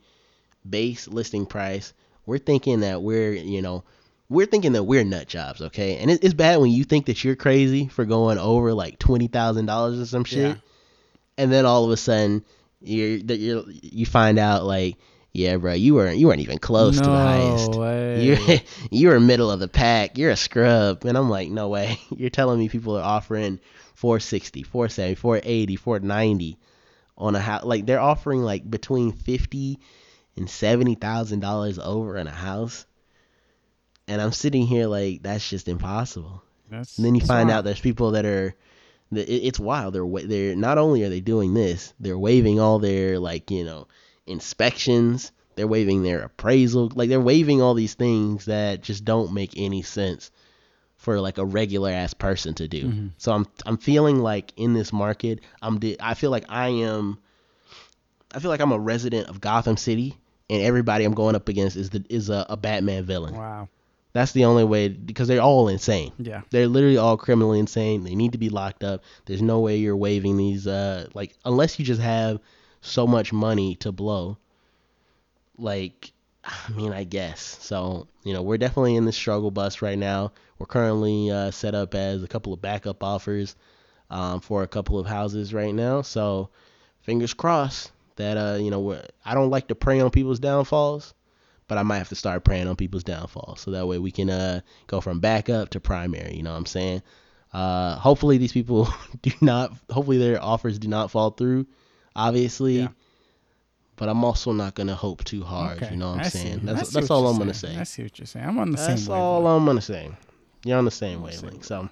base 0.69 1.07
listing 1.07 1.45
price. 1.45 1.93
We're 2.25 2.37
thinking 2.37 2.81
that 2.81 3.01
we're, 3.01 3.33
you 3.33 3.61
know, 3.61 3.83
we're 4.29 4.45
thinking 4.45 4.73
that 4.73 4.83
we're 4.83 5.03
nut 5.03 5.27
jobs, 5.27 5.61
okay? 5.61 5.97
And 5.97 6.11
it, 6.11 6.23
it's 6.23 6.33
bad 6.33 6.59
when 6.59 6.71
you 6.71 6.83
think 6.83 7.07
that 7.07 7.23
you're 7.23 7.35
crazy 7.35 7.87
for 7.87 8.05
going 8.05 8.37
over 8.37 8.73
like 8.73 8.99
twenty 8.99 9.27
thousand 9.27 9.65
dollars 9.65 9.99
or 9.99 10.05
some 10.05 10.23
shit, 10.25 10.55
Yeah. 10.55 10.55
and 11.37 11.51
then 11.51 11.65
all 11.65 11.85
of 11.85 11.91
a 11.91 11.97
sudden 11.97 12.43
you're 12.81 13.19
that 13.23 13.37
you 13.37 13.65
you 13.81 14.05
find 14.05 14.37
out 14.39 14.65
like, 14.65 14.97
yeah, 15.33 15.57
bro, 15.57 15.73
you 15.73 15.95
weren't 15.95 16.17
you 16.17 16.27
weren't 16.27 16.41
even 16.41 16.59
close 16.59 16.95
no 16.97 17.03
to 17.03 17.09
the 17.09 17.15
highest. 17.15 17.75
way. 17.75 18.23
You're 18.23 18.59
you're 18.91 19.19
middle 19.19 19.49
of 19.51 19.59
the 19.59 19.67
pack. 19.67 20.17
You're 20.17 20.29
a 20.31 20.35
scrub, 20.35 21.03
and 21.05 21.17
I'm 21.17 21.29
like, 21.29 21.49
no 21.49 21.69
way. 21.69 21.99
You're 22.15 22.29
telling 22.29 22.59
me 22.59 22.69
people 22.69 22.95
are 22.97 23.03
offering 23.03 23.59
460, 23.95 24.63
470, 24.63 25.15
480, 25.15 25.75
490 25.75 26.57
on 27.17 27.35
a 27.35 27.39
house. 27.39 27.63
Like 27.63 27.85
they're 27.87 27.99
offering 27.99 28.41
like 28.43 28.69
between 28.69 29.11
fifty 29.11 29.79
and 30.37 30.49
seventy 30.49 30.95
thousand 30.95 31.39
dollars 31.39 31.79
over 31.79 32.17
in 32.17 32.27
a 32.27 32.31
house, 32.31 32.85
and 34.07 34.21
I'm 34.21 34.31
sitting 34.33 34.67
here 34.67 34.87
like 34.87 35.23
that's 35.23 35.49
just 35.49 35.67
impossible. 35.67 36.43
That's, 36.69 36.97
And 36.97 37.05
then 37.05 37.15
you 37.15 37.21
find 37.21 37.49
wild. 37.49 37.59
out 37.59 37.63
there's 37.65 37.79
people 37.79 38.11
that 38.11 38.25
are, 38.25 38.55
it's 39.11 39.59
wild. 39.59 39.93
They're 39.93 40.27
they're 40.27 40.55
not 40.55 40.77
only 40.77 41.03
are 41.03 41.09
they 41.09 41.19
doing 41.21 41.53
this, 41.53 41.93
they're 41.99 42.17
waiving 42.17 42.59
all 42.59 42.79
their 42.79 43.19
like 43.19 43.51
you 43.51 43.63
know 43.63 43.87
inspections. 44.27 45.31
They're 45.55 45.67
waiving 45.67 46.03
their 46.03 46.23
appraisal. 46.23 46.91
Like 46.95 47.09
they're 47.09 47.19
waiving 47.21 47.61
all 47.61 47.73
these 47.75 47.93
things 47.93 48.45
that 48.45 48.81
just 48.81 49.05
don't 49.05 49.33
make 49.33 49.53
any 49.55 49.81
sense 49.83 50.31
for 50.97 51.19
like 51.19 51.37
a 51.37 51.45
regular 51.45 51.91
ass 51.91 52.13
person 52.13 52.53
to 52.55 52.67
do. 52.67 52.85
Mhm. 52.85 53.11
So 53.17 53.33
I'm 53.33 53.45
I'm 53.65 53.77
feeling 53.77 54.19
like 54.19 54.53
in 54.57 54.73
this 54.73 54.91
market, 54.91 55.41
I'm 55.61 55.79
di- 55.79 55.97
I 55.99 56.13
feel 56.15 56.31
like 56.31 56.45
I 56.49 56.69
am. 56.69 57.17
I 58.33 58.39
feel 58.39 58.49
like 58.49 58.61
I'm 58.61 58.71
a 58.71 58.79
resident 58.79 59.27
of 59.29 59.39
Gotham 59.41 59.77
City, 59.77 60.17
and 60.49 60.61
everybody 60.63 61.03
I'm 61.05 61.13
going 61.13 61.35
up 61.35 61.49
against 61.49 61.75
is 61.75 61.91
the 61.91 62.03
is 62.09 62.29
a, 62.29 62.45
a 62.49 62.57
Batman 62.57 63.03
villain. 63.05 63.35
Wow. 63.35 63.69
That's 64.13 64.31
the 64.31 64.45
only 64.45 64.63
way 64.63 64.89
because 64.89 65.27
they're 65.27 65.41
all 65.41 65.67
insane. 65.67 66.11
Yeah. 66.19 66.41
They're 66.51 66.67
literally 66.67 66.97
all 66.97 67.17
criminally 67.17 67.59
insane. 67.59 68.03
They 68.03 68.15
need 68.15 68.31
to 68.33 68.37
be 68.37 68.49
locked 68.49 68.83
up. 68.83 69.03
There's 69.25 69.41
no 69.41 69.59
way 69.59 69.77
you're 69.77 69.97
waiving 69.97 70.37
these 70.37 70.65
uh 70.67 71.07
like 71.13 71.35
unless 71.45 71.77
you 71.79 71.85
just 71.85 72.01
have 72.01 72.39
so 72.83 73.07
much 73.07 73.33
money 73.33 73.75
to 73.77 73.91
blow. 73.91 74.37
Like 75.57 76.13
I 76.43 76.71
mean, 76.71 76.91
I 76.93 77.05
guess. 77.05 77.57
So, 77.61 78.07
you 78.23 78.33
know, 78.33 78.41
we're 78.41 78.57
definitely 78.57 78.95
in 78.95 79.05
the 79.05 79.11
struggle 79.11 79.49
bus 79.49 79.81
right 79.81 79.97
now. 79.97 80.33
We're 80.59 80.65
currently 80.65 81.31
uh, 81.31 81.51
set 81.51 81.73
up 81.73 81.95
as 81.95 82.21
a 82.21 82.27
couple 82.27 82.53
of 82.53 82.61
backup 82.61 83.03
offers 83.03 83.55
um, 84.09 84.41
for 84.41 84.63
a 84.63 84.67
couple 84.67 84.99
of 84.99 85.07
houses 85.07 85.53
right 85.53 85.73
now. 85.73 86.01
So, 86.01 86.49
fingers 87.01 87.33
crossed 87.33 87.91
that 88.17 88.37
uh, 88.37 88.57
you 88.59 88.71
know, 88.71 89.01
I 89.25 89.33
don't 89.33 89.49
like 89.49 89.69
to 89.69 89.75
prey 89.75 89.99
on 90.01 90.11
people's 90.11 90.39
downfalls, 90.39 91.13
but 91.67 91.77
I 91.77 91.83
might 91.83 91.97
have 91.97 92.09
to 92.09 92.15
start 92.15 92.43
preying 92.43 92.67
on 92.67 92.75
people's 92.75 93.03
downfalls 93.03 93.61
so 93.61 93.71
that 93.71 93.87
way 93.87 93.97
we 93.97 94.11
can 94.11 94.29
uh 94.29 94.61
go 94.87 95.01
from 95.01 95.19
backup 95.19 95.69
to 95.69 95.79
primary. 95.79 96.35
You 96.35 96.43
know 96.43 96.51
what 96.51 96.57
I'm 96.57 96.65
saying? 96.65 97.01
Uh, 97.53 97.95
hopefully 97.95 98.37
these 98.37 98.51
people 98.51 98.89
do 99.21 99.31
not. 99.41 99.71
Hopefully 99.89 100.17
their 100.17 100.43
offers 100.43 100.77
do 100.77 100.87
not 100.87 101.09
fall 101.09 101.31
through. 101.31 101.67
Obviously. 102.15 102.79
Yeah. 102.79 102.87
But 103.95 104.09
I'm 104.09 104.23
also 104.23 104.51
not 104.51 104.73
gonna 104.73 104.95
hope 104.95 105.23
too 105.23 105.43
hard. 105.43 105.77
Okay. 105.77 105.91
You 105.91 105.97
know 105.97 106.09
what 106.09 106.19
I'm 106.19 106.25
I 106.25 106.29
saying? 106.29 106.61
That's 106.63 106.89
see 106.89 106.93
that's 106.95 107.09
what 107.09 107.15
all 107.15 107.27
I'm 107.27 107.37
gonna 107.37 107.53
say. 107.53 107.77
I 107.77 107.83
see 107.83 108.03
what 108.03 108.17
you're 108.17 108.25
saying. 108.25 108.45
I'm 108.45 108.57
on 108.57 108.71
the 108.71 108.77
That's 108.77 108.87
same 108.87 108.95
That's 108.95 109.09
all. 109.09 109.45
I'm 109.47 109.65
gonna 109.65 109.81
say. 109.81 110.09
You're 110.65 110.77
on 110.77 110.85
the 110.85 110.91
same 110.91 111.17
same 111.17 111.21
wavelength. 111.21 111.65
So 111.65 111.89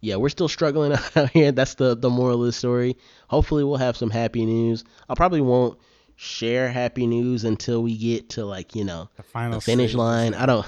yeah, 0.00 0.16
we're 0.16 0.30
still 0.30 0.48
struggling 0.48 0.92
out 1.16 1.30
here. 1.30 1.52
That's 1.52 1.74
the 1.74 1.94
the 1.94 2.08
moral 2.10 2.40
of 2.40 2.46
the 2.46 2.52
story. 2.52 2.96
Hopefully 3.28 3.62
we'll 3.64 3.76
have 3.76 3.96
some 3.96 4.10
happy 4.10 4.46
news. 4.46 4.84
I 5.08 5.14
probably 5.14 5.42
won't 5.42 5.78
share 6.16 6.68
happy 6.70 7.06
news 7.06 7.44
until 7.44 7.82
we 7.82 7.96
get 7.96 8.30
to 8.30 8.44
like, 8.44 8.74
you 8.74 8.84
know, 8.84 9.08
The 9.16 9.22
final 9.22 9.54
the 9.54 9.60
finish 9.60 9.94
line. 9.94 10.34
I 10.34 10.46
don't 10.46 10.66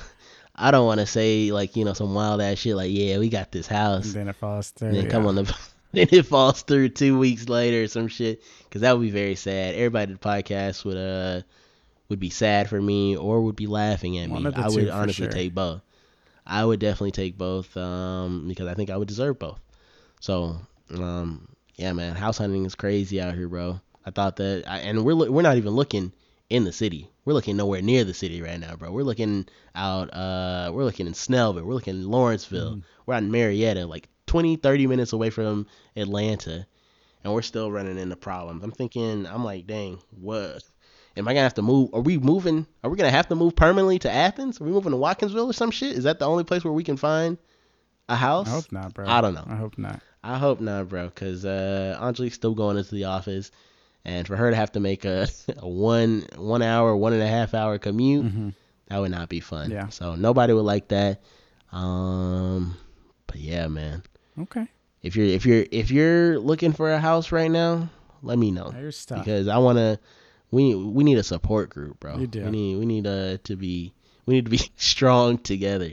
I 0.55 0.70
don't 0.70 0.87
want 0.87 1.01
to 1.01 1.07
say 1.07 1.51
like, 1.53 1.76
you 1.76 1.85
know, 1.85 1.95
some 1.95 2.12
wild 2.14 2.43
ass 2.43 2.59
shit 2.59 2.76
like, 2.76 2.91
yeah, 2.93 3.18
we 3.18 3.28
got 3.30 3.51
this 3.53 3.68
And 3.68 3.76
house. 3.78 4.12
then 4.12 4.28
it 4.28 4.37
falls 4.37 4.70
through. 4.70 4.89
And 4.89 4.97
then 4.99 5.05
yeah. 5.07 5.11
come 5.11 5.26
on 5.26 5.37
the 5.37 5.57
then 5.95 6.09
it 6.11 6.26
falls 6.26 6.62
through 6.62 6.90
two 6.90 7.18
weeks 7.18 7.49
later 7.49 7.84
or 7.84 7.88
some 7.88 8.09
shit 8.09 8.43
because 8.64 8.80
that 8.80 8.93
would 8.93 9.03
be 9.03 9.11
very 9.11 9.34
sad. 9.34 9.74
Everybody 9.74 10.12
at 10.12 10.20
the 10.20 10.28
podcast 10.28 10.84
would 10.84 10.97
uh 10.97 11.43
would 12.09 12.20
be 12.20 12.30
sad 12.30 12.68
for 12.68 12.80
me 12.80 13.16
or 13.16 13.43
would 13.43 13.57
be 13.57 13.66
laughing 13.66 14.18
at 14.18 14.28
One 14.28 14.43
me. 14.43 14.53
I 14.55 14.68
would 14.68 14.88
honestly 14.88 15.26
sure. 15.26 15.32
take 15.32 15.55
both. 15.55 15.82
I 16.47 16.64
would 16.64 16.80
definitely 16.80 17.12
take 17.12 17.38
both 17.38 17.76
um 17.76 18.49
because 18.49 18.66
I 18.66 18.74
think 18.74 18.90
I 18.90 18.97
would 18.97 19.09
deserve 19.09 19.38
both. 19.38 19.61
So 20.20 20.57
um 20.95 21.49
yeah, 21.76 21.93
man, 21.93 22.14
house 22.14 22.38
hunting 22.38 22.64
is 22.64 22.74
crazy 22.74 23.20
out 23.20 23.34
here, 23.34 23.49
bro. 23.49 23.80
I 24.05 24.11
thought 24.11 24.36
that, 24.36 24.64
I, 24.66 24.78
and 24.78 25.05
we're 25.05 25.30
we're 25.30 25.43
not 25.43 25.57
even 25.57 25.72
looking 25.72 26.12
in 26.51 26.64
the 26.64 26.72
city. 26.72 27.11
We're 27.24 27.32
looking 27.34 27.57
nowhere 27.57 27.82
near 27.82 28.05
the 28.05 28.14
city 28.14 28.43
right 28.43 28.59
now, 28.59 28.76
bro. 28.76 28.90
We're 28.90 29.05
looking 29.05 29.47
out. 29.74 30.12
Uh, 30.12 30.70
we're 30.72 30.84
looking 30.84 31.07
in 31.07 31.12
Snellville. 31.12 31.64
We're 31.64 31.74
looking 31.74 31.95
in 31.95 32.11
Lawrenceville. 32.11 32.76
Mhm. 32.76 32.82
We're 33.07 33.14
out 33.14 33.22
in 33.22 33.30
Marietta, 33.30 33.86
like 33.86 34.09
20, 34.33 34.57
30 34.57 34.87
minutes 34.87 35.12
away 35.12 35.28
from 35.28 35.66
Atlanta, 35.95 36.66
and 37.22 37.35
we're 37.35 37.43
still 37.43 37.70
running 37.70 37.99
into 37.99 38.16
problems. 38.16 38.64
I'm 38.64 38.72
thinking, 38.72 39.26
I'm 39.26 39.45
like, 39.45 39.66
dang, 39.66 39.99
what? 40.11 40.62
Am 41.18 41.28
I 41.28 41.35
gonna 41.35 41.43
have 41.43 41.53
to 41.55 41.62
move? 41.62 41.91
Are 41.93 42.01
we 42.01 42.16
moving? 42.16 42.66
Are 42.83 42.89
we 42.89 42.97
gonna 42.97 43.11
have 43.11 43.28
to 43.28 43.35
move 43.35 43.55
permanently 43.55 43.99
to 43.99 44.11
Athens? 44.11 44.59
Are 44.59 44.64
we 44.64 44.70
moving 44.70 44.93
to 44.93 44.97
Watkinsville 44.97 45.51
or 45.51 45.53
some 45.53 45.70
shit? 45.70 45.99
Is 45.99 46.05
that 46.05 46.18
the 46.18 46.24
only 46.24 46.45
place 46.45 46.64
where 46.64 46.72
we 46.72 46.83
can 46.83 46.97
find 46.97 47.37
a 48.09 48.16
house? 48.16 48.49
I 48.49 48.53
hope 48.53 48.72
not, 48.72 48.95
bro. 48.95 49.07
I 49.07 49.20
don't 49.20 49.35
know. 49.35 49.45
I 49.47 49.57
hope 49.57 49.76
not. 49.76 50.01
I 50.24 50.39
hope 50.39 50.61
not, 50.62 50.89
bro, 50.89 51.09
because 51.09 51.45
uh, 51.45 51.99
Angelique's 52.01 52.37
still 52.37 52.55
going 52.55 52.78
into 52.78 52.95
the 52.95 53.05
office, 53.05 53.51
and 54.07 54.26
for 54.26 54.37
her 54.37 54.49
to 54.49 54.57
have 54.57 54.72
to 54.72 54.80
make 54.80 55.05
a, 55.05 55.28
a 55.59 55.68
one 55.68 56.24
one 56.37 56.62
hour, 56.62 56.97
one 56.97 57.12
and 57.12 57.22
a 57.22 57.28
half 57.28 57.53
hour 57.53 57.76
commute, 57.76 58.24
hmm 58.33 58.49
that 58.89 58.99
would 58.99 59.11
not 59.11 59.28
be 59.28 59.41
fun. 59.41 59.70
Yeah. 59.70 59.91
So 59.91 60.14
nobody 60.14 60.55
would 60.55 60.64
like 60.64 60.89
that. 60.89 61.22
Um, 61.70 62.76
but 63.26 63.37
yeah, 63.37 63.66
man, 63.68 64.03
Okay. 64.41 64.66
if 65.03 65.16
you're 65.16 65.26
if 65.26 65.45
you're 65.47 65.66
if 65.70 65.91
you're 65.91 66.39
looking 66.39 66.72
for 66.72 66.93
a 66.93 66.99
house 66.99 67.33
right 67.33 67.51
now, 67.51 67.91
let 68.22 68.39
me 68.39 68.51
know 68.51 68.72
because 69.09 69.49
I 69.49 69.59
wanna. 69.59 69.99
We 70.51 70.74
we 70.74 71.03
need 71.03 71.16
a 71.16 71.22
support 71.22 71.70
group, 71.70 71.99
bro. 72.01 72.18
You 72.18 72.26
do. 72.26 72.45
We 72.45 72.51
need 72.51 72.76
we 72.76 72.85
need 72.85 73.07
uh, 73.07 73.39
to 73.45 73.57
be 73.57 73.95
we 74.26 74.35
need 74.35 74.45
to 74.45 74.51
be 74.51 74.61
strong 74.76 75.39
together. 75.39 75.93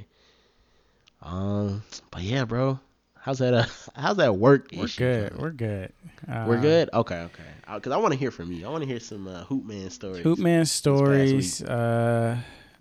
Um, 1.21 1.83
but 2.11 2.21
yeah, 2.21 2.45
bro. 2.45 2.79
How's 3.21 3.39
that? 3.39 3.53
Uh, 3.53 3.65
how's 3.95 4.17
that 4.17 4.35
work? 4.35 4.69
We're 4.75 4.87
good. 4.87 5.37
We're 5.37 5.51
good. 5.51 5.93
Uh, 6.27 6.45
We're 6.47 6.61
good. 6.61 6.89
Okay, 6.93 7.15
okay. 7.15 7.43
Because 7.73 7.91
I 7.91 7.97
want 7.97 8.13
to 8.13 8.19
hear 8.19 8.31
from 8.31 8.51
you. 8.51 8.65
I 8.65 8.69
want 8.69 8.81
to 8.81 8.87
hear 8.87 8.99
some 8.99 9.27
uh, 9.27 9.43
Hoopman 9.45 9.91
stories. 9.91 10.23
Hoopman 10.23 10.67
stories. 10.67 11.61
Uh, 11.61 12.37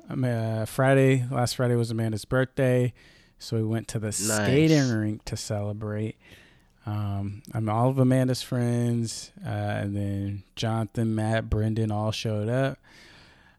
I 0.09 0.15
mean, 0.15 0.31
uh, 0.31 0.65
Friday, 0.67 1.25
last 1.31 1.57
Friday 1.57 1.75
was 1.75 1.91
Amanda's 1.91 2.25
birthday, 2.25 2.95
so 3.39 3.57
we 3.57 3.63
went 3.63 3.89
to 3.89 3.99
the 3.99 4.13
skating 4.13 4.91
rink 4.91 5.25
to 5.27 5.37
celebrate. 5.37 6.17
Um, 6.87 7.43
I'm 7.53 7.69
all 7.69 7.91
of 7.91 7.99
Amanda's 7.99 8.43
friends, 8.43 9.31
uh, 9.45 9.49
and 9.49 9.95
then 9.95 10.43
Jonathan, 10.57 11.15
Matt, 11.15 11.51
Brendan 11.51 11.91
all 11.91 12.13
showed 12.13 12.49
up. 12.49 12.79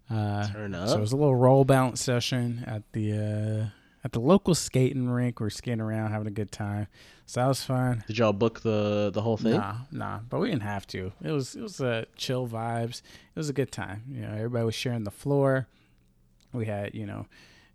Uh, 0.09 0.47
Turn 0.47 0.73
up. 0.73 0.89
so 0.89 0.97
it 0.97 1.01
was 1.01 1.11
a 1.11 1.15
little 1.17 1.35
roll 1.35 1.63
bounce 1.63 2.01
session 2.01 2.63
at 2.65 2.81
the 2.93 3.11
uh, 3.13 3.65
at 4.03 4.13
the 4.13 4.19
local 4.19 4.55
skating 4.55 5.09
rink. 5.09 5.39
We're 5.39 5.51
skating 5.51 5.81
around, 5.81 6.11
having 6.11 6.27
a 6.27 6.31
good 6.31 6.51
time. 6.51 6.87
So 7.27 7.41
that 7.41 7.47
was 7.47 7.63
fun. 7.63 8.03
Did 8.07 8.17
y'all 8.17 8.33
book 8.33 8.61
the 8.61 9.11
the 9.13 9.21
whole 9.21 9.37
thing? 9.37 9.53
Nah, 9.53 9.75
nah, 9.91 10.19
but 10.27 10.39
we 10.39 10.49
didn't 10.49 10.63
have 10.63 10.87
to. 10.87 11.11
It 11.23 11.31
was 11.31 11.55
it 11.55 11.61
was 11.61 11.79
uh, 11.79 12.05
chill 12.15 12.47
vibes. 12.47 13.03
It 13.03 13.35
was 13.35 13.49
a 13.49 13.53
good 13.53 13.71
time. 13.71 14.03
You 14.09 14.21
know, 14.21 14.31
everybody 14.33 14.65
was 14.65 14.73
sharing 14.73 15.03
the 15.03 15.11
floor. 15.11 15.67
We 16.51 16.65
had 16.65 16.95
you 16.95 17.05
know 17.05 17.27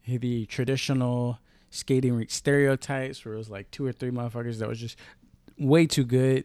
the 0.05 0.47
traditional 0.47 1.39
skating 1.75 2.15
rink 2.15 2.31
stereotypes 2.31 3.25
where 3.25 3.35
it 3.35 3.39
was 3.39 3.51
like 3.51 3.71
two 3.71 3.85
or 3.85 3.93
three 3.93 4.11
motherfuckers 4.11 4.59
that 4.59 4.69
was 4.69 4.79
just 4.81 4.97
way 5.59 5.87
too 5.87 6.05
good. 6.05 6.45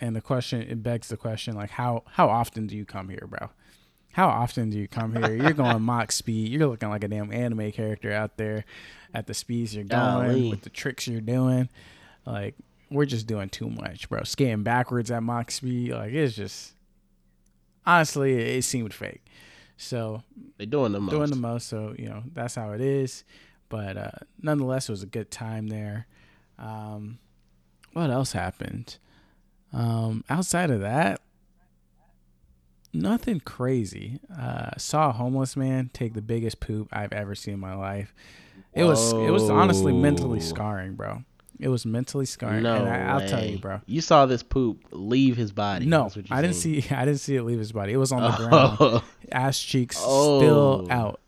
And 0.00 0.14
the 0.16 0.20
question 0.20 0.62
it 0.62 0.82
begs 0.82 1.08
the 1.08 1.16
question 1.16 1.54
like 1.56 1.70
how 1.70 2.04
how 2.06 2.28
often 2.28 2.66
do 2.66 2.76
you 2.76 2.84
come 2.84 3.08
here, 3.08 3.26
bro? 3.28 3.50
How 4.12 4.28
often 4.28 4.70
do 4.70 4.78
you 4.78 4.88
come 4.88 5.14
here? 5.14 5.34
You're 5.36 5.52
going 5.52 5.82
Mach 5.90 6.10
speed. 6.12 6.48
You're 6.50 6.66
looking 6.66 6.88
like 6.88 7.04
a 7.04 7.08
damn 7.08 7.32
anime 7.32 7.70
character 7.72 8.10
out 8.12 8.36
there 8.36 8.64
at 9.12 9.26
the 9.26 9.34
speeds 9.34 9.74
you're 9.74 9.84
going 9.84 10.28
Golly. 10.28 10.50
with 10.50 10.62
the 10.62 10.70
tricks 10.70 11.06
you're 11.06 11.20
doing. 11.20 11.68
Like 12.26 12.54
we're 12.90 13.04
just 13.06 13.26
doing 13.26 13.48
too 13.48 13.68
much, 13.68 14.08
bro. 14.08 14.22
Skating 14.24 14.62
backwards 14.62 15.10
at 15.10 15.22
Mach 15.22 15.50
speed, 15.50 15.92
like 15.92 16.12
it's 16.12 16.34
just 16.34 16.72
honestly, 17.86 18.56
it 18.58 18.62
seemed 18.62 18.94
fake. 18.94 19.24
So 19.76 20.22
They 20.56 20.66
doing 20.66 20.92
the 20.92 21.00
most. 21.00 21.12
doing 21.12 21.30
the 21.30 21.36
most, 21.36 21.68
so 21.68 21.94
you 21.98 22.08
know 22.08 22.22
that's 22.32 22.54
how 22.54 22.72
it 22.72 22.80
is. 22.80 23.24
But 23.68 23.96
uh, 23.96 24.10
nonetheless, 24.42 24.88
it 24.88 24.92
was 24.92 25.02
a 25.02 25.06
good 25.06 25.30
time 25.30 25.68
there. 25.68 26.06
Um, 26.58 27.18
what 27.92 28.10
else 28.10 28.32
happened? 28.32 28.98
Um, 29.72 30.24
outside 30.30 30.70
of 30.70 30.80
that, 30.80 31.20
nothing 32.92 33.40
crazy. 33.40 34.20
Uh, 34.36 34.70
saw 34.78 35.10
a 35.10 35.12
homeless 35.12 35.56
man 35.56 35.90
take 35.92 36.14
the 36.14 36.22
biggest 36.22 36.60
poop 36.60 36.88
I've 36.92 37.12
ever 37.12 37.34
seen 37.34 37.54
in 37.54 37.60
my 37.60 37.74
life. 37.74 38.14
It 38.74 38.84
was 38.84 39.12
it 39.12 39.30
was 39.30 39.48
honestly 39.50 39.92
mentally 39.92 40.40
scarring, 40.40 40.94
bro. 40.94 41.22
It 41.58 41.68
was 41.68 41.84
mentally 41.84 42.26
scarring. 42.26 42.62
No 42.62 42.76
and 42.76 42.88
I, 42.88 42.98
I'll 43.12 43.26
tell 43.28 43.44
you, 43.44 43.58
bro. 43.58 43.80
You 43.86 44.00
saw 44.00 44.26
this 44.26 44.44
poop 44.44 44.78
leave 44.92 45.36
his 45.36 45.50
body. 45.50 45.86
No, 45.86 46.08
I 46.30 46.40
didn't 46.40 46.54
see. 46.56 46.84
I 46.90 47.04
didn't 47.04 47.18
see 47.20 47.34
it 47.34 47.42
leave 47.42 47.58
his 47.58 47.72
body. 47.72 47.92
It 47.92 47.96
was 47.96 48.12
on 48.12 48.22
the 48.22 48.30
ground, 48.36 48.76
Oh, 48.80 49.04
ass 49.32 49.60
cheeks 49.60 49.96
Oh. 50.00 50.38
still 50.38 50.86
out, 50.90 51.20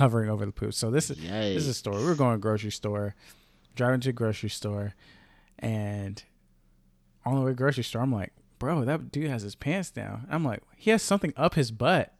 hovering 0.00 0.28
over 0.30 0.44
the 0.44 0.52
poop. 0.52 0.74
So 0.74 0.90
this 0.90 1.10
is 1.10 1.18
yikes. 1.18 1.54
this 1.54 1.62
is 1.62 1.68
a 1.68 1.74
story. 1.74 1.98
We 1.98 2.04
were 2.06 2.14
going 2.16 2.30
to 2.32 2.36
a 2.36 2.38
grocery 2.38 2.72
store, 2.72 3.14
driving 3.76 4.00
to 4.00 4.10
a 4.10 4.12
grocery 4.12 4.48
store, 4.50 4.94
and 5.58 6.22
on 7.24 7.34
the 7.36 7.40
way 7.42 7.46
to 7.46 7.52
the 7.52 7.56
grocery 7.58 7.84
store, 7.84 8.02
I'm 8.02 8.12
like, 8.12 8.32
bro, 8.58 8.84
that 8.84 9.12
dude 9.12 9.30
has 9.30 9.42
his 9.42 9.54
pants 9.54 9.90
down. 9.90 10.26
I'm 10.30 10.44
like, 10.44 10.62
he 10.76 10.90
has 10.90 11.02
something 11.02 11.32
up 11.36 11.54
his 11.54 11.70
butt. 11.70 12.12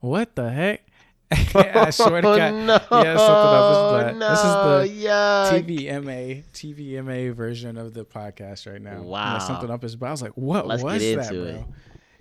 What 0.00 0.36
the 0.36 0.50
heck? 0.50 0.82
I 1.32 1.90
swear 1.90 2.20
to 2.22 2.28
Oh, 2.28 2.36
God. 2.36 2.52
no, 2.54 2.78
He 3.00 3.06
has 3.06 3.18
something 3.18 3.52
up 3.56 3.70
his 3.70 4.12
butt. 4.12 4.16
No, 4.16 4.30
This 4.30 4.92
is 4.94 5.02
the 5.02 5.08
yuck. 5.08 5.66
TVMA 5.66 6.44
TVMA 6.52 7.32
version 7.34 7.76
of 7.76 7.94
the 7.94 8.04
podcast 8.04 8.70
right 8.70 8.80
now. 8.80 9.02
Wow. 9.02 9.38
something 9.38 9.70
up 9.70 9.82
his 9.82 9.96
butt. 9.96 10.08
I 10.08 10.12
was 10.12 10.22
like, 10.22 10.36
what 10.36 10.66
Let's 10.68 10.82
was 10.84 11.02
that, 11.02 11.28
bro? 11.30 11.42
it. 11.44 11.64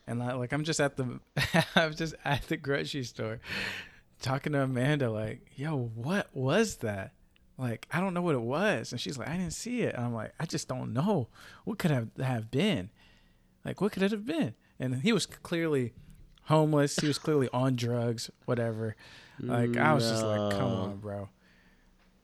And 0.08 0.24
I, 0.24 0.34
like 0.34 0.54
I'm 0.54 0.64
just 0.64 0.80
at 0.80 0.98
the 0.98 1.20
I'm 1.76 1.94
just 1.94 2.16
at 2.26 2.44
the 2.48 2.58
grocery 2.58 3.04
store 3.04 3.40
talking 4.26 4.54
to 4.54 4.62
Amanda 4.64 5.10
like, 5.10 5.52
yo, 5.56 5.76
what 5.96 6.30
was 6.34 6.78
that? 6.78 7.14
Like, 7.58 7.88
I 7.92 8.02
don't 8.02 8.14
know 8.14 8.22
what 8.22 8.36
it 8.36 8.42
was. 8.42 8.92
And 8.92 9.00
she's 9.00 9.18
like, 9.18 9.30
I 9.30 9.38
didn't 9.38 9.54
see 9.54 9.82
it. 9.82 9.96
And 9.96 10.04
I'm 10.04 10.14
like, 10.14 10.34
I 10.40 10.46
just 10.46 10.68
don't 10.68 10.94
know. 10.94 11.30
What 11.64 11.78
could 11.80 11.92
have 11.92 12.10
have 12.22 12.52
been? 12.52 12.90
Like, 13.64 13.80
what 13.82 13.92
could 13.92 14.04
it 14.04 14.12
have 14.12 14.26
been? 14.26 14.56
And 14.80 15.02
he 15.02 15.14
was 15.14 15.26
clearly 15.26 15.94
homeless. 16.44 16.98
He 16.98 17.08
was 17.08 17.18
clearly 17.18 17.48
on 17.54 17.76
drugs, 17.76 18.30
whatever. 18.46 18.96
Like, 19.40 19.78
I 19.78 19.94
was 19.94 20.10
just 20.10 20.24
like, 20.26 20.52
come 20.52 20.72
on, 20.72 20.98
mm, 20.98 21.02
bro. 21.02 21.30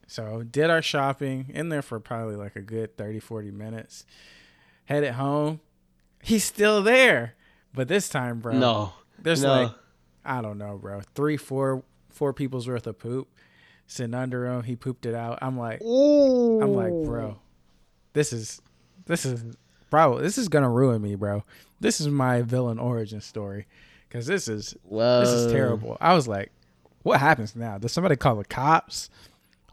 So 0.06 0.42
did 0.42 0.68
our 0.68 0.82
shopping 0.82 1.46
in 1.54 1.70
there 1.70 1.82
for 1.82 1.98
probably 1.98 2.36
like 2.36 2.56
a 2.56 2.60
good 2.60 2.98
30, 2.98 3.20
40 3.20 3.50
minutes. 3.50 4.04
Headed 4.84 5.14
home. 5.14 5.60
He's 6.22 6.44
still 6.44 6.82
there. 6.82 7.34
But 7.72 7.88
this 7.88 8.08
time, 8.10 8.40
bro, 8.40 8.52
No. 8.52 8.92
there's 9.18 9.42
no. 9.42 9.62
like 9.62 9.72
I 10.24 10.42
don't 10.42 10.58
know, 10.58 10.76
bro. 10.76 11.00
Three, 11.14 11.36
four 11.36 11.82
four 12.12 12.32
people's 12.32 12.68
worth 12.68 12.86
of 12.86 12.98
poop 12.98 13.28
sitting 13.86 14.14
under 14.14 14.46
him. 14.46 14.62
He 14.62 14.76
pooped 14.76 15.06
it 15.06 15.14
out. 15.14 15.38
I'm 15.42 15.58
like, 15.58 15.82
Ooh. 15.82 16.60
I'm 16.62 16.74
like, 16.74 16.92
bro, 17.04 17.38
this 18.12 18.32
is, 18.32 18.60
this 19.06 19.24
is, 19.24 19.56
bro, 19.90 20.18
this 20.18 20.38
is 20.38 20.48
gonna 20.48 20.70
ruin 20.70 21.02
me, 21.02 21.14
bro. 21.14 21.44
This 21.80 22.00
is 22.00 22.08
my 22.08 22.42
villain 22.42 22.78
origin 22.78 23.20
story, 23.20 23.66
because 24.08 24.26
this 24.26 24.48
is 24.48 24.76
Whoa. 24.84 25.20
this 25.20 25.30
is 25.30 25.52
terrible. 25.52 25.96
I 26.00 26.14
was 26.14 26.28
like, 26.28 26.52
what 27.02 27.18
happens 27.20 27.56
now? 27.56 27.78
Does 27.78 27.92
somebody 27.92 28.16
call 28.16 28.36
the 28.36 28.44
cops? 28.44 29.10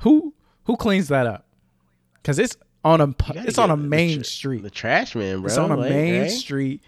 Who 0.02 0.34
who 0.64 0.76
cleans 0.76 1.08
that 1.10 1.28
up? 1.28 1.46
Because 2.16 2.40
it's 2.40 2.58
on 2.84 3.02
a 3.02 3.08
You 3.08 3.14
pu- 3.14 3.34
gotta 3.34 3.48
it's 3.48 3.58
on 3.58 3.70
a 3.72 3.76
the 3.76 3.84
main 3.84 4.20
tr- 4.20 4.24
street. 4.24 4.64
The 4.64 4.70
trash 4.70 5.14
man, 5.16 5.42
bro. 5.42 5.46
It's 5.48 5.58
on 5.58 5.72
a 5.72 5.78
like, 5.78 5.90
main 5.92 6.22
right? 6.22 6.32
street, 6.32 6.82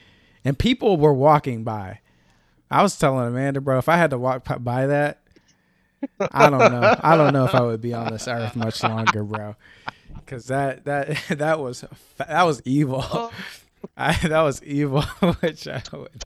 and 0.43 0.57
people 0.57 0.97
were 0.97 1.13
walking 1.13 1.63
by. 1.63 1.99
I 2.71 2.81
was 2.81 2.97
telling 2.97 3.27
Amanda, 3.27 3.61
bro, 3.61 3.77
if 3.77 3.89
I 3.89 3.97
had 3.97 4.09
to 4.11 4.17
walk 4.17 4.47
by 4.63 4.87
that, 4.87 5.20
I 6.31 6.49
don't 6.49 6.59
know. 6.71 6.95
I 7.01 7.15
don't 7.17 7.33
know 7.33 7.45
if 7.45 7.55
I 7.55 7.61
would 7.61 7.81
be 7.81 7.93
on 7.93 8.11
this 8.11 8.27
earth 8.27 8.55
much 8.55 8.81
longer, 8.83 9.23
bro. 9.23 9.55
Because 10.15 10.45
that 10.47 10.85
that 10.85 11.17
that 11.29 11.59
was 11.59 11.83
that 12.17 12.43
was 12.43 12.61
evil. 12.65 13.03
Oh. 13.03 13.31
I, 13.97 14.13
that 14.27 14.41
was 14.41 14.61
evil. 14.63 15.01
Which 15.41 15.67
I 15.67 15.81
would. 15.93 16.23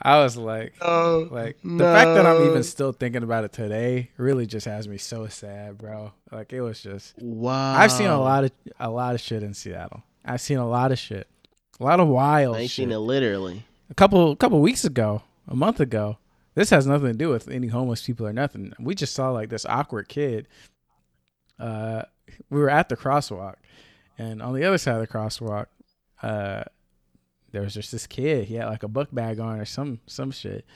I 0.00 0.18
was 0.22 0.36
like, 0.36 0.74
Oh, 0.80 1.26
like 1.30 1.56
the 1.64 1.78
fact 1.84 2.14
that 2.14 2.26
I'm 2.26 2.48
even 2.48 2.62
still 2.62 2.92
thinking 2.92 3.22
about 3.22 3.44
it 3.44 3.52
today 3.52 4.10
really 4.16 4.46
just 4.46 4.66
has 4.66 4.86
me 4.86 4.98
so 4.98 5.26
sad, 5.26 5.78
bro. 5.78 6.12
Like 6.30 6.52
it 6.52 6.60
was 6.60 6.80
just 6.80 7.14
wow. 7.18 7.74
I've 7.74 7.90
seen 7.90 8.08
a 8.08 8.20
lot 8.20 8.44
of 8.44 8.52
a 8.78 8.90
lot 8.90 9.14
of 9.14 9.20
shit 9.20 9.42
in 9.42 9.54
Seattle. 9.54 10.02
I've 10.24 10.40
seen 10.40 10.58
a 10.58 10.68
lot 10.68 10.92
of 10.92 10.98
shit, 10.98 11.26
a 11.80 11.84
lot 11.84 12.00
of 12.00 12.06
wild 12.08 12.56
I've 12.56 12.62
shit. 12.64 12.70
seen 12.70 12.92
it 12.92 12.98
literally. 12.98 13.64
A 13.90 13.94
couple 13.94 14.30
a 14.32 14.36
couple 14.36 14.60
weeks 14.60 14.84
ago, 14.84 15.22
a 15.48 15.56
month 15.56 15.80
ago. 15.80 16.18
This 16.58 16.70
has 16.70 16.88
nothing 16.88 17.06
to 17.06 17.14
do 17.14 17.28
with 17.28 17.46
any 17.46 17.68
homeless 17.68 18.04
people 18.04 18.26
or 18.26 18.32
nothing. 18.32 18.72
We 18.80 18.96
just 18.96 19.14
saw 19.14 19.30
like 19.30 19.48
this 19.48 19.64
awkward 19.64 20.08
kid. 20.08 20.48
Uh, 21.56 22.02
we 22.50 22.58
were 22.58 22.68
at 22.68 22.88
the 22.88 22.96
crosswalk, 22.96 23.54
and 24.18 24.42
on 24.42 24.54
the 24.54 24.64
other 24.64 24.76
side 24.76 24.96
of 24.96 25.00
the 25.00 25.06
crosswalk, 25.06 25.66
uh, 26.20 26.64
there 27.52 27.62
was 27.62 27.74
just 27.74 27.92
this 27.92 28.08
kid. 28.08 28.48
He 28.48 28.56
had 28.56 28.66
like 28.66 28.82
a 28.82 28.88
book 28.88 29.08
bag 29.12 29.38
on 29.38 29.60
or 29.60 29.64
some 29.66 30.00
some 30.08 30.32
shit. 30.32 30.66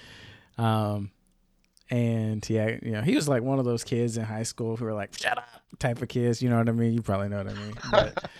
Um, 0.57 1.11
and 1.91 2.49
yeah, 2.49 2.79
you 2.81 2.93
know, 2.93 3.03
he 3.03 3.17
was 3.17 3.27
like 3.29 3.43
one 3.43 3.59
of 3.59 3.65
those 3.65 3.83
kids 3.83 4.17
in 4.17 4.23
high 4.23 4.45
school 4.45 4.77
who 4.77 4.85
were 4.85 4.95
like 4.95 5.19
"shut 5.19 5.37
up" 5.37 5.49
type 5.81 6.01
of 6.01 6.07
kids. 6.07 6.41
You 6.41 6.49
know 6.49 6.59
what 6.59 6.69
I 6.69 6.73
mean? 6.73 6.93
You 6.93 7.03
probably 7.03 7.29
know 7.29 7.39
what 7.39 7.49
I 7.49 7.55
mean. 7.55 7.75
But, 7.91 8.31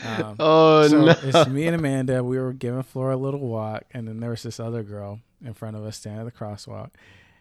um, 0.20 0.36
oh 0.38 0.86
so 0.86 1.06
no. 1.06 1.14
it's 1.24 1.48
me 1.48 1.66
and 1.66 1.74
Amanda. 1.74 2.22
We 2.22 2.38
were 2.38 2.52
giving 2.52 2.84
Flora 2.84 3.16
a 3.16 3.18
little 3.18 3.40
walk, 3.40 3.82
and 3.90 4.06
then 4.06 4.20
there 4.20 4.30
was 4.30 4.44
this 4.44 4.60
other 4.60 4.84
girl 4.84 5.18
in 5.44 5.54
front 5.54 5.76
of 5.76 5.84
us 5.84 5.96
standing 5.98 6.20
at 6.20 6.24
the 6.24 6.38
crosswalk. 6.38 6.90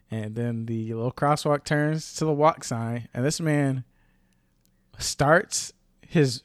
And 0.10 0.36
then 0.36 0.66
the 0.68 0.94
little 0.94 1.12
crosswalk 1.12 1.64
turns 1.66 2.14
to 2.16 2.26
the 2.26 2.32
walk 2.34 2.64
sign, 2.64 3.10
and 3.14 3.26
this 3.26 3.42
man 3.42 3.84
starts 5.00 5.74
his 6.02 6.44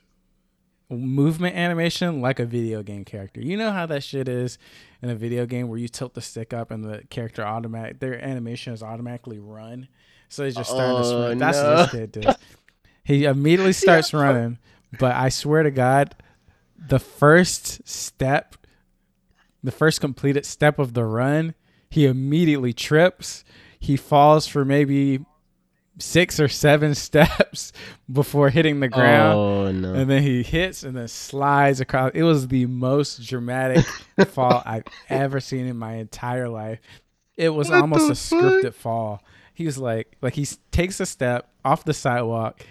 movement 0.90 1.56
animation 1.56 2.20
like 2.20 2.38
a 2.38 2.44
video 2.44 2.82
game 2.82 3.04
character. 3.04 3.40
You 3.40 3.56
know 3.56 3.70
how 3.70 3.86
that 3.86 4.02
shit 4.02 4.28
is 4.28 4.58
in 5.00 5.08
a 5.10 5.14
video 5.14 5.46
game 5.46 5.68
where 5.68 5.78
you 5.78 5.88
tilt 5.88 6.14
the 6.14 6.20
stick 6.20 6.52
up 6.52 6.70
and 6.70 6.84
the 6.84 7.02
character 7.08 7.42
automatic 7.42 8.00
their 8.00 8.22
animation 8.22 8.72
is 8.74 8.82
automatically 8.82 9.38
run. 9.38 9.88
So 10.28 10.44
he's 10.44 10.54
just 10.54 10.70
starting 10.70 10.96
to 10.96 11.02
Oh, 11.02 11.22
sprint. 11.24 11.40
That's 11.40 11.58
no. 11.58 11.74
what 11.74 11.76
this 11.76 11.90
kid 11.92 12.12
did. 12.12 12.36
He 13.04 13.24
immediately 13.24 13.72
starts 13.74 14.12
running, 14.12 14.58
but 14.98 15.14
I 15.14 15.28
swear 15.28 15.62
to 15.62 15.70
God, 15.70 16.14
the 16.76 16.98
first 16.98 17.86
step, 17.88 18.56
the 19.62 19.72
first 19.72 20.00
completed 20.00 20.44
step 20.46 20.78
of 20.78 20.94
the 20.94 21.04
run, 21.04 21.54
he 21.88 22.06
immediately 22.06 22.72
trips. 22.72 23.44
He 23.78 23.96
falls 23.96 24.46
for 24.46 24.64
maybe 24.64 25.24
six 25.98 26.40
or 26.40 26.48
seven 26.48 26.94
steps 26.96 27.72
before 28.10 28.50
hitting 28.50 28.80
the 28.80 28.88
ground. 28.88 29.38
Oh 29.38 29.72
no. 29.72 29.94
And 29.94 30.10
then 30.10 30.22
he 30.22 30.42
hits 30.42 30.82
and 30.82 30.96
then 30.96 31.08
slides 31.08 31.80
across. 31.80 32.12
It 32.14 32.22
was 32.22 32.48
the 32.48 32.66
most 32.66 33.26
dramatic 33.26 33.84
fall 34.28 34.62
I've 34.64 34.84
ever 35.08 35.40
seen 35.40 35.66
in 35.66 35.76
my 35.76 35.94
entire 35.94 36.48
life. 36.48 36.80
It 37.36 37.50
was 37.50 37.70
What 37.70 37.80
almost 37.80 38.08
a 38.08 38.34
scripted 38.34 38.74
fall. 38.74 39.22
He 39.54 39.66
was 39.66 39.78
like, 39.78 40.16
like 40.22 40.34
he 40.34 40.46
takes 40.70 41.00
a 41.00 41.06
step 41.06 41.48
off 41.64 41.84
the 41.84 41.94
sidewalk, 41.94 42.64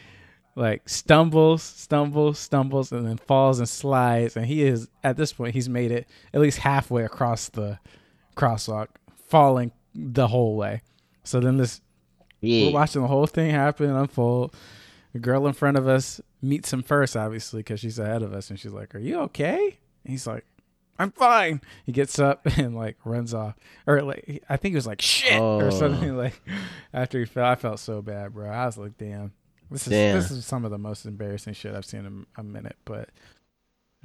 like 0.56 0.88
stumbles, 0.90 1.64
stumbles, 1.64 2.38
stumbles, 2.40 2.92
and 2.92 3.08
then 3.08 3.18
falls 3.18 3.60
and 3.60 3.70
slides. 3.70 4.36
And 4.36 4.46
he 4.46 4.64
is 4.64 4.88
at 5.04 5.18
this 5.18 5.34
point, 5.34 5.54
he's 5.54 5.70
made 5.70 5.92
it 5.92 6.08
at 6.34 6.42
least 6.42 6.60
halfway 6.60 7.04
across 7.04 7.50
the 7.50 7.80
crosswalk, 8.36 8.88
falling 9.28 9.72
the 9.96 10.28
whole 10.28 10.56
way. 10.56 10.82
So 11.24 11.40
then 11.40 11.58
this 11.58 11.82
we're 12.42 12.72
watching 12.72 13.02
the 13.02 13.08
whole 13.08 13.28
thing 13.28 13.52
happen 13.52 13.88
and 13.90 13.98
unfold. 13.98 14.56
The 15.14 15.20
girl 15.20 15.46
in 15.46 15.54
front 15.54 15.78
of 15.78 15.88
us 15.88 16.20
meets 16.42 16.72
him 16.74 16.82
first, 16.84 17.16
obviously, 17.16 17.60
because 17.60 17.80
she's 17.80 18.00
ahead 18.00 18.24
of 18.24 18.34
us, 18.34 18.50
and 18.50 18.60
she's 18.60 18.72
like, 18.72 18.96
"Are 18.96 19.00
you 19.00 19.20
okay?" 19.22 19.78
And 20.04 20.12
he's 20.12 20.26
like, 20.26 20.46
"I'm 20.98 21.12
fine." 21.12 21.62
He 21.86 21.92
gets 21.92 22.18
up 22.18 22.46
and 22.58 22.76
like 22.76 22.98
runs 23.06 23.34
off, 23.34 23.56
or 23.86 24.02
like 24.02 24.44
I 24.50 24.58
think 24.58 24.72
he 24.72 24.76
was 24.78 24.88
like 24.88 25.02
"shit" 25.02 25.40
Oh. 25.40 25.60
or 25.60 25.70
something. 25.72 26.16
Like 26.22 26.42
after 26.94 27.20
he 27.20 27.26
fell, 27.26 27.46
I 27.46 27.56
felt 27.56 27.80
so 27.80 28.02
bad, 28.02 28.34
bro. 28.34 28.50
I 28.50 28.66
was 28.66 28.78
like, 28.78 28.98
"Damn, 28.98 29.34
this 29.72 29.88
is 29.88 29.92
Damn. 29.92 30.16
this 30.18 30.32
is 30.32 30.46
some 30.46 30.66
of 30.66 30.72
the 30.72 30.78
most 30.78 31.06
embarrassing 31.06 31.54
shit 31.54 31.74
I've 31.76 31.86
seen 31.86 32.06
in 32.06 32.26
a 32.38 32.44
minute." 32.44 32.76
But 32.86 33.10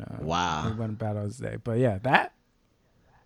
uh, 0.00 0.16
Wow. 0.20 0.72
about 0.78 1.16
his 1.16 1.38
day. 1.38 1.56
But 1.62 1.78
yeah, 1.78 1.98
that 2.02 2.32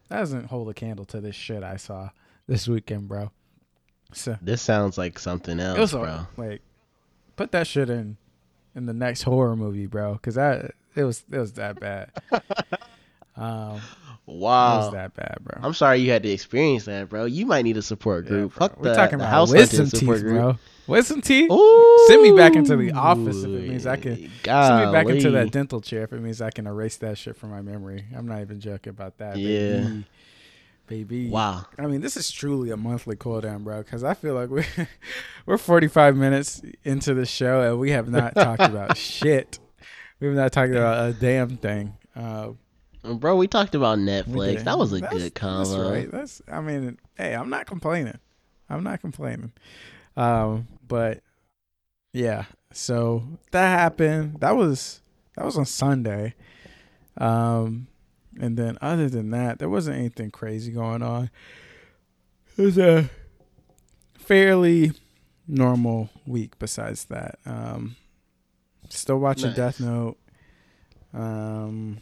that 0.09 0.18
doesn't 0.20 0.47
hold 0.47 0.68
a 0.68 0.74
candle 0.74 1.05
to 1.07 1.20
this 1.20 1.36
shit 1.36 1.62
I 1.62 1.76
saw 1.76 2.11
this 2.47 2.66
weekend, 2.68 3.09
bro. 3.09 3.30
So 4.12 4.36
This 4.43 4.61
sounds 4.62 4.99
like 4.99 5.18
something 5.18 5.61
else, 5.61 5.76
it 5.78 5.80
was 5.80 5.93
bro. 5.93 6.26
like 6.36 6.62
put 7.36 7.53
that 7.53 7.66
shit 7.66 7.88
in 7.91 8.16
in 8.74 8.86
the 8.86 8.93
next 8.93 9.22
horror 9.22 9.55
movie, 9.57 9.86
bro, 9.86 10.14
because 10.14 10.34
that 10.36 10.72
it 10.97 11.05
was 11.05 11.24
it 11.30 11.38
was 11.38 11.53
that 11.55 11.78
bad. 11.78 12.11
um, 13.36 13.76
it 13.76 13.80
Wow. 14.26 14.78
was 14.78 14.93
that 14.93 15.14
bad, 15.14 15.38
bro. 15.43 15.61
I'm 15.62 15.74
sorry 15.74 15.99
you 15.99 16.11
had 16.11 16.22
to 16.22 16.28
experience 16.28 16.84
that, 16.84 17.09
bro. 17.09 17.24
You 17.24 17.47
might 17.47 17.62
need 17.62 17.76
a 17.76 17.82
support 17.82 18.26
group. 18.26 18.55
bro. 18.55 18.68
Fuck 18.68 18.78
We're 18.80 18.91
the, 18.91 18.95
talking 18.97 19.18
the 19.18 19.24
about 19.24 19.30
house 19.32 19.51
wisdom 19.53 19.86
teeth, 19.91 20.09
group. 20.09 20.22
bro. 20.26 20.59
Wisdom 20.91 21.20
teeth. 21.20 21.51
Ooh. 21.51 22.05
Send 22.09 22.22
me 22.22 22.32
back 22.32 22.55
into 22.57 22.76
the 22.76 22.93
office 22.93 23.38
if 23.43 23.47
it 23.51 23.68
means 23.68 23.86
I 23.86 23.97
can- 23.97 24.16
Send 24.45 24.86
me 24.86 24.93
back 24.93 25.07
into 25.09 25.30
that 25.30 25.51
dental 25.53 25.80
chair 25.80 26.03
if 26.05 26.12
it 26.12 26.20
means 26.20 26.43
I 26.43 26.51
can 26.51 26.66
erase 26.66 26.97
that 26.99 27.16
shit 27.18 27.36
from 27.36 27.51
my 27.51 27.62
memory. 27.62 28.05
I'm 28.16 28.26
not 28.26 28.41
even 28.41 28.61
joking 28.61 28.91
about 28.91 29.18
that. 29.18 29.36
Yeah. 29.38 29.80
Baby. 29.80 30.05
Baby. 30.88 31.28
Wow. 31.30 31.66
I 31.78 31.86
mean, 31.86 32.01
this 32.01 32.16
is 32.16 32.30
truly 32.32 32.70
a 32.70 32.76
monthly 32.76 33.14
cool 33.14 33.41
down, 33.41 33.62
bro. 33.62 33.78
Because 33.82 34.03
I 34.03 34.14
feel 34.14 34.34
like 34.34 34.49
we're 34.51 34.66
we're 35.47 35.57
45 35.59 36.16
minutes 36.16 36.61
into 36.84 37.14
the 37.14 37.24
show 37.26 37.61
and 37.62 37.78
we 37.78 37.93
have 37.93 38.09
not 38.09 38.34
talked 38.34 38.62
about 38.62 38.97
shit. 38.97 39.61
We 40.18 40.26
have 40.26 40.36
not 40.36 40.51
talked 40.53 40.72
about 40.72 41.09
a 41.09 41.12
damn 41.12 41.57
thing. 41.59 41.95
Uh, 42.16 42.51
Bro, 43.03 43.36
we 43.36 43.47
talked 43.49 43.74
about 43.74 43.99
Netflix. 43.99 44.64
That 44.64 44.78
was 44.78 44.93
a 44.93 44.99
That's- 45.01 45.22
good 45.22 45.34
combo. 45.34 45.70
That's 45.70 45.91
right. 45.91 46.11
That's. 46.11 46.43
I 46.53 46.61
mean, 46.61 46.99
hey, 47.16 47.34
I'm 47.34 47.49
not 47.49 47.64
complaining. 47.66 48.18
I'm 48.68 48.82
not 48.82 49.01
complaining. 49.01 49.53
Um, 50.18 50.66
but 50.91 51.22
yeah. 52.12 52.45
So 52.72 53.22
that 53.53 53.68
happened. 53.78 54.41
That 54.41 54.57
was 54.57 55.01
that 55.36 55.47
was 55.47 55.57
on 55.57 55.64
Sunday. 55.64 56.34
Um, 57.16 57.86
and 58.38 58.57
then 58.57 58.76
other 58.82 59.09
than 59.09 59.30
that, 59.30 59.59
there 59.59 59.68
wasn't 59.68 59.97
anything 59.97 60.30
crazy 60.30 60.72
going 60.72 61.03
on. 61.03 61.30
It 62.59 62.62
was 62.62 62.78
a 62.78 63.09
fairly 64.14 64.93
normal 65.49 66.11
week. 66.26 66.59
Besides 66.59 67.07
that, 67.07 67.38
um, 67.47 67.97
still 68.88 69.18
watching 69.18 69.49
Nice. 69.49 69.57
Death 69.57 69.80
Note. 69.80 70.18
Um, 71.14 71.99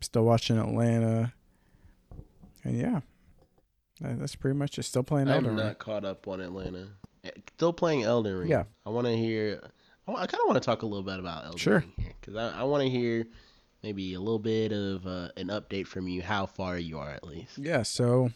still 0.00 0.24
watching 0.24 0.58
Atlanta. 0.58 1.32
And 2.64 2.78
yeah, 2.78 3.00
that's 4.00 4.34
pretty 4.36 4.56
much 4.56 4.78
it. 4.78 4.82
Still 4.84 5.02
playing 5.02 5.28
I'm 5.28 5.56
not 5.56 5.78
caught 5.78 6.04
up 6.04 6.26
on 6.28 6.40
Atlanta. 6.40 6.88
Still 7.56 7.72
playing 7.72 8.02
Elden 8.02 8.36
Ring. 8.36 8.48
Yeah. 8.48 8.64
I 8.84 8.90
want 8.90 9.06
to 9.06 9.16
hear. 9.16 9.60
I, 10.08 10.12
kind 10.12 10.34
of 10.34 10.46
want 10.46 10.54
to 10.54 10.60
talk 10.60 10.82
a 10.82 10.86
little 10.86 11.02
bit 11.02 11.18
about 11.18 11.44
Elden 11.44 11.58
Sure. 11.58 11.78
Ring 11.80 11.92
here 11.96 12.12
because 12.20 12.36
I, 12.36 12.60
I 12.60 12.62
want 12.64 12.84
to 12.84 12.90
hear 12.90 13.26
maybe 13.82 14.14
a 14.14 14.20
little 14.20 14.38
bit 14.38 14.72
of 14.72 15.06
uh, 15.06 15.28
an 15.36 15.48
update 15.48 15.86
from 15.86 16.08
you, 16.08 16.22
how 16.22 16.46
far 16.46 16.78
you 16.78 16.98
are 16.98 17.10
at 17.10 17.24
least. 17.24 17.58
Yeah, 17.58 17.82
so 17.82 18.30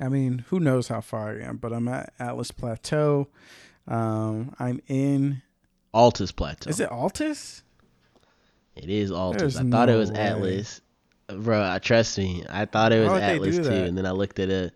I 0.00 0.08
mean, 0.08 0.44
who 0.48 0.60
knows 0.60 0.88
how 0.88 1.00
far 1.00 1.38
I 1.38 1.44
am, 1.44 1.56
but 1.58 1.72
I'm 1.72 1.88
at 1.88 2.12
Atlas 2.18 2.50
Plateau. 2.50 3.28
Um, 3.86 4.54
I'm 4.58 4.80
in. 4.88 5.42
Altus 5.94 6.34
Plateau. 6.34 6.70
Is 6.70 6.80
it 6.80 6.90
Altus? 6.90 7.62
It 8.74 8.90
is 8.90 9.10
Altus. 9.10 9.38
There's 9.38 9.56
I 9.56 9.62
thought 9.64 9.88
it 9.88 9.96
was 9.96 10.10
way. 10.10 10.18
Atlas. 10.18 10.80
Bro, 11.28 11.60
uh, 11.60 11.78
trust 11.78 12.18
me. 12.18 12.44
I 12.50 12.64
thought 12.64 12.92
it 12.92 13.00
was 13.00 13.08
Why 13.08 13.14
would 13.14 13.22
they 13.22 13.34
Atlas 13.34 13.56
too, 13.68 13.72
and 13.72 13.96
then 13.96 14.04
I 14.04 14.10
looked 14.10 14.38
at 14.40 14.50
it. 14.50 14.74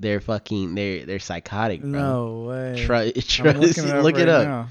They're 0.00 0.20
fucking. 0.20 0.74
They're 0.74 1.04
they're 1.06 1.18
psychotic, 1.18 1.80
bro. 1.80 1.90
No 1.90 2.40
way. 2.48 2.82
Trust. 2.86 3.78
Look 3.78 4.16
it 4.16 4.20
right 4.20 4.28
up. 4.28 4.46
now. 4.46 4.68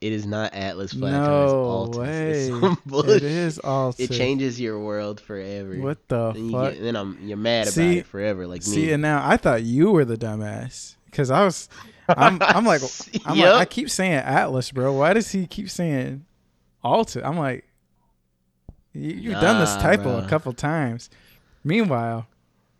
It 0.00 0.12
is 0.12 0.26
not 0.26 0.52
Atlas 0.54 0.92
Plateau. 0.92 1.16
No 1.16 1.84
it's 1.86 1.96
Altus. 1.96 2.00
way. 2.00 2.30
It's 2.30 2.60
some 2.60 2.78
bullshit. 2.84 3.16
It 3.16 3.22
is 3.22 3.58
Altus. 3.64 4.00
It 4.00 4.10
changes 4.10 4.60
your 4.60 4.78
world 4.78 5.18
forever. 5.20 5.76
What 5.76 6.06
the 6.08 6.32
Then, 6.32 6.50
fuck? 6.52 6.72
get, 6.74 6.82
then 6.82 6.96
I'm 6.96 7.18
you're 7.22 7.36
mad 7.38 7.62
about 7.68 7.72
See- 7.74 7.98
it 7.98 8.06
forever, 8.06 8.46
like 8.46 8.62
See, 8.62 8.86
me. 8.86 8.92
and 8.92 9.00
now 9.02 9.26
I 9.26 9.36
thought 9.38 9.62
you 9.62 9.90
were 9.92 10.04
the 10.04 10.16
dumbass 10.18 10.96
because 11.06 11.30
I 11.30 11.44
was. 11.44 11.68
I'm, 12.06 12.36
I'm 12.42 12.66
like, 12.66 12.82
I'm 13.24 13.36
Yep. 13.38 13.52
like, 13.54 13.60
I 13.62 13.64
keep 13.64 13.88
saying 13.88 14.12
Atlas, 14.12 14.70
bro. 14.72 14.92
Why 14.92 15.14
does 15.14 15.30
he 15.32 15.46
keep 15.46 15.70
saying 15.70 16.26
Alta? 16.82 17.26
I'm 17.26 17.38
like, 17.38 17.64
you, 18.92 19.10
you've 19.14 19.40
done 19.40 19.58
this 19.60 19.74
typo 19.76 20.02
bro. 20.02 20.18
a 20.18 20.28
couple 20.28 20.52
times. 20.52 21.08
Meanwhile, 21.64 22.26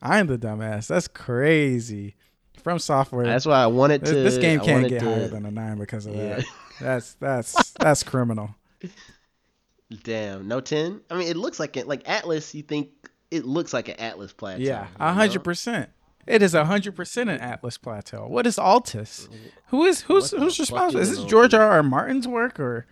I'm 0.04 0.26
the 0.26 0.38
dumbass. 0.38 0.86
That's 0.86 1.08
crazy. 1.08 2.14
FromSoftware, 2.62 3.24
That's 3.24 3.44
why 3.46 3.62
I 3.62 3.66
wanted 3.66 4.04
to. 4.04 4.12
this 4.12 4.38
game 4.38 4.60
can't 4.60 4.88
get 4.88 5.00
to, 5.00 5.04
higher 5.06 5.28
than 5.28 5.44
a 5.46 5.50
nine 5.50 5.78
because 5.78 6.06
of 6.06 6.14
Yeah. 6.14 6.36
that. 6.36 6.44
That's 6.80 7.14
that's 7.14 7.70
that's 7.72 8.02
criminal. 8.02 8.54
Damn, 10.02 10.48
no 10.48 10.60
ten. 10.60 11.00
I 11.08 11.16
mean, 11.16 11.28
it 11.28 11.36
looks 11.36 11.60
like 11.60 11.76
it. 11.76 11.86
Like 11.86 12.08
Atlas, 12.08 12.52
you 12.54 12.62
think 12.62 12.88
it 13.30 13.44
looks 13.44 13.72
like 13.72 13.88
an 13.88 13.94
Atlas 14.00 14.32
plateau. 14.32 14.60
Yeah, 14.60 14.88
a 14.98 15.12
hundred 15.12 15.44
percent. 15.44 15.90
It 16.26 16.42
is 16.42 16.54
a 16.54 16.64
hundred 16.64 16.96
percent 16.96 17.28
an 17.30 17.38
Atlas 17.38 17.76
Plateau. 17.78 18.26
What 18.26 18.46
is 18.46 18.56
Altus? 18.56 19.28
Who 19.68 19.84
is 19.84 20.00
who's 20.00 20.30
who's 20.30 20.58
responsible? 20.58 21.00
is 21.02 21.10
Is 21.10 21.18
this 21.18 21.26
George 21.26 21.52
R. 21.54 21.62
R. 21.62 21.82
Martin's 21.82 22.26
work 22.26 22.58
or? 22.58 22.86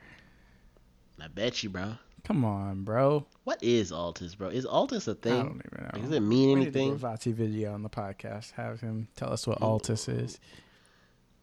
I 1.21 1.29
bet 1.29 1.63
you, 1.63 1.71
bro. 1.71 1.95
Come 2.25 2.45
on, 2.45 2.85
bro. 2.85 3.27
What 3.45 3.63
is 3.63 3.91
Altus, 3.91 4.37
bro? 4.37 4.49
Is 4.49 4.65
Altus 4.65 5.09
a 5.09 5.15
thing? 5.15 5.33
I 5.33 5.43
don't 5.43 5.63
even 5.67 5.85
know. 5.85 5.91
Like, 5.93 6.03
does 6.03 6.13
it 6.13 6.21
mean 6.21 6.49
We 6.51 6.65
need 6.65 6.73
to 6.73 6.79
anything? 6.81 6.97
Vati 6.97 7.33
video 7.33 7.75
on 7.75 7.83
the 7.83 7.91
podcast. 7.91 8.53
Have 8.53 8.81
him 8.81 9.09
tell 9.17 9.33
us 9.33 9.47
what. 9.47 9.61
Altus 9.61 10.09
is. 10.09 10.39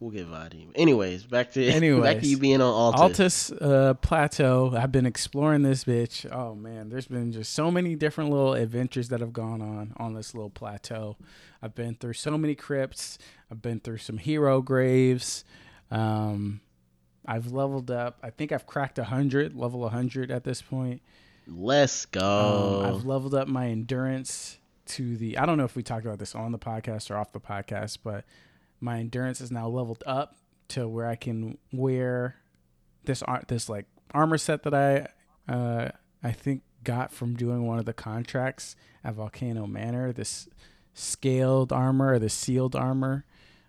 We'll 0.00 0.10
get 0.10 0.28
Vaati. 0.28 0.66
Anyways, 0.74 1.24
back 1.24 1.52
to 1.52 1.62
Anyways, 1.66 2.02
back 2.14 2.20
to 2.20 2.26
you 2.26 2.38
being 2.38 2.62
on 2.62 2.94
Altus. 2.94 3.52
Altus 3.52 3.62
uh, 3.62 3.94
Plateau. 3.94 4.74
I've 4.74 4.90
been 4.90 5.04
exploring 5.04 5.62
this 5.62 5.84
bitch. 5.84 6.26
Oh 6.32 6.54
man, 6.54 6.88
there's 6.88 7.06
been 7.06 7.32
just 7.32 7.52
so 7.52 7.70
many 7.70 7.94
different 7.96 8.30
little 8.30 8.54
adventures 8.54 9.10
that 9.10 9.20
have 9.20 9.34
gone 9.34 9.60
on 9.60 9.92
on 9.98 10.14
this 10.14 10.34
little 10.34 10.48
plateau. 10.48 11.18
I've 11.60 11.74
been 11.74 11.96
through 11.96 12.14
so 12.14 12.38
many 12.38 12.54
crypts. 12.54 13.18
I've 13.50 13.60
been 13.60 13.78
through 13.80 13.98
some 13.98 14.16
hero 14.16 14.62
graves. 14.62 15.44
Um, 15.90 16.62
I've 17.26 17.52
leveled 17.52 17.90
up. 17.90 18.18
I 18.22 18.30
think 18.30 18.52
I've 18.52 18.66
cracked 18.66 18.98
hundred, 18.98 19.54
level 19.54 19.88
hundred 19.88 20.30
at 20.30 20.44
this 20.44 20.62
point. 20.62 21.02
Let's 21.46 22.04
Um, 22.06 22.20
go. 22.20 22.82
I've 22.86 23.04
leveled 23.04 23.34
up 23.34 23.48
my 23.48 23.68
endurance 23.68 24.58
to 24.86 25.16
the. 25.16 25.38
I 25.38 25.46
don't 25.46 25.58
know 25.58 25.64
if 25.64 25.76
we 25.76 25.82
talked 25.82 26.04
about 26.06 26.18
this 26.18 26.34
on 26.34 26.52
the 26.52 26.58
podcast 26.58 27.10
or 27.10 27.16
off 27.16 27.32
the 27.32 27.40
podcast, 27.40 27.98
but 28.02 28.24
my 28.80 28.98
endurance 28.98 29.40
is 29.40 29.50
now 29.50 29.68
leveled 29.68 30.02
up 30.06 30.36
to 30.68 30.86
where 30.88 31.06
I 31.06 31.16
can 31.16 31.58
wear 31.72 32.36
this 33.04 33.22
ar- 33.22 33.42
this 33.48 33.68
like 33.68 33.86
armor 34.12 34.38
set 34.38 34.62
that 34.62 34.74
I 34.74 35.52
uh, 35.52 35.90
I 36.22 36.32
think 36.32 36.62
got 36.84 37.12
from 37.12 37.34
doing 37.34 37.66
one 37.66 37.78
of 37.78 37.84
the 37.84 37.92
contracts 37.92 38.76
at 39.04 39.14
Volcano 39.14 39.66
Manor. 39.66 40.12
This 40.12 40.48
scaled 40.94 41.72
armor 41.72 42.14
or 42.14 42.18
the 42.18 42.28
sealed 42.28 42.74
armor, 42.76 43.24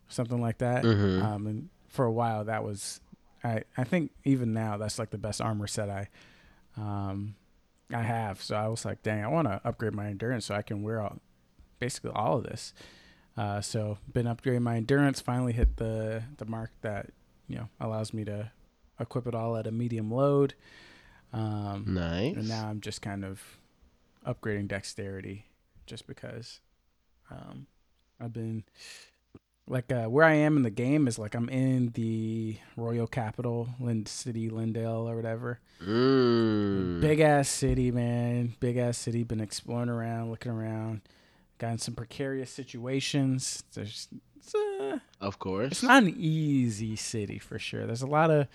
something 0.08 0.40
like 0.42 0.58
that. 0.60 0.84
Mhm. 0.84 1.22
Um, 1.24 1.48
and 1.48 1.70
for 1.88 2.06
a 2.06 2.12
while, 2.12 2.46
that 2.46 2.64
was 2.64 3.00
I 3.44 3.64
I 3.78 3.84
think 3.84 4.12
even 4.24 4.54
now 4.54 4.78
that's 4.78 5.00
like 5.00 5.10
the 5.10 5.18
best 5.18 5.42
armor 5.42 5.68
set 5.68 5.90
I 5.90 6.10
um 6.78 7.36
I 7.94 8.04
have. 8.04 8.42
So 8.42 8.56
I 8.56 8.68
was 8.68 8.86
like, 8.86 9.04
dang, 9.04 9.24
I 9.24 9.28
want 9.28 9.48
to 9.48 9.62
upgrade 9.66 9.94
my 9.94 10.08
endurance 10.08 10.46
so 10.46 10.56
I 10.56 10.62
can 10.62 10.82
wear 10.84 11.02
all 11.02 11.20
basically 11.80 12.12
all 12.12 12.38
of 12.38 12.44
this. 12.44 12.74
Uh, 13.38 13.62
so 13.62 13.98
been 14.12 14.26
upgrading 14.26 14.62
my 14.62 14.78
endurance. 14.78 15.20
Finally 15.22 15.54
hit 15.54 15.78
the 15.78 16.24
the 16.38 16.46
mark 16.46 16.72
that 16.82 17.10
you 17.48 17.56
know 17.56 17.70
allows 17.80 18.14
me 18.14 18.24
to 18.26 18.52
equip 19.00 19.28
it 19.28 19.36
all 19.36 19.58
at 19.58 19.68
a 19.68 19.72
medium 19.72 20.12
load. 20.12 20.54
Um, 21.34 21.86
nice. 21.88 22.36
and 22.36 22.50
now 22.50 22.68
I'm 22.68 22.82
just 22.82 23.02
kind 23.02 23.24
of 23.24 23.42
upgrading 24.28 24.68
dexterity 24.68 25.46
just 25.86 26.06
because 26.06 26.60
um, 27.30 27.68
I've 28.20 28.34
been 28.34 28.66
like 29.72 29.90
uh, 29.90 30.06
where 30.06 30.26
I 30.26 30.34
am 30.34 30.58
in 30.58 30.64
the 30.64 30.70
game 30.70 31.08
is 31.08 31.18
like 31.18 31.34
I'm 31.34 31.48
in 31.48 31.92
the 31.94 32.58
royal 32.76 33.08
capital, 33.08 33.70
Lind 33.80 34.08
City, 34.10 34.50
Lindale 34.50 35.10
or 35.10 35.16
whatever. 35.16 35.60
Mm. 35.82 37.00
Big 37.00 37.22
ass 37.22 37.48
city, 37.48 37.90
man. 37.90 38.54
Big 38.60 38.76
ass 38.76 38.98
city. 38.98 39.24
Been 39.24 39.40
exploring 39.40 39.90
around, 39.90 40.30
looking 40.30 40.52
around. 40.52 41.02
Got 41.58 41.72
in 41.72 41.78
some 41.78 41.96
precarious 41.96 42.52
situations. 42.52 43.64
There's 43.74 44.10
uh, 44.54 45.00
Of 45.22 45.40
course. 45.40 45.72
it's 45.72 45.84
not 45.84 46.04
an 46.04 46.16
easy 46.18 46.98
city 46.98 47.40
for 47.40 47.58
sure. 47.58 47.86
There's 47.86 48.02
a 48.02 48.08
lot 48.08 48.30
of 48.30 48.48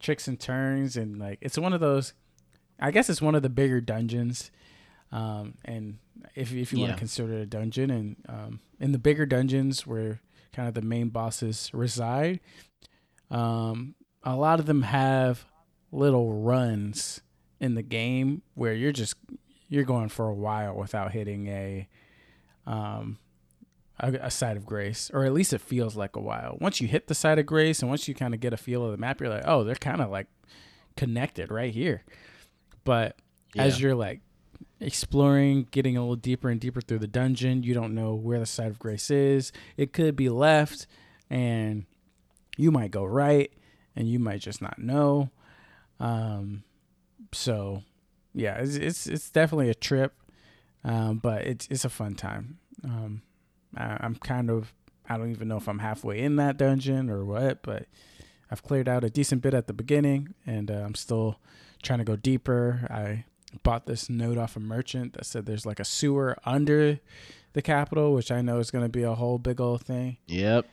tricks 0.00 0.26
and 0.26 0.40
turns, 0.40 0.96
and 0.96 1.18
like 1.18 1.38
it's 1.42 1.58
one 1.58 1.74
of 1.74 1.80
those. 1.80 2.14
I 2.80 2.90
guess 2.92 3.10
it's 3.10 3.22
one 3.22 3.34
of 3.34 3.42
the 3.42 3.50
bigger 3.50 3.80
dungeons, 3.82 4.50
um, 5.12 5.54
and 5.66 5.98
if 6.34 6.52
if 6.54 6.72
you 6.72 6.80
want 6.80 6.92
to 6.92 6.98
consider 6.98 7.34
it 7.34 7.42
a 7.42 7.46
dungeon, 7.46 7.90
and 7.90 8.16
um, 8.26 8.60
in 8.80 8.92
the 8.92 8.98
bigger 8.98 9.26
dungeons 9.26 9.86
where 9.86 10.20
kind 10.52 10.68
of 10.68 10.74
the 10.74 10.82
main 10.82 11.08
bosses 11.08 11.70
reside, 11.72 12.40
um, 13.30 13.94
a 14.22 14.36
lot 14.36 14.60
of 14.60 14.66
them 14.66 14.82
have 14.82 15.44
little 15.90 16.32
runs 16.32 17.20
in 17.60 17.74
the 17.74 17.82
game 17.82 18.42
where 18.54 18.72
you're 18.74 18.92
just 18.92 19.14
you're 19.68 19.84
going 19.84 20.08
for 20.08 20.28
a 20.28 20.34
while 20.34 20.74
without 20.74 21.12
hitting 21.12 21.46
a 21.48 21.88
um 22.66 23.18
a, 24.00 24.12
a 24.14 24.30
site 24.30 24.56
of 24.56 24.66
grace 24.66 25.10
or 25.14 25.24
at 25.24 25.32
least 25.32 25.52
it 25.52 25.60
feels 25.60 25.96
like 25.96 26.16
a 26.16 26.20
while. 26.20 26.56
Once 26.60 26.80
you 26.80 26.88
hit 26.88 27.06
the 27.06 27.14
site 27.14 27.38
of 27.38 27.46
grace 27.46 27.80
and 27.80 27.88
once 27.88 28.08
you 28.08 28.14
kind 28.14 28.34
of 28.34 28.40
get 28.40 28.52
a 28.52 28.56
feel 28.56 28.84
of 28.84 28.90
the 28.90 28.96
map 28.96 29.20
you're 29.20 29.30
like 29.30 29.44
oh 29.46 29.64
they're 29.64 29.74
kind 29.74 30.00
of 30.00 30.10
like 30.10 30.26
connected 30.96 31.50
right 31.50 31.72
here. 31.72 32.02
But 32.84 33.16
as 33.56 33.80
you're 33.80 33.94
like 33.94 34.20
exploring 34.82 35.68
getting 35.70 35.96
a 35.96 36.00
little 36.00 36.16
deeper 36.16 36.48
and 36.48 36.60
deeper 36.60 36.80
through 36.80 36.98
the 36.98 37.06
dungeon. 37.06 37.62
You 37.62 37.74
don't 37.74 37.94
know 37.94 38.14
where 38.14 38.38
the 38.38 38.46
site 38.46 38.68
of 38.68 38.78
grace 38.78 39.10
is. 39.10 39.52
It 39.76 39.92
could 39.92 40.16
be 40.16 40.28
left 40.28 40.86
and 41.30 41.86
you 42.56 42.70
might 42.70 42.90
go 42.90 43.04
right 43.04 43.52
and 43.96 44.08
you 44.08 44.18
might 44.18 44.40
just 44.40 44.60
not 44.60 44.78
know. 44.78 45.30
Um 46.00 46.64
so 47.32 47.82
yeah 48.34 48.56
it's 48.56 48.76
it's, 48.76 49.06
it's 49.06 49.30
definitely 49.30 49.70
a 49.70 49.74
trip 49.74 50.14
um 50.84 51.18
but 51.18 51.42
it's 51.42 51.66
it's 51.70 51.84
a 51.84 51.90
fun 51.90 52.14
time. 52.14 52.58
Um 52.84 53.22
I, 53.74 53.96
i'm 54.00 54.16
kind 54.16 54.50
of 54.50 54.74
i 55.08 55.16
don't 55.16 55.30
even 55.30 55.48
know 55.48 55.56
if 55.56 55.66
i'm 55.66 55.78
halfway 55.78 56.18
in 56.20 56.36
that 56.36 56.58
dungeon 56.58 57.08
or 57.08 57.24
what 57.24 57.62
but 57.62 57.86
i've 58.50 58.62
cleared 58.62 58.86
out 58.86 59.02
a 59.02 59.08
decent 59.08 59.40
bit 59.40 59.54
at 59.54 59.66
the 59.66 59.72
beginning 59.72 60.34
and 60.46 60.70
uh, 60.70 60.74
i'm 60.74 60.94
still 60.94 61.38
trying 61.82 61.98
to 61.98 62.04
go 62.04 62.16
deeper. 62.16 62.86
I 62.90 63.24
bought 63.62 63.86
this 63.86 64.08
note 64.10 64.38
off 64.38 64.56
a 64.56 64.60
merchant 64.60 65.12
that 65.14 65.26
said 65.26 65.46
there's 65.46 65.66
like 65.66 65.80
a 65.80 65.84
sewer 65.84 66.36
under 66.44 66.98
the 67.52 67.62
capital 67.62 68.14
which 68.14 68.30
i 68.30 68.40
know 68.40 68.58
is 68.58 68.70
going 68.70 68.84
to 68.84 68.88
be 68.88 69.02
a 69.02 69.14
whole 69.14 69.38
big 69.38 69.60
old 69.60 69.82
thing 69.82 70.16
Yep. 70.26 70.66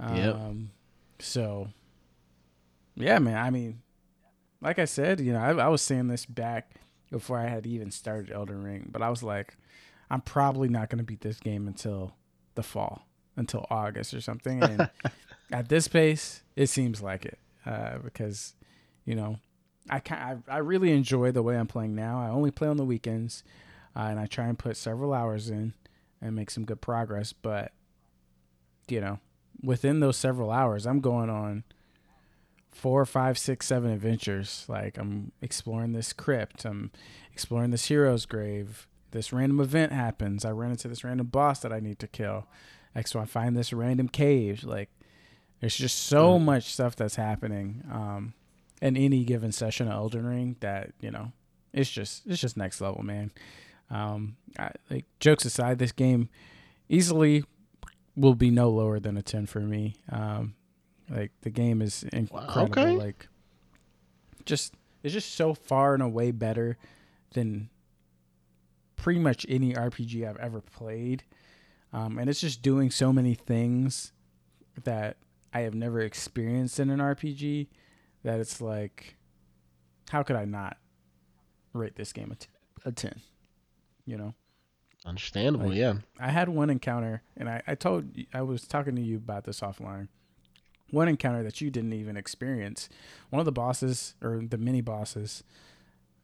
um, 0.00 0.16
Yep. 0.16 0.36
So, 1.18 1.68
yeah, 2.96 3.18
man. 3.20 3.36
I 3.36 3.50
mean, 3.50 3.82
like 4.60 4.78
I 4.78 4.86
said, 4.86 5.20
you 5.20 5.32
know, 5.32 5.38
I, 5.38 5.50
I 5.52 5.68
was 5.68 5.82
saying 5.82 6.08
this 6.08 6.26
back 6.26 6.74
before 7.10 7.38
I 7.38 7.46
had 7.46 7.66
even 7.66 7.90
started 7.90 8.32
Elden 8.32 8.62
Ring, 8.64 8.88
but 8.90 9.02
I 9.02 9.08
was 9.10 9.22
like, 9.22 9.56
I'm 10.10 10.20
probably 10.20 10.68
not 10.68 10.90
going 10.90 10.98
to 10.98 11.04
beat 11.04 11.20
this 11.20 11.38
game 11.38 11.68
until 11.68 12.14
the 12.54 12.62
fall, 12.62 13.06
until 13.36 13.66
August 13.70 14.14
or 14.14 14.20
something. 14.20 14.62
And 14.62 14.90
at 15.52 15.68
this 15.68 15.86
pace, 15.88 16.42
it 16.56 16.66
seems 16.68 17.00
like 17.02 17.24
it 17.24 17.38
uh, 17.64 17.98
because, 17.98 18.54
you 19.04 19.14
know, 19.14 19.38
I, 19.90 19.98
can 20.00 20.42
I 20.48 20.54
I 20.54 20.58
really 20.58 20.92
enjoy 20.92 21.32
the 21.32 21.42
way 21.42 21.56
I'm 21.56 21.66
playing 21.66 21.94
now. 21.94 22.20
I 22.20 22.28
only 22.30 22.50
play 22.50 22.68
on 22.68 22.76
the 22.76 22.84
weekends, 22.84 23.42
uh, 23.96 24.00
and 24.10 24.18
I 24.20 24.26
try 24.26 24.46
and 24.46 24.58
put 24.58 24.76
several 24.76 25.12
hours 25.12 25.50
in 25.50 25.74
and 26.20 26.34
make 26.36 26.50
some 26.50 26.64
good 26.64 26.80
progress. 26.80 27.32
But 27.32 27.72
you 28.88 29.00
know, 29.00 29.18
within 29.62 30.00
those 30.00 30.16
several 30.16 30.50
hours, 30.50 30.86
I'm 30.86 31.00
going 31.00 31.30
on 31.30 31.64
four, 32.70 33.04
five, 33.04 33.38
six, 33.38 33.66
seven 33.66 33.90
adventures. 33.90 34.64
Like 34.68 34.98
I'm 34.98 35.32
exploring 35.40 35.92
this 35.92 36.12
crypt, 36.12 36.64
I'm 36.64 36.90
exploring 37.32 37.70
this 37.70 37.86
hero's 37.86 38.26
grave. 38.26 38.86
This 39.10 39.32
random 39.32 39.60
event 39.60 39.92
happens. 39.92 40.42
I 40.44 40.52
run 40.52 40.70
into 40.70 40.88
this 40.88 41.04
random 41.04 41.26
boss 41.26 41.60
that 41.60 41.72
I 41.72 41.80
need 41.80 41.98
to 41.98 42.06
kill. 42.06 42.46
Like 42.94 43.06
so, 43.06 43.20
I 43.20 43.26
find 43.26 43.54
this 43.56 43.72
random 43.72 44.08
cave. 44.08 44.64
Like 44.64 44.90
there's 45.60 45.76
just 45.76 45.98
so 46.06 46.38
Mm. 46.38 46.44
much 46.44 46.72
stuff 46.72 46.96
that's 46.96 47.16
happening 47.16 47.82
um, 47.92 48.32
in 48.82 48.96
any 48.96 49.24
given 49.24 49.52
session 49.52 49.86
of 49.86 49.94
Elden 49.94 50.26
Ring 50.26 50.56
that 50.60 50.90
you 51.00 51.10
know 51.10 51.32
it's 51.72 51.88
just 51.88 52.26
it's 52.26 52.40
just 52.40 52.56
next 52.58 52.80
level, 52.82 53.02
man. 53.02 53.30
Um, 53.88 54.36
I, 54.58 54.72
like 54.90 55.06
jokes 55.20 55.44
aside, 55.44 55.78
this 55.78 55.92
game 55.92 56.28
easily 56.88 57.44
will 58.16 58.34
be 58.34 58.50
no 58.50 58.68
lower 58.68 59.00
than 59.00 59.16
a 59.16 59.22
10 59.22 59.46
for 59.46 59.60
me. 59.60 59.94
Um, 60.10 60.54
like 61.08 61.30
the 61.42 61.50
game 61.50 61.80
is 61.80 62.02
incredible. 62.12 62.62
okay. 62.62 62.96
Like 62.96 63.28
just 64.44 64.74
it's 65.02 65.14
just 65.14 65.34
so 65.34 65.54
far 65.54 65.94
and 65.94 66.02
away 66.02 66.30
better 66.32 66.76
than 67.34 67.70
pretty 68.96 69.20
much 69.20 69.46
any 69.48 69.74
RPG 69.74 70.28
I've 70.28 70.36
ever 70.36 70.60
played. 70.60 71.22
Um, 71.92 72.18
and 72.18 72.28
it's 72.28 72.40
just 72.40 72.62
doing 72.62 72.90
so 72.90 73.12
many 73.12 73.34
things 73.34 74.12
that 74.84 75.18
I 75.52 75.60
have 75.60 75.74
never 75.74 76.00
experienced 76.00 76.80
in 76.80 76.90
an 76.90 76.98
RPG 76.98 77.68
that 78.24 78.40
it's 78.40 78.60
like, 78.60 79.16
how 80.10 80.22
could 80.22 80.36
I 80.36 80.44
not 80.44 80.76
rate 81.72 81.96
this 81.96 82.12
game 82.12 82.30
a, 82.32 82.34
t- 82.36 82.48
a 82.84 82.92
10? 82.92 83.20
You 84.06 84.16
know? 84.18 84.34
Understandable, 85.04 85.68
Like- 85.68 85.76
yeah. 85.76 85.94
I 86.20 86.30
had 86.30 86.48
one 86.48 86.70
encounter, 86.70 87.22
and 87.36 87.48
I, 87.48 87.62
I 87.66 87.74
told 87.74 88.16
I 88.32 88.42
was 88.42 88.66
talking 88.66 88.94
to 88.96 89.02
you 89.02 89.16
about 89.16 89.44
this 89.44 89.60
offline. 89.60 90.08
One 90.90 91.08
encounter 91.08 91.42
that 91.42 91.60
you 91.60 91.70
didn't 91.70 91.94
even 91.94 92.16
experience. 92.16 92.88
One 93.30 93.40
of 93.40 93.46
the 93.46 93.52
bosses 93.52 94.14
or 94.22 94.42
the 94.46 94.58
mini 94.58 94.82
bosses, 94.82 95.42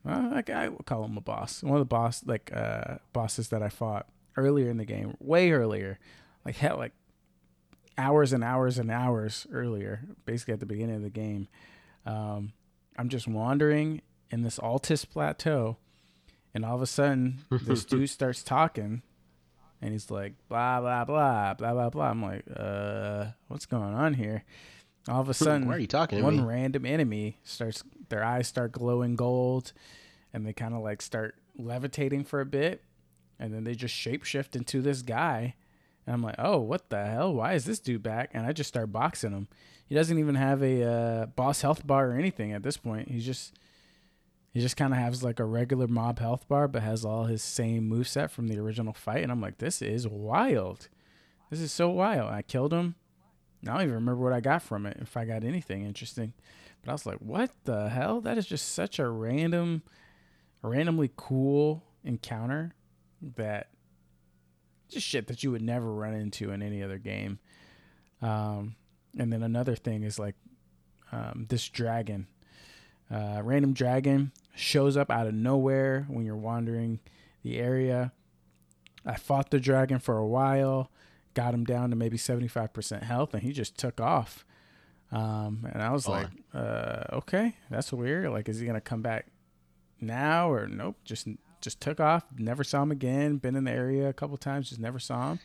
well, 0.05 0.31
like 0.31 0.51
I 0.51 0.69
would 0.69 0.85
call 0.85 1.05
him 1.07 1.17
a 1.17 1.23
boss. 1.23 1.63
One 1.63 1.73
of 1.75 1.81
the 1.81 1.87
boss 1.87 2.23
like 2.27 2.51
uh, 2.55 2.99
bosses 3.15 3.49
that 3.49 3.63
I 3.63 3.71
fought 3.71 4.07
earlier 4.37 4.69
in 4.71 4.77
the 4.77 4.85
game, 4.85 5.17
way 5.21 5.51
earlier, 5.53 5.99
like 6.45 6.57
hell, 6.57 6.77
like 6.77 6.93
hours 7.97 8.33
and 8.35 8.45
hours 8.45 8.79
and 8.79 8.91
hours 8.91 9.47
earlier, 9.51 10.03
basically 10.27 10.53
at 10.55 10.61
the 10.61 10.67
beginning 10.67 10.97
of 10.97 11.03
the 11.03 11.11
game. 11.11 11.49
Um, 12.07 12.53
I'm 12.97 13.09
just 13.09 13.29
wandering 13.29 14.03
in 14.31 14.43
this 14.43 14.59
Altus 14.59 15.09
plateau, 15.09 15.77
and 16.55 16.65
all 16.65 16.75
of 16.77 16.83
a 16.83 16.87
sudden, 16.87 17.41
this 17.51 17.85
dude 17.85 18.11
starts 18.11 18.43
talking, 18.43 19.03
and 19.81 19.93
he's 19.93 20.11
like, 20.11 20.35
blah, 20.49 20.81
blah, 20.81 21.05
blah, 21.05 21.55
blah, 21.55 21.73
blah, 21.73 21.91
blah. 21.91 22.11
I'm 22.11 22.23
like, 22.23 22.45
uh, 22.55 23.27
what's 23.49 23.67
going 23.67 23.95
on 23.95 24.15
here? 24.15 24.45
All 25.09 25.21
of 25.21 25.29
a 25.29 25.35
sudden, 25.35 25.67
Why 25.67 25.77
are 25.77 25.79
you 25.79 25.87
talking 25.87 26.19
to 26.19 26.25
one 26.25 26.45
random 26.45 26.85
enemy 26.85 27.39
starts, 27.43 27.83
their 28.09 28.23
eyes 28.25 28.47
start 28.49 28.73
glowing 28.73 29.17
gold, 29.17 29.73
and 30.35 30.47
they 30.47 30.53
kind 30.53 30.75
of 30.75 30.83
like 30.83 31.01
start 31.01 31.37
levitating 31.57 32.25
for 32.25 32.41
a 32.41 32.47
bit, 32.47 32.83
and 33.39 33.55
then 33.55 33.65
they 33.65 33.75
just 33.75 33.95
shapeshift 33.95 34.55
into 34.55 34.83
this 34.83 35.03
guy. 35.03 35.55
And 36.09 36.15
I'm 36.15 36.23
like, 36.23 36.37
oh, 36.39 36.57
what 36.57 36.89
the 36.89 37.05
hell? 37.05 37.35
Why 37.35 37.53
is 37.53 37.67
this 37.67 37.81
dude 37.81 38.03
back? 38.03 38.31
And 38.33 38.47
I 38.47 38.53
just 38.53 38.69
start 38.69 38.91
boxing 38.91 39.33
him. 39.33 39.47
He 39.85 39.95
doesn't 39.95 40.19
even 40.19 40.37
have 40.37 40.63
a 40.63 40.83
uh, 40.83 41.27
boss 41.27 41.61
health 41.61 41.87
bar 41.87 42.09
or 42.09 42.15
anything 42.15 42.55
at 42.55 42.63
this 42.63 42.79
point. 42.79 43.11
He's 43.11 43.27
just 43.27 43.53
he 44.55 44.63
just 44.63 44.79
kind 44.79 44.95
of 44.95 44.99
has 44.99 45.23
like 45.23 45.39
a 45.39 45.45
regular 45.45 45.87
mob 45.87 46.19
health 46.19 46.49
bar, 46.49 46.67
but 46.67 46.81
has 46.81 47.05
all 47.05 47.25
his 47.25 47.43
same 47.43 47.91
moveset 47.91 48.31
from 48.31 48.49
the 48.49 48.59
original 48.59 48.95
fight. 48.95 49.23
And 49.23 49.31
I'm 49.31 49.43
like, 49.43 49.59
this 49.59 49.83
is 49.83 50.09
wild. 50.09 50.89
This 51.51 51.61
is 51.61 51.73
so 51.73 51.91
wild. 51.91 52.33
I 52.33 52.41
killed 52.41 52.73
him. 52.73 52.95
I 53.67 53.73
don't 53.73 53.83
even 53.83 53.95
remember 53.97 54.23
what 54.23 54.33
I 54.33 54.41
got 54.41 54.63
from 54.63 54.87
it, 54.87 54.97
if 55.03 55.15
I 55.15 55.27
got 55.27 55.45
anything 55.45 55.85
interesting. 55.85 56.33
But 56.81 56.91
I 56.91 56.95
was 56.95 57.05
like, 57.05 57.19
what 57.19 57.51
the 57.65 57.91
hell? 57.91 58.23
That 58.23 58.39
is 58.39 58.47
just 58.47 58.73
such 58.73 58.99
a 58.99 59.11
random, 59.11 59.83
randomly 60.63 61.11
cool 61.17 61.85
encounter 62.03 62.73
that 63.37 63.69
just 64.89 65.07
shit 65.07 65.27
that 65.29 65.43
you 65.43 65.51
would 65.51 65.63
never 65.63 65.93
run 65.93 66.15
into 66.15 66.51
in 66.51 66.63
any 66.63 66.83
other 66.83 66.99
game. 66.99 67.39
Um, 68.23 68.75
and 69.19 69.33
then 69.33 69.43
another 69.43 69.75
thing 69.77 70.03
is 70.03 70.19
like 70.19 70.35
um, 71.13 71.47
this 71.49 71.69
dragon, 71.69 72.27
uh, 73.11 73.41
random 73.43 73.73
dragon 73.73 74.33
shows 74.55 74.97
up 74.97 75.11
out 75.11 75.27
of 75.27 75.35
nowhere 75.35 76.05
when 76.09 76.25
you're 76.27 76.37
wandering 76.37 77.01
the 77.43 77.59
area. 77.59 78.13
I 79.07 79.15
fought 79.15 79.51
the 79.51 79.61
dragon 79.61 79.99
for 80.01 80.17
a 80.19 80.27
while, 80.27 80.91
got 81.35 81.55
him 81.55 81.65
down 81.65 81.91
to 81.91 81.97
maybe 81.97 82.19
75% 82.19 83.03
health, 83.05 83.33
and 83.33 83.43
he 83.43 83.53
just 83.53 83.79
took 83.79 84.01
off. 84.01 84.45
Um, 85.11 85.67
and 85.73 85.81
I 85.83 85.91
was 85.91 86.07
Oh. 86.07 86.13
like, 86.13 86.29
uh, 86.53 87.05
okay, 87.13 87.55
that's 87.71 87.93
weird. 87.93 88.31
Like, 88.31 88.49
is 88.49 88.59
he 88.59 88.67
gonna 88.67 88.81
come 88.81 89.01
back 89.01 89.27
now 90.01 90.51
or 90.51 90.67
nope? 90.67 90.97
Just 91.05 91.27
just 91.61 91.81
took 91.81 92.01
off. 92.01 92.25
Never 92.37 92.65
saw 92.65 92.83
him 92.83 92.91
again. 92.91 93.37
Been 93.37 93.57
in 93.57 93.65
the 93.65 93.73
area 93.73 94.09
a 94.09 94.13
couple 94.13 94.37
times, 94.37 94.69
just 94.69 94.81
never 94.81 94.99
saw 94.99 95.33
him. 95.33 95.41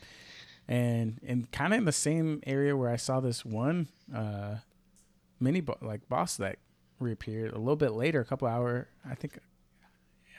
And 0.66 1.20
and 1.26 1.50
kind 1.52 1.72
of 1.74 1.78
in 1.78 1.84
the 1.84 1.92
same 1.92 2.40
area 2.46 2.76
where 2.76 2.90
I 2.90 2.96
saw 2.96 3.20
this 3.20 3.44
one 3.44 3.88
uh, 4.14 4.56
mini 5.40 5.60
bo- 5.60 5.78
like 5.82 6.08
boss 6.08 6.36
that 6.38 6.58
reappeared 6.98 7.52
a 7.52 7.58
little 7.58 7.76
bit 7.76 7.92
later, 7.92 8.20
a 8.20 8.24
couple 8.24 8.48
hour, 8.48 8.88
I 9.08 9.14
think, 9.14 9.38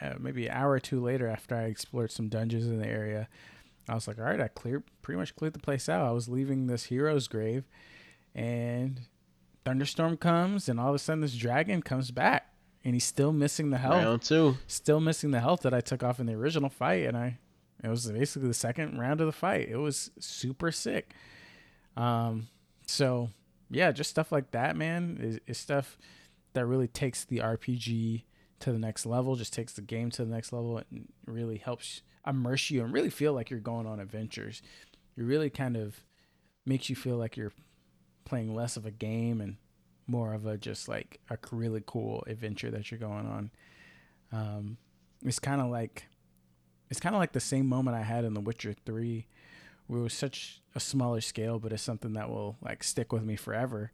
uh, 0.02 0.14
maybe 0.20 0.48
an 0.48 0.54
hour 0.54 0.72
or 0.72 0.80
two 0.80 1.00
later 1.02 1.28
after 1.28 1.56
I 1.56 1.64
explored 1.64 2.12
some 2.12 2.28
dungeons 2.28 2.66
in 2.66 2.80
the 2.80 2.88
area. 2.88 3.28
I 3.88 3.94
was 3.94 4.08
like, 4.08 4.18
all 4.18 4.26
right, 4.26 4.42
I 4.42 4.48
cleared 4.48 4.84
pretty 5.04 5.20
much 5.20 5.36
cleared 5.36 5.54
the 5.54 5.60
place 5.60 5.88
out. 5.88 6.08
I 6.08 6.12
was 6.12 6.28
leaving 6.28 6.68
this 6.68 6.86
hero's 6.86 7.28
grave, 7.28 7.66
and 8.34 9.02
thunderstorm 9.64 10.18
comes, 10.18 10.68
and 10.68 10.80
all 10.80 10.90
of 10.90 10.96
a 10.96 11.00
sudden 11.00 11.22
this 11.22 11.36
dragon 11.36 11.84
comes 11.84 12.10
back, 12.10 12.55
and 12.86 12.94
he's 12.94 13.04
still 13.04 13.34
missing 13.34 13.72
the 13.72 13.80
health 13.80 14.04
Round 14.04 14.22
two. 14.22 14.58
still 14.68 15.00
missing 15.00 15.32
the 15.32 15.40
health 15.42 15.62
that 15.62 15.74
I 15.74 15.82
took 15.82 16.04
off 16.04 16.20
in 16.20 16.28
the 16.28 16.34
original 16.34 16.70
fight, 16.70 17.06
and 17.06 17.18
I 17.18 17.40
it 17.84 17.90
was 17.90 18.10
basically 18.10 18.48
the 18.48 18.54
second 18.54 18.98
round 18.98 19.20
of 19.20 19.28
the 19.28 19.34
fight. 19.34 19.68
It 19.68 19.78
was 19.78 20.12
super 20.20 20.72
sick. 20.72 21.14
Um, 21.98 22.48
so 22.86 23.30
yeah, 23.70 23.92
just 23.92 24.12
stuff 24.12 24.32
like 24.32 24.52
that, 24.52 24.78
man, 24.78 25.18
is, 25.20 25.40
is 25.48 25.58
stuff 25.58 25.98
that 26.54 26.66
really 26.66 26.88
takes 26.88 27.26
the 27.26 27.40
RPG 27.40 28.24
to 28.60 28.72
the 28.72 28.80
next 28.80 29.06
level. 29.06 29.36
Just 29.36 29.54
takes 29.54 29.74
the 29.74 29.82
game 29.82 30.12
to 30.12 30.24
the 30.24 30.32
next 30.32 30.54
level 30.54 30.78
and 30.78 31.08
really 31.26 31.58
helps 31.58 32.02
immerse 32.26 32.70
you 32.70 32.84
and 32.84 32.94
really 32.94 33.10
feel 33.10 33.34
like 33.34 33.50
you're 33.50 33.60
going 33.60 33.88
on 33.88 34.00
adventures. 34.00 34.62
It 35.18 35.24
really 35.24 35.50
kind 35.50 35.76
of 35.76 36.00
makes 36.66 36.90
you 36.90 36.96
feel 36.96 37.18
like 37.18 37.36
you're 37.36 37.54
playing 38.26 38.54
less 38.54 38.78
of 38.78 38.86
a 38.86 38.92
game 38.92 39.42
and 39.42 39.58
more 40.08 40.34
of 40.34 40.46
a 40.46 40.58
just 40.58 40.88
like 40.88 41.20
a 41.30 41.38
really 41.52 41.84
cool 41.86 42.24
adventure 42.28 42.72
that 42.72 42.92
you're 42.92 43.00
going 43.00 43.26
on. 43.26 43.52
Um, 44.32 44.78
it's 45.24 45.40
kind 45.40 45.62
of 45.62 45.68
like 45.68 46.08
it's 46.90 47.00
kind 47.00 47.16
of 47.16 47.20
like 47.20 47.32
the 47.32 47.40
same 47.40 47.68
moment 47.68 47.98
I 47.98 48.04
had 48.04 48.26
in 48.26 48.34
The 48.34 48.42
Witcher 48.42 48.76
Three, 48.86 49.28
where 49.88 50.00
it 50.00 50.04
was 50.04 50.14
such 50.14 50.62
a 50.76 50.80
smaller 50.80 51.22
scale, 51.22 51.60
but 51.60 51.74
it's 51.74 51.84
something 51.84 52.14
that 52.14 52.30
will 52.30 52.58
like 52.62 52.84
stick 52.84 53.12
with 53.12 53.24
me 53.24 53.36
forever. 53.36 53.92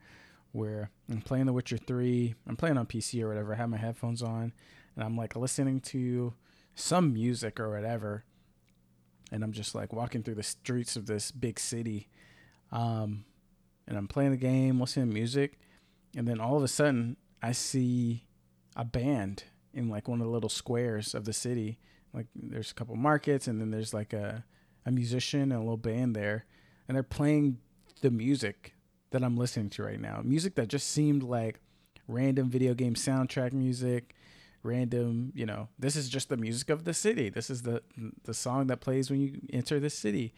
Where 0.51 0.89
I'm 1.09 1.21
playing 1.21 1.45
The 1.45 1.53
Witcher 1.53 1.77
Three, 1.77 2.35
I'm 2.45 2.57
playing 2.57 2.77
on 2.77 2.85
PC 2.85 3.21
or 3.23 3.29
whatever. 3.29 3.53
I 3.53 3.57
have 3.57 3.69
my 3.69 3.77
headphones 3.77 4.21
on, 4.21 4.53
and 4.95 5.03
I'm 5.03 5.15
like 5.15 5.35
listening 5.35 5.79
to 5.81 6.33
some 6.75 7.13
music 7.13 7.59
or 7.59 7.69
whatever, 7.69 8.25
and 9.31 9.43
I'm 9.43 9.53
just 9.53 9.73
like 9.73 9.93
walking 9.93 10.23
through 10.23 10.35
the 10.35 10.43
streets 10.43 10.97
of 10.97 11.05
this 11.05 11.31
big 11.31 11.59
city, 11.59 12.09
um, 12.71 13.23
and 13.87 13.97
I'm 13.97 14.09
playing 14.09 14.31
the 14.31 14.37
game, 14.37 14.81
listening 14.81 15.07
to 15.07 15.13
music, 15.13 15.57
and 16.15 16.27
then 16.27 16.39
all 16.39 16.57
of 16.57 16.63
a 16.63 16.67
sudden 16.67 17.17
I 17.41 17.51
see 17.51 18.25
a 18.75 18.85
band 18.85 19.43
in 19.73 19.89
like 19.89 20.07
one 20.07 20.19
of 20.19 20.25
the 20.25 20.31
little 20.31 20.49
squares 20.49 21.13
of 21.13 21.25
the 21.25 21.33
city. 21.33 21.79
Like 22.13 22.27
there's 22.35 22.71
a 22.71 22.73
couple 22.73 22.95
markets, 22.95 23.47
and 23.47 23.61
then 23.61 23.71
there's 23.71 23.93
like 23.93 24.13
a 24.13 24.43
a 24.85 24.91
musician 24.91 25.43
and 25.43 25.53
a 25.53 25.59
little 25.59 25.77
band 25.77 26.15
there, 26.15 26.45
and 26.87 26.95
they're 26.95 27.03
playing 27.03 27.59
the 28.01 28.11
music 28.11 28.73
that 29.11 29.23
I'm 29.23 29.37
listening 29.37 29.69
to 29.71 29.83
right 29.83 29.99
now. 29.99 30.21
Music 30.23 30.55
that 30.55 30.67
just 30.67 30.89
seemed 30.89 31.23
like 31.23 31.59
random 32.07 32.49
video 32.49 32.73
game 32.73 32.95
soundtrack 32.95 33.53
music, 33.53 34.15
random, 34.63 35.31
you 35.35 35.45
know, 35.45 35.69
this 35.77 35.95
is 35.95 36.09
just 36.09 36.29
the 36.29 36.37
music 36.37 36.69
of 36.69 36.83
the 36.83 36.93
city. 36.93 37.29
This 37.29 37.49
is 37.49 37.61
the 37.61 37.81
the 38.23 38.33
song 38.33 38.67
that 38.67 38.81
plays 38.81 39.09
when 39.09 39.21
you 39.21 39.41
enter 39.51 39.79
the 39.79 39.89
city. 39.89 40.33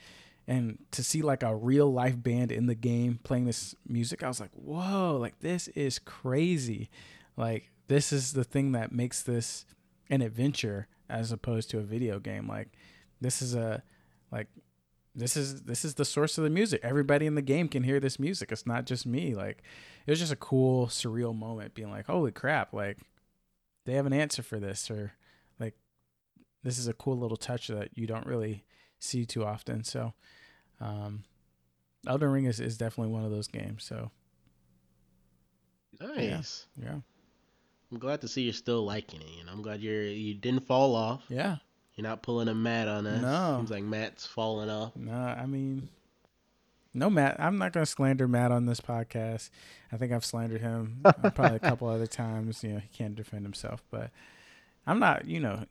And 0.48 0.78
to 0.92 1.04
see 1.04 1.22
like 1.22 1.44
a 1.44 1.56
real 1.56 1.92
life 1.92 2.22
band 2.22 2.52
in 2.52 2.66
the 2.66 2.76
game 2.76 3.20
playing 3.24 3.46
this 3.46 3.76
music, 3.88 4.24
I 4.24 4.28
was 4.28 4.40
like, 4.40 4.52
"Whoa, 4.52 5.18
like 5.20 5.40
this 5.40 5.68
is 5.70 6.00
crazy." 6.00 6.90
Like 7.38 7.72
this 7.88 8.12
is 8.12 8.34
the 8.34 8.44
thing 8.44 8.74
that 8.74 8.92
makes 8.92 9.22
this 9.22 9.66
an 10.10 10.22
adventure 10.22 10.88
as 11.10 11.32
opposed 11.32 11.70
to 11.72 11.80
a 11.80 11.84
video 11.84 12.20
game. 12.20 12.48
Like 12.48 12.70
this 13.22 13.42
is 13.42 13.56
a 13.56 13.84
like 14.32 14.48
this 15.16 15.38
is 15.38 15.64
this 15.64 15.86
is 15.86 15.96
the 15.96 16.06
source 16.06 16.38
of 16.38 16.44
the 16.44 16.50
music. 16.50 16.82
Everybody 16.84 17.26
in 17.26 17.36
the 17.36 17.42
game 17.42 17.70
can 17.70 17.84
hear 17.84 18.00
this 18.00 18.20
music. 18.20 18.52
It's 18.52 18.66
not 18.66 18.86
just 18.86 19.06
me. 19.06 19.36
Like 19.36 19.64
it 20.06 20.12
was 20.12 20.20
just 20.20 20.34
a 20.34 20.38
cool 20.38 20.88
surreal 20.88 21.36
moment 21.36 21.74
being 21.74 21.90
like, 21.90 22.08
"Holy 22.08 22.32
crap, 22.32 22.74
like 22.74 22.98
they 23.86 23.94
have 23.94 24.06
an 24.06 24.14
answer 24.14 24.44
for 24.44 24.60
this 24.60 24.90
or 24.90 25.14
like 25.60 25.76
this 26.64 26.78
is 26.78 26.88
a 26.88 26.94
cool 26.94 27.18
little 27.18 27.38
touch 27.38 27.68
that 27.68 27.90
you 27.96 28.08
don't 28.08 28.26
really 28.26 28.66
see 29.04 29.26
too 29.26 29.44
often." 29.46 29.84
So 29.84 30.14
um 30.82 31.24
Elden 32.08 32.30
Ring 32.32 32.46
is, 32.46 32.60
is 32.60 32.78
definitely 32.78 33.14
one 33.14 33.24
of 33.24 33.32
those 33.32 33.48
games. 33.48 33.84
So 33.84 34.12
Nice. 36.02 36.66
yeah. 36.82 36.98
I'm 37.92 38.00
glad 38.00 38.22
to 38.22 38.28
see 38.28 38.42
you're 38.42 38.54
still 38.54 38.84
liking 38.84 39.22
it. 39.22 39.40
And 39.42 39.50
I'm 39.50 39.62
glad 39.62 39.82
you're 39.82 40.04
you 40.04 40.34
didn't 40.34 40.66
fall 40.68 40.96
off. 40.96 41.24
Yeah. 41.30 41.58
You're 41.96 42.04
not 42.08 42.24
pulling 42.24 42.48
a 42.48 42.56
Matt 42.56 42.88
on 42.88 43.06
us. 43.06 43.22
No. 43.22 43.58
Seems 43.60 43.70
like 43.70 43.84
Matt's 43.84 44.26
falling 44.26 44.70
off. 44.70 44.96
No, 44.96 45.14
I 45.14 45.46
mean, 45.46 45.90
no, 46.92 47.08
Matt. 47.08 47.40
I'm 47.40 47.60
not 47.60 47.72
going 47.72 47.86
to 47.86 47.92
slander 47.92 48.28
Matt 48.28 48.52
on 48.52 48.66
this 48.66 48.82
podcast. 48.82 49.52
I 49.92 49.98
think 49.98 50.12
I've 50.12 50.26
slandered 50.26 50.62
him 50.62 51.02
uh, 51.06 51.12
probably 51.30 51.58
a 51.58 51.60
couple 51.60 51.88
other 51.88 52.08
times. 52.22 52.64
You 52.64 52.74
know, 52.74 52.80
he 52.80 52.88
can't 52.98 53.16
defend 53.16 53.44
himself, 53.46 53.84
but 53.92 54.10
I'm 54.88 54.98
not. 55.00 55.26
You 55.26 55.40
know, 55.40 55.66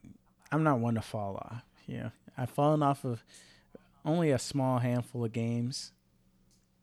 I'm 0.53 0.62
not 0.62 0.78
one 0.78 0.95
to 0.95 1.03
fall 1.03 1.37
off. 1.37 1.62
You 1.89 1.99
know, 1.99 2.11
I've 2.37 2.51
fallen 2.51 2.83
off 2.83 3.05
of 3.05 3.22
only 4.05 4.30
a 4.30 4.39
small 4.39 4.78
handful 4.78 5.24
of 5.24 5.33
games. 5.33 5.93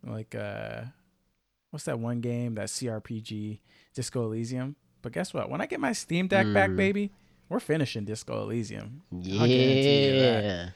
Like, 0.06 0.34
uh, 0.36 0.84
what's 1.72 1.86
that 1.86 2.00
one 2.00 2.22
game? 2.22 2.56
That 2.56 2.68
CRPG, 2.70 3.60
Disco 3.93 4.26
Elysium. 4.26 4.76
But 5.02 5.12
guess 5.14 5.34
what? 5.34 5.50
When 5.50 5.62
I 5.62 5.66
get 5.66 5.80
my 5.80 5.93
Steam 5.93 6.28
Deck 6.28 6.45
back, 6.54 6.70
Mm. 6.72 6.76
baby, 6.78 7.12
we're 7.50 7.60
finishing 7.60 8.06
Disco 8.06 8.43
Elysium. 8.43 9.02
Yeah. 9.12 10.70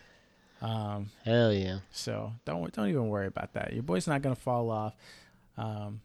Um, 0.61 1.09
Hell 1.25 1.51
yeah. 1.53 1.79
so 1.91 2.31
don't 2.45 2.71
don't 2.73 2.87
even 2.89 3.09
worry 3.09 3.27
about 3.27 3.51
that. 3.53 3.73
Your 3.73 3.83
boy's 3.83 4.07
not 4.07 4.21
gonna 4.21 4.35
fall 4.35 4.69
off. 4.71 4.95
Um, 5.57 6.01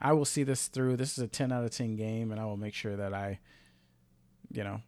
I 0.00 0.12
will 0.14 0.24
see 0.24 0.42
this 0.44 0.66
through. 0.68 0.96
This 0.96 1.12
is 1.12 1.18
a 1.22 1.28
10 1.28 1.52
out 1.52 1.62
of 1.64 1.70
10 1.70 1.94
game, 1.96 2.32
and 2.32 2.40
I 2.40 2.44
will 2.46 2.56
make 2.56 2.74
sure 2.74 2.96
that 2.96 3.12
I, 3.14 3.38
you 4.50 4.64
know, 4.64 4.80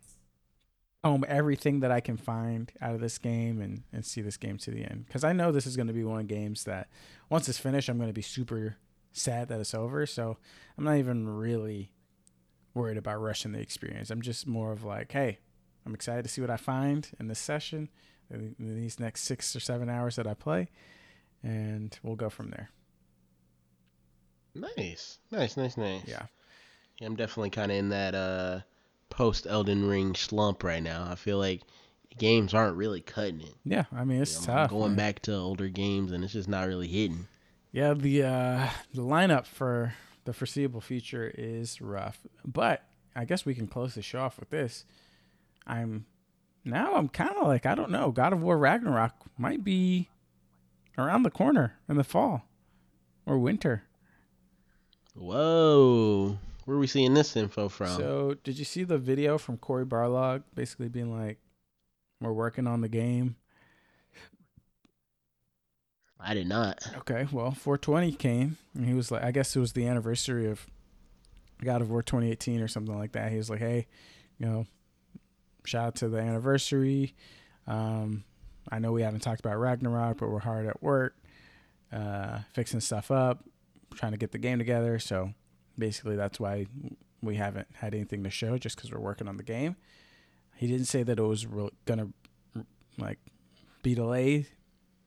home 1.05 1.24
everything 1.28 1.80
that 1.80 1.90
I 1.90 2.00
can 2.00 2.16
find 2.16 2.72
out 2.80 2.94
of 2.94 3.00
this 3.00 3.18
game 3.18 3.61
and, 3.61 3.82
and 3.92 4.05
see 4.07 4.22
this 4.22 4.38
game 4.38 4.57
to 4.59 4.70
the 4.70 4.84
end. 4.84 5.05
Because 5.07 5.22
I 5.22 5.34
know 5.34 5.52
this 5.52 5.66
is 5.66 5.76
going 5.76 5.86
to 5.86 5.92
be 5.92 6.02
one 6.02 6.20
of 6.20 6.28
games 6.28 6.64
that 6.64 6.88
once 7.28 7.46
it's 7.48 7.59
finished, 7.59 7.90
I'm 7.90 7.98
going 7.98 8.09
to 8.09 8.14
be 8.14 8.22
super 8.22 8.76
sad 9.12 9.48
that 9.48 9.61
it's 9.61 9.74
over. 9.74 10.07
So 10.07 10.38
I'm 10.78 10.84
not 10.84 10.96
even 10.96 11.28
really 11.28 11.92
worried 12.72 12.96
about 12.96 13.20
rushing 13.20 13.52
the 13.52 13.61
experience. 13.61 14.11
I'm 14.11 14.22
just 14.22 14.46
more 14.46 14.72
of 14.72 14.82
like, 14.82 15.12
hey, 15.12 15.40
I'm 15.84 15.94
excited 15.94 16.22
to 16.22 16.28
see 16.30 16.40
what 16.40 16.50
I 16.50 16.57
find 16.57 17.07
in 17.20 17.28
this 17.28 17.38
session, 17.38 17.90
in 18.30 18.55
these 18.59 18.98
next 18.98 19.24
six 19.24 19.55
or 19.55 19.61
seven 19.61 19.90
hours 19.90 20.16
that 20.16 20.26
I 20.26 20.32
play, 20.32 20.70
and 21.42 21.96
we'll 22.02 22.16
go 22.16 22.30
from 22.30 22.48
there. 22.48 22.70
Nice, 24.55 25.18
nice, 25.30 25.57
nice, 25.59 25.76
nice. 25.76 26.02
Yeah. 26.07 26.22
yeah 26.98 27.07
I'm 27.07 27.16
definitely 27.16 27.50
kind 27.50 27.70
of 27.70 27.76
in 27.76 27.90
that 27.90 28.14
uh 28.14 28.61
post 29.17 29.47
Elden 29.49 29.87
Ring 29.87 30.15
slump 30.15 30.62
right 30.65 30.83
now. 30.83 31.07
I 31.11 31.15
feel 31.15 31.39
like 31.39 31.62
games 32.19 32.55
aren't 32.55 32.77
really 32.77 33.01
cutting 33.01 33.41
it. 33.41 33.55
Yeah, 33.65 33.85
I 33.93 34.05
mean 34.05 34.23
it's 34.23 34.41
You 34.41 34.47
know, 34.49 34.53
tough. 34.55 34.71
going 34.71 34.91
man. 34.91 34.97
back 34.97 35.23
to 35.23 35.35
older 35.35 35.69
games 35.69 36.12
and 36.12 36.23
it's 36.25 36.33
just 36.33 36.49
not 36.49 36.67
really 36.67 36.89
hitting. 36.89 37.27
Yeah, 37.73 37.95
the 37.95 38.23
uh, 38.23 38.69
the 38.93 39.03
lineup 39.03 39.47
for 39.47 39.95
the 40.25 40.33
foreseeable 40.33 40.81
future 40.81 41.33
is 41.37 41.81
rough, 41.81 42.21
but 42.45 42.83
I 43.17 43.25
guess 43.25 43.45
we 43.45 43.55
can 43.55 43.67
close 43.67 43.95
the 43.95 44.03
show 44.03 44.21
off 44.21 44.39
with 44.39 44.51
this. 44.51 44.85
I'm 45.67 46.07
now 46.65 46.95
I'm 46.95 47.09
kind 47.09 47.37
of 47.37 47.47
like 47.49 47.67
I 47.67 47.75
don't 47.75 47.91
know. 47.91 48.11
God 48.11 48.33
of 48.33 48.43
War 48.43 48.57
Ragnarok 48.59 49.12
might 49.37 49.65
be 49.65 50.09
around 50.97 51.25
the 51.25 51.31
corner 51.31 51.75
in 51.89 51.97
the 51.97 52.05
fall 52.05 52.45
or 53.27 53.39
winter. 53.39 53.83
Whoa, 55.17 56.39
where 56.65 56.77
are 56.77 56.81
we 56.81 56.87
seeing 56.87 57.15
this 57.15 57.37
info 57.37 57.69
from? 57.69 57.97
So, 57.97 58.35
did 58.43 58.59
you 58.59 58.65
see 58.65 58.85
the 58.85 58.99
video 58.99 59.39
from 59.39 59.59
Cory 59.59 59.85
Barlog 59.85 60.43
basically 60.55 60.89
being 60.89 61.17
like, 61.17 61.39
"We're 62.21 62.33
working 62.33 62.67
on 62.67 62.81
the 62.81 62.89
game." 62.89 63.37
I 66.21 66.33
did 66.33 66.47
not. 66.47 66.89
Okay, 66.99 67.27
well, 67.31 67.51
420 67.51 68.12
came, 68.12 68.57
and 68.75 68.87
he 68.87 68.95
was 68.95 69.11
like, 69.11 69.23
I 69.23 69.31
guess 69.31 69.55
it 69.55 69.61
was 69.61 69.75
the 69.75 69.87
anniversary 69.87 70.49
of 70.49 70.67
God 71.62 71.83
of 71.83 71.91
War 71.91 72.03
2018 72.03 72.62
or 72.62 72.69
something 72.69 72.97
like 72.97 73.12
that. 73.12 73.31
He 73.31 73.37
was 73.37 73.51
like, 73.51 73.59
hey, 73.59 73.87
you 74.39 74.47
know, 74.47 74.67
shout 75.65 75.87
out 75.87 75.95
to 75.97 76.09
the 76.09 76.19
anniversary. 76.19 77.15
Um, 77.67 78.25
I 78.71 78.79
know 78.79 78.93
we 78.93 79.03
haven't 79.03 79.21
talked 79.21 79.41
about 79.41 79.59
Ragnarok, 79.59 80.19
but 80.19 80.31
we're 80.31 80.39
hard 80.39 80.67
at 80.67 80.83
work, 80.83 81.15
uh, 81.93 82.39
fixing 82.55 82.81
stuff 82.81 83.11
up, 83.11 83.45
trying 83.95 84.12
to 84.12 84.19
get 84.19 84.33
the 84.33 84.39
game 84.39 84.59
together. 84.59 84.99
So 84.99 85.35
basically, 85.79 86.16
that's 86.16 86.39
why 86.41 86.66
we 87.22 87.37
haven't 87.37 87.68
had 87.75 87.95
anything 87.95 88.22
to 88.25 88.31
show, 88.31 88.59
just 88.59 88.77
because 88.77 88.93
we're 88.93 89.01
working 89.01 89.29
on 89.29 89.37
the 89.37 89.43
game. 89.43 89.77
He 90.57 90.66
didn't 90.66 90.87
say 90.87 91.03
that 91.03 91.18
it 91.18 91.22
was 91.22 91.47
re- 91.47 91.70
gonna 91.85 92.09
like 92.99 93.18
be 93.83 93.95
delayed, 93.95 94.47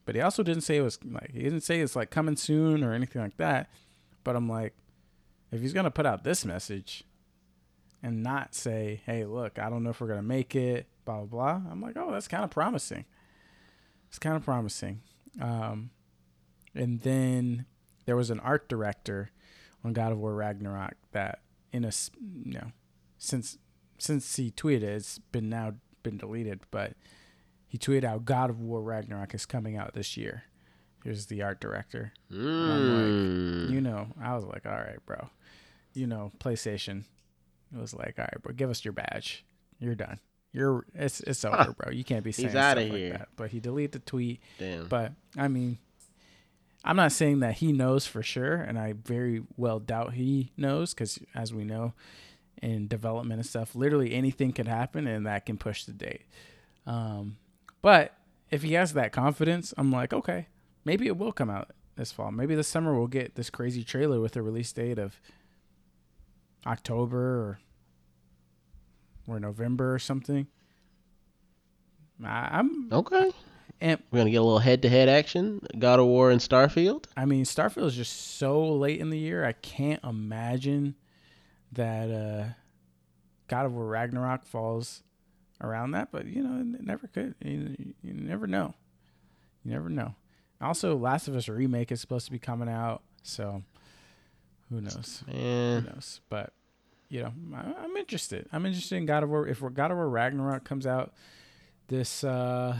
but 0.05 0.15
he 0.15 0.21
also 0.21 0.43
didn't 0.43 0.63
say 0.63 0.77
it 0.77 0.81
was 0.81 0.99
like 1.03 1.31
he 1.31 1.43
didn't 1.43 1.61
say 1.61 1.79
it's 1.79 1.95
like 1.95 2.09
coming 2.09 2.35
soon 2.35 2.83
or 2.83 2.93
anything 2.93 3.21
like 3.21 3.37
that. 3.37 3.69
But 4.23 4.35
I'm 4.35 4.49
like, 4.49 4.73
if 5.51 5.61
he's 5.61 5.73
gonna 5.73 5.91
put 5.91 6.05
out 6.05 6.23
this 6.23 6.43
message 6.43 7.03
and 8.03 8.23
not 8.23 8.53
say, 8.53 9.01
"Hey, 9.05 9.25
look, 9.25 9.57
I 9.57 9.69
don't 9.69 9.83
know 9.83 9.91
if 9.91 10.01
we're 10.01 10.07
gonna 10.07 10.21
make 10.21 10.55
it," 10.55 10.87
blah 11.05 11.23
blah 11.23 11.25
blah. 11.25 11.71
I'm 11.71 11.81
like, 11.81 11.95
oh, 11.97 12.11
that's 12.11 12.27
kind 12.27 12.43
of 12.43 12.49
promising. 12.49 13.05
It's 14.09 14.19
kind 14.19 14.35
of 14.35 14.43
promising. 14.43 15.01
Um, 15.41 15.91
and 16.75 17.01
then 17.01 17.65
there 18.05 18.15
was 18.15 18.29
an 18.29 18.39
art 18.41 18.69
director 18.69 19.31
on 19.83 19.93
God 19.93 20.11
of 20.11 20.17
War 20.17 20.33
Ragnarok 20.33 20.93
that 21.11 21.39
in 21.71 21.85
a 21.85 21.91
you 22.43 22.53
know 22.53 22.71
since 23.17 23.57
since 23.97 24.35
he 24.35 24.51
tweeted 24.51 24.83
it, 24.83 24.83
it's 24.83 25.19
been 25.19 25.49
now 25.49 25.73
been 26.03 26.17
deleted, 26.17 26.61
but 26.71 26.93
he 27.67 27.77
tweeted 27.77 28.03
out 28.03 28.25
God 28.25 28.49
of 28.49 28.61
War 28.61 28.81
Ragnarok 28.81 29.33
is 29.33 29.45
coming 29.45 29.75
out 29.75 29.93
this 29.93 30.15
year. 30.15 30.43
Here's 31.03 31.27
the 31.27 31.41
art 31.41 31.59
director. 31.59 32.13
Mm. 32.31 33.69
You 33.69 33.81
know, 33.81 34.07
I 34.21 34.35
was 34.35 34.45
like, 34.45 34.65
all 34.65 34.73
right, 34.73 35.03
bro. 35.05 35.29
You 35.93 36.07
know, 36.07 36.31
PlayStation. 36.39 37.03
It 37.73 37.79
was 37.79 37.93
like, 37.93 38.15
all 38.17 38.25
right, 38.25 38.41
bro, 38.41 38.53
give 38.53 38.69
us 38.69 38.85
your 38.85 38.93
badge. 38.93 39.45
You're 39.79 39.95
done. 39.95 40.19
You're 40.53 40.85
it's 40.95 41.19
it's 41.21 41.43
over, 41.45 41.73
bro. 41.77 41.91
You 41.91 42.03
can't 42.03 42.23
be 42.23 42.31
saying 42.31 42.49
He's 42.49 42.53
stuff 42.53 42.75
like 42.77 42.91
that. 42.91 43.29
But 43.35 43.51
he 43.51 43.59
deleted 43.59 43.91
the 43.93 43.99
tweet. 43.99 44.41
Damn. 44.59 44.87
But 44.87 45.13
I 45.37 45.47
mean, 45.47 45.77
I'm 46.87 46.95
not 46.95 47.11
saying 47.11 47.41
that 47.41 47.55
he 47.55 47.73
knows 47.73 48.07
for 48.07 48.23
sure, 48.23 48.55
and 48.55 48.79
I 48.79 48.93
very 48.93 49.43
well 49.57 49.79
doubt 49.79 50.13
he 50.13 50.53
knows 50.55 50.93
because, 50.93 51.19
as 51.35 51.53
we 51.53 51.65
know, 51.65 51.93
in 52.61 52.87
development 52.87 53.41
and 53.41 53.45
stuff, 53.45 53.75
literally 53.75 54.13
anything 54.13 54.53
can 54.53 54.67
happen, 54.67 55.05
and 55.05 55.25
that 55.27 55.45
can 55.45 55.57
push 55.57 55.83
the 55.83 55.91
date. 55.91 56.21
Um, 56.85 57.35
but 57.81 58.13
if 58.49 58.63
he 58.63 58.73
has 58.73 58.93
that 58.93 59.11
confidence, 59.11 59.73
I'm 59.77 59.91
like, 59.91 60.13
okay, 60.13 60.47
maybe 60.85 61.07
it 61.07 61.17
will 61.17 61.33
come 61.33 61.49
out 61.49 61.71
this 61.97 62.13
fall. 62.13 62.31
Maybe 62.31 62.55
this 62.55 62.69
summer 62.69 62.97
we'll 62.97 63.07
get 63.07 63.35
this 63.35 63.49
crazy 63.49 63.83
trailer 63.83 64.21
with 64.21 64.37
a 64.37 64.41
release 64.41 64.71
date 64.71 64.97
of 64.97 65.19
October 66.65 67.19
or 67.19 67.59
or 69.27 69.41
November 69.41 69.93
or 69.93 69.99
something. 69.99 70.47
I'm 72.23 72.87
okay. 72.93 73.31
And 73.79 74.01
We're 74.11 74.19
gonna 74.19 74.31
get 74.31 74.37
a 74.37 74.43
little 74.43 74.59
head-to-head 74.59 75.09
action. 75.09 75.61
God 75.77 75.99
of 75.99 76.07
War 76.07 76.31
and 76.31 76.41
Starfield. 76.41 77.05
I 77.15 77.25
mean, 77.25 77.43
Starfield 77.43 77.87
is 77.87 77.95
just 77.95 78.37
so 78.37 78.67
late 78.67 78.99
in 78.99 79.09
the 79.09 79.19
year. 79.19 79.45
I 79.45 79.53
can't 79.53 80.03
imagine 80.03 80.95
that 81.71 82.09
uh, 82.09 82.53
God 83.47 83.65
of 83.65 83.73
War 83.73 83.85
Ragnarok 83.85 84.45
falls 84.45 85.03
around 85.61 85.91
that, 85.91 86.11
but 86.11 86.25
you 86.25 86.43
know, 86.43 86.59
it 86.59 86.85
never 86.85 87.07
could. 87.07 87.35
You, 87.43 87.93
you 88.01 88.13
never 88.13 88.47
know. 88.47 88.73
You 89.63 89.71
never 89.71 89.89
know. 89.89 90.15
Also, 90.61 90.95
Last 90.95 91.27
of 91.27 91.35
Us 91.35 91.47
remake 91.47 91.91
is 91.91 92.01
supposed 92.01 92.25
to 92.25 92.31
be 92.31 92.39
coming 92.39 92.69
out, 92.69 93.03
so 93.21 93.63
who 94.69 94.81
knows? 94.81 95.23
Who 95.29 95.81
knows? 95.81 96.21
But 96.29 96.53
you 97.09 97.21
know, 97.21 97.33
I, 97.55 97.83
I'm 97.83 97.95
interested. 97.95 98.47
I'm 98.51 98.65
interested 98.65 98.95
in 98.95 99.05
God 99.05 99.23
of 99.23 99.29
War. 99.29 99.47
If 99.47 99.61
God 99.73 99.91
of 99.91 99.97
War 99.97 100.09
Ragnarok 100.09 100.63
comes 100.63 100.87
out 100.87 101.13
this 101.87 102.23
uh, 102.23 102.75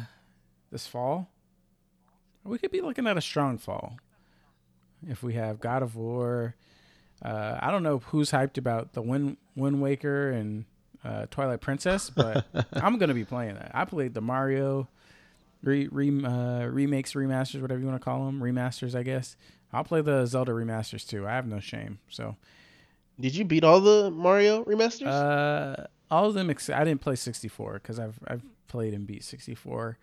this 0.71 0.87
fall, 0.87 1.29
we 2.43 2.57
could 2.57 2.71
be 2.71 2.81
looking 2.81 3.07
at 3.07 3.17
a 3.17 3.21
strong 3.21 3.57
fall. 3.57 3.97
If 5.07 5.21
we 5.21 5.33
have 5.33 5.59
God 5.59 5.83
of 5.83 5.95
War, 5.95 6.55
uh, 7.23 7.57
I 7.61 7.71
don't 7.71 7.83
know 7.83 7.99
who's 7.99 8.31
hyped 8.31 8.57
about 8.57 8.93
the 8.93 9.01
Wind 9.01 9.37
Wind 9.55 9.81
Waker 9.81 10.31
and 10.31 10.65
uh, 11.03 11.27
Twilight 11.29 11.61
Princess, 11.61 12.09
but 12.15 12.45
I'm 12.73 12.97
gonna 12.97 13.13
be 13.13 13.25
playing 13.25 13.55
that. 13.55 13.71
I 13.73 13.85
played 13.85 14.13
the 14.13 14.21
Mario 14.21 14.87
re, 15.63 15.87
re 15.91 16.09
uh, 16.23 16.65
remakes, 16.65 17.13
remasters, 17.13 17.61
whatever 17.61 17.79
you 17.79 17.85
want 17.87 17.99
to 17.99 18.03
call 18.03 18.25
them, 18.25 18.41
remasters, 18.41 18.95
I 18.95 19.03
guess. 19.03 19.35
I'll 19.73 19.83
play 19.83 20.01
the 20.01 20.25
Zelda 20.25 20.51
remasters 20.53 21.07
too. 21.07 21.27
I 21.27 21.31
have 21.31 21.45
no 21.45 21.59
shame. 21.59 21.99
So 22.09 22.37
did 23.19 23.35
you 23.35 23.45
beat 23.45 23.63
all 23.63 23.81
the 23.81 24.09
Mario 24.09 24.63
remasters? 24.63 25.07
uh, 25.07 25.85
all 26.09 26.25
of 26.25 26.33
them. 26.33 26.49
Ex- 26.49 26.69
I 26.69 26.83
didn't 26.83 27.01
play 27.01 27.15
64 27.15 27.73
because 27.73 27.99
I've 27.99 28.17
I've 28.27 28.43
played 28.67 28.93
and 28.93 29.05
beat 29.05 29.23
64 29.23 29.97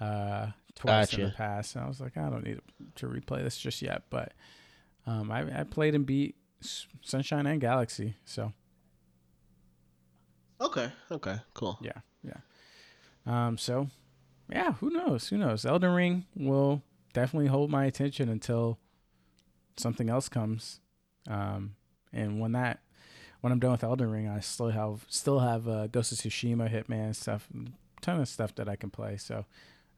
uh, 0.00 0.48
twice 0.74 1.12
in 1.14 1.24
the 1.24 1.30
past, 1.30 1.74
and 1.74 1.84
I 1.84 1.88
was 1.88 2.00
like, 2.00 2.16
I 2.16 2.28
don't 2.28 2.44
need 2.44 2.60
to 2.96 3.06
replay 3.06 3.42
this 3.42 3.56
just 3.56 3.82
yet. 3.82 4.02
But 4.10 4.32
um, 5.06 5.30
I 5.30 5.60
I 5.60 5.64
played 5.64 5.94
and 5.94 6.06
beat 6.06 6.36
Sunshine 7.02 7.46
and 7.46 7.60
Galaxy. 7.60 8.14
So 8.24 8.52
okay. 10.60 10.90
Okay. 11.10 11.36
Cool. 11.54 11.78
yeah, 11.80 12.00
yeah. 12.22 12.38
Um, 13.26 13.58
so 13.58 13.88
yeah, 14.50 14.74
who 14.74 14.90
knows? 14.90 15.28
Who 15.28 15.38
knows? 15.38 15.64
Elden 15.64 15.92
Ring 15.92 16.24
will 16.34 16.82
definitely 17.12 17.48
hold 17.48 17.70
my 17.70 17.84
attention 17.86 18.28
until 18.28 18.78
something 19.76 20.08
else 20.08 20.28
comes. 20.28 20.80
Um, 21.28 21.74
and 22.12 22.40
when 22.40 22.52
that 22.52 22.80
when 23.40 23.52
I'm 23.52 23.58
done 23.58 23.72
with 23.72 23.84
Elden 23.84 24.10
Ring, 24.10 24.28
I 24.28 24.40
still 24.40 24.70
have 24.70 25.04
still 25.08 25.40
have 25.40 25.68
uh, 25.68 25.86
Ghost 25.88 26.12
of 26.12 26.18
Tsushima, 26.18 26.70
Hitman 26.70 27.14
stuff, 27.14 27.48
ton 28.00 28.20
of 28.20 28.28
stuff 28.28 28.54
that 28.56 28.68
I 28.68 28.76
can 28.76 28.90
play. 28.90 29.16
So 29.16 29.44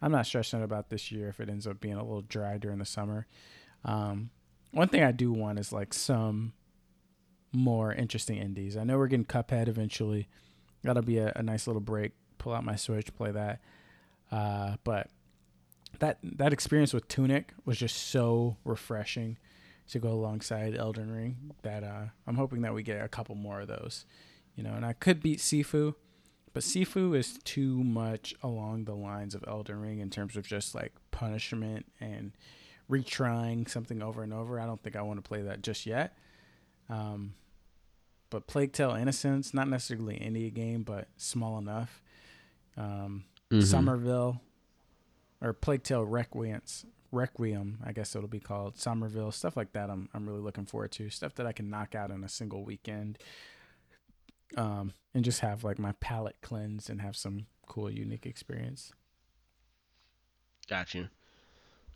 I'm 0.00 0.12
not 0.12 0.26
stressing 0.26 0.62
about 0.62 0.90
this 0.90 1.10
year 1.10 1.28
if 1.28 1.40
it 1.40 1.48
ends 1.48 1.66
up 1.66 1.80
being 1.80 1.94
a 1.94 2.04
little 2.04 2.22
dry 2.22 2.58
during 2.58 2.78
the 2.78 2.84
summer. 2.84 3.26
Um, 3.84 4.30
one 4.70 4.88
thing 4.88 5.02
I 5.02 5.12
do 5.12 5.32
want 5.32 5.58
is 5.58 5.72
like 5.72 5.92
some 5.94 6.52
more 7.52 7.92
interesting 7.92 8.36
indies. 8.36 8.76
I 8.76 8.84
know 8.84 8.98
we're 8.98 9.08
getting 9.08 9.24
Cuphead 9.24 9.68
eventually. 9.68 10.28
That'll 10.82 11.02
be 11.02 11.18
a, 11.18 11.32
a 11.34 11.42
nice 11.42 11.66
little 11.66 11.80
break. 11.80 12.12
Pull 12.38 12.52
out 12.52 12.64
my 12.64 12.76
Switch, 12.76 13.12
play 13.14 13.32
that. 13.32 13.60
Uh, 14.30 14.76
but 14.84 15.08
that 16.00 16.18
that 16.22 16.52
experience 16.52 16.92
with 16.92 17.08
Tunic 17.08 17.54
was 17.64 17.78
just 17.78 17.96
so 18.10 18.56
refreshing 18.64 19.38
to 19.88 19.98
go 19.98 20.10
alongside 20.10 20.76
Elden 20.76 21.10
Ring 21.10 21.54
that 21.62 21.82
uh, 21.82 22.06
I'm 22.26 22.36
hoping 22.36 22.60
that 22.62 22.74
we 22.74 22.82
get 22.82 23.02
a 23.02 23.08
couple 23.08 23.34
more 23.34 23.60
of 23.60 23.68
those. 23.68 24.04
You 24.54 24.62
know, 24.62 24.74
and 24.74 24.84
I 24.84 24.92
could 24.92 25.22
beat 25.22 25.38
Sifu, 25.38 25.94
but 26.58 26.64
Sifu 26.64 27.16
is 27.16 27.38
too 27.44 27.84
much 27.84 28.34
along 28.42 28.82
the 28.84 28.94
lines 28.96 29.36
of 29.36 29.44
Elden 29.46 29.80
Ring 29.80 30.00
in 30.00 30.10
terms 30.10 30.36
of 30.36 30.44
just 30.44 30.74
like 30.74 30.92
punishment 31.12 31.86
and 32.00 32.32
retrying 32.90 33.68
something 33.70 34.02
over 34.02 34.24
and 34.24 34.32
over. 34.34 34.58
I 34.58 34.66
don't 34.66 34.82
think 34.82 34.96
I 34.96 35.02
want 35.02 35.22
to 35.22 35.28
play 35.28 35.40
that 35.42 35.62
just 35.62 35.86
yet. 35.86 36.18
Um, 36.88 37.34
but 38.28 38.48
Plague 38.48 38.72
Tale 38.72 38.90
Innocence, 38.90 39.54
not 39.54 39.68
necessarily 39.68 40.16
indie 40.18 40.52
game, 40.52 40.82
but 40.82 41.06
small 41.16 41.58
enough. 41.58 42.02
Um, 42.76 43.24
Mhm. 43.52 43.62
Somerville 43.62 44.40
or 45.40 45.52
Plague 45.52 45.84
Tale 45.84 46.04
Requiem, 46.04 46.60
Requiem, 47.12 47.78
I 47.84 47.92
guess 47.92 48.16
it'll 48.16 48.26
be 48.28 48.40
called 48.40 48.76
Somerville, 48.78 49.30
stuff 49.30 49.56
like 49.56 49.74
that. 49.74 49.90
I'm 49.90 50.08
I'm 50.12 50.26
really 50.28 50.40
looking 50.42 50.66
forward 50.66 50.90
to 50.92 51.08
stuff 51.08 51.36
that 51.36 51.46
I 51.46 51.52
can 51.52 51.70
knock 51.70 51.94
out 51.94 52.10
in 52.10 52.24
a 52.24 52.28
single 52.28 52.64
weekend, 52.64 53.16
um, 54.56 54.92
and 55.14 55.24
just 55.24 55.40
have 55.40 55.64
like 55.64 55.78
my 55.78 55.92
palate 56.00 56.36
cleanse 56.42 56.88
and 56.88 57.00
have 57.00 57.16
some 57.16 57.46
cool, 57.66 57.90
unique 57.90 58.26
experience. 58.26 58.92
Got 60.68 60.94
you. 60.94 61.08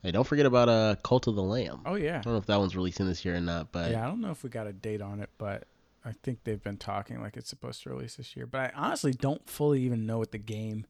Hey, 0.03 0.11
don't 0.11 0.27
forget 0.27 0.47
about 0.47 0.69
uh 0.69 0.97
Cult 1.05 1.29
of 1.29 1.37
the 1.37 1.43
Lamb. 1.43 1.83
Oh 1.87 1.95
yeah, 1.95 2.19
I 2.19 2.21
don't 2.23 2.33
know 2.33 2.39
if 2.39 2.47
that 2.47 2.59
one's 2.59 2.75
releasing 2.75 3.07
this 3.07 3.25
year 3.25 3.37
or 3.37 3.41
not, 3.41 3.71
but 3.71 3.91
yeah. 3.93 4.05
I 4.05 4.09
don't 4.09 4.21
know 4.21 4.31
if 4.31 4.43
we 4.43 4.51
got 4.51 4.67
a 4.67 4.73
date 4.73 5.01
on 5.01 5.21
it, 5.21 5.31
but 5.39 5.65
I 6.05 6.13
think 6.23 6.41
they've 6.43 6.63
been 6.63 6.79
talking 6.79 7.21
like 7.21 7.37
it's 7.37 7.49
supposed 7.49 7.83
to 7.85 7.91
release 7.91 8.17
this 8.17 8.35
year. 8.35 8.47
But 8.47 8.61
I 8.61 8.73
honestly 8.75 9.13
don't 9.13 9.49
fully 9.49 9.83
even 9.83 10.07
know 10.07 10.19
what 10.19 10.33
the 10.33 10.39
game 10.39 10.87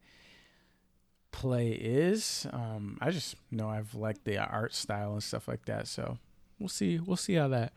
play 1.31 1.73
is. 1.73 2.47
Um, 2.53 2.97
I 3.01 3.11
just 3.11 3.37
know 3.51 3.69
I've 3.69 3.95
liked 3.95 4.25
the 4.25 4.39
art 4.39 4.75
style 4.75 5.13
and 5.13 5.23
stuff 5.23 5.47
like 5.47 5.67
that. 5.67 5.89
So 5.89 6.19
we'll 6.59 6.71
see. 6.71 6.99
We'll 6.99 7.17
see 7.17 7.35
how 7.35 7.49
that 7.49 7.73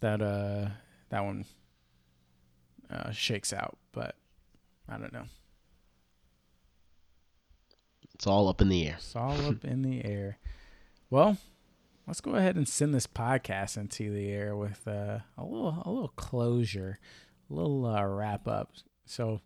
that 0.00 0.20
uh 0.20 0.70
that 1.10 1.24
one 1.24 1.44
uh, 2.90 3.10
shakes 3.10 3.52
out. 3.52 3.76
But 3.92 4.16
I 4.88 4.98
don't 4.98 5.12
know. 5.12 5.24
it's 8.14 8.26
all 8.26 8.48
up 8.48 8.60
in 8.62 8.68
the 8.68 8.86
air. 8.86 8.94
It's 8.98 9.14
all 9.14 9.46
up 9.46 9.64
in 9.64 9.82
the 9.82 10.04
air. 10.04 10.38
Well, 11.10 11.36
let's 12.06 12.20
go 12.20 12.34
ahead 12.34 12.56
and 12.56 12.68
send 12.68 12.94
this 12.94 13.06
podcast 13.06 13.76
into 13.76 14.12
the 14.12 14.30
air 14.30 14.56
with 14.56 14.86
uh, 14.88 15.18
a 15.36 15.44
little 15.44 15.82
a 15.84 15.90
little 15.90 16.12
closure, 16.16 16.98
a 17.50 17.54
little 17.54 17.84
uh, 17.84 18.04
wrap 18.04 18.48
up. 18.48 18.72
So, 19.04 19.40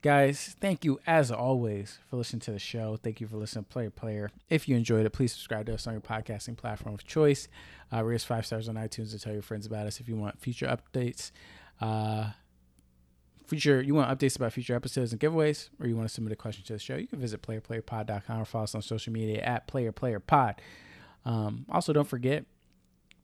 guys, 0.00 0.56
thank 0.60 0.84
you 0.84 1.00
as 1.06 1.30
always 1.30 1.98
for 2.08 2.16
listening 2.16 2.40
to 2.40 2.52
the 2.52 2.58
show. 2.58 2.96
Thank 2.96 3.20
you 3.20 3.26
for 3.26 3.36
listening 3.36 3.64
to 3.64 3.70
Player 3.70 3.90
Player. 3.90 4.30
If 4.48 4.68
you 4.68 4.76
enjoyed 4.76 5.04
it, 5.04 5.10
please 5.10 5.32
subscribe 5.32 5.66
to 5.66 5.74
us 5.74 5.86
on 5.86 5.94
your 5.94 6.00
podcasting 6.00 6.56
platform 6.56 6.94
of 6.94 7.04
choice. 7.04 7.48
Uh, 7.92 8.02
rate 8.04 8.16
us 8.16 8.24
five 8.24 8.46
stars 8.46 8.68
on 8.68 8.76
iTunes 8.76 9.12
and 9.12 9.20
tell 9.20 9.32
your 9.32 9.42
friends 9.42 9.66
about 9.66 9.86
us 9.86 9.98
if 10.00 10.08
you 10.08 10.16
want 10.16 10.40
future 10.40 10.66
updates. 10.66 11.32
Uh, 11.80 12.30
future 13.48 13.80
you 13.80 13.94
want 13.94 14.10
updates 14.16 14.36
about 14.36 14.52
future 14.52 14.74
episodes 14.74 15.10
and 15.10 15.20
giveaways 15.20 15.70
or 15.80 15.86
you 15.86 15.96
want 15.96 16.06
to 16.06 16.14
submit 16.14 16.32
a 16.32 16.36
question 16.36 16.62
to 16.62 16.74
the 16.74 16.78
show 16.78 16.96
you 16.96 17.06
can 17.06 17.18
visit 17.18 17.40
playerplayerpod.com 17.40 18.40
or 18.40 18.44
follow 18.44 18.64
us 18.64 18.74
on 18.74 18.82
social 18.82 19.12
media 19.12 19.40
at 19.40 19.66
playerplayerpod. 19.66 20.56
Um, 21.24 21.64
also 21.70 21.92
don't 21.92 22.06
forget 22.06 22.44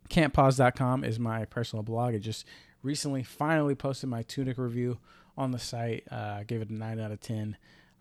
can'tpause.com 0.08 1.04
is 1.04 1.18
my 1.18 1.44
personal 1.44 1.82
blog. 1.82 2.14
I 2.14 2.18
just 2.18 2.46
recently 2.82 3.22
finally 3.22 3.74
posted 3.74 4.08
my 4.08 4.22
tunic 4.22 4.58
review 4.58 4.98
on 5.36 5.50
the 5.50 5.58
site 5.58 6.04
uh, 6.10 6.42
gave 6.44 6.62
it 6.62 6.70
a 6.70 6.74
9 6.74 7.00
out 7.00 7.10
of 7.10 7.20
10 7.20 7.56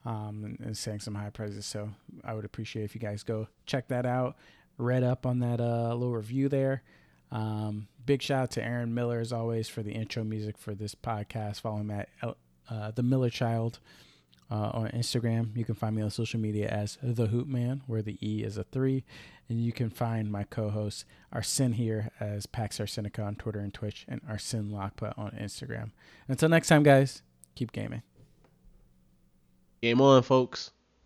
um, 0.06 0.44
and, 0.46 0.60
and 0.60 0.78
saying 0.78 1.00
some 1.00 1.16
high 1.16 1.30
praises. 1.30 1.66
So 1.66 1.90
i 2.24 2.34
would 2.34 2.46
appreciate 2.46 2.84
if 2.84 2.96
you 2.96 3.02
guys 3.02 3.24
go 3.24 3.48
check 3.66 3.88
that 3.90 4.06
out. 4.06 4.38
Read 4.78 5.04
up 5.04 5.26
on 5.26 5.40
that 5.40 5.60
uh, 5.60 5.94
little 5.94 6.14
review 6.14 6.50
there. 6.50 6.84
Um, 7.32 7.88
big 8.06 8.22
shout 8.22 8.44
out 8.44 8.52
to 8.52 8.64
Aaron 8.64 8.94
Miller 8.94 9.20
as 9.20 9.34
always 9.34 9.68
for 9.68 9.84
the 9.84 9.92
intro 9.92 10.24
music 10.24 10.58
for 10.58 10.76
this 10.76 10.96
podcast. 10.96 11.62
Follow 11.62 11.78
him 11.78 11.92
at 11.92 12.10
uh, 12.70 12.92
the 12.92 13.04
Miller 13.04 13.30
Child 13.30 13.80
uh, 14.52 14.72
on 14.74 14.90
Instagram. 14.90 15.56
You 15.56 15.66
can 15.66 15.76
find 15.76 15.96
me 15.96 16.02
on 16.02 16.10
social 16.10 16.40
media 16.40 16.68
as 16.70 16.98
the 17.02 17.28
Hoop 17.28 17.48
Man, 17.48 17.82
where 17.88 18.02
the 18.02 18.18
E 18.22 18.44
is 18.44 18.58
a 18.58 18.64
three, 18.64 19.04
and 19.50 19.64
you 19.64 19.72
can 19.72 19.90
find 19.90 20.32
my 20.32 20.44
co-host 20.44 21.06
Arsene 21.32 21.74
here 21.74 22.12
as 22.20 22.46
Pax 22.46 22.80
Arsenica 22.80 23.26
on 23.26 23.36
Twitter 23.36 23.60
and 23.60 23.74
Twitch, 23.74 24.06
and 24.08 24.22
Arsene 24.28 24.70
Lockput 24.70 25.14
on 25.18 25.32
Instagram. 25.32 25.92
Until 26.28 26.50
next 26.50 26.68
time, 26.68 26.84
guys, 26.84 27.22
keep 27.56 27.72
gaming. 27.72 28.04
Game 29.82 30.00
on, 30.00 30.24
folks. 30.24 30.72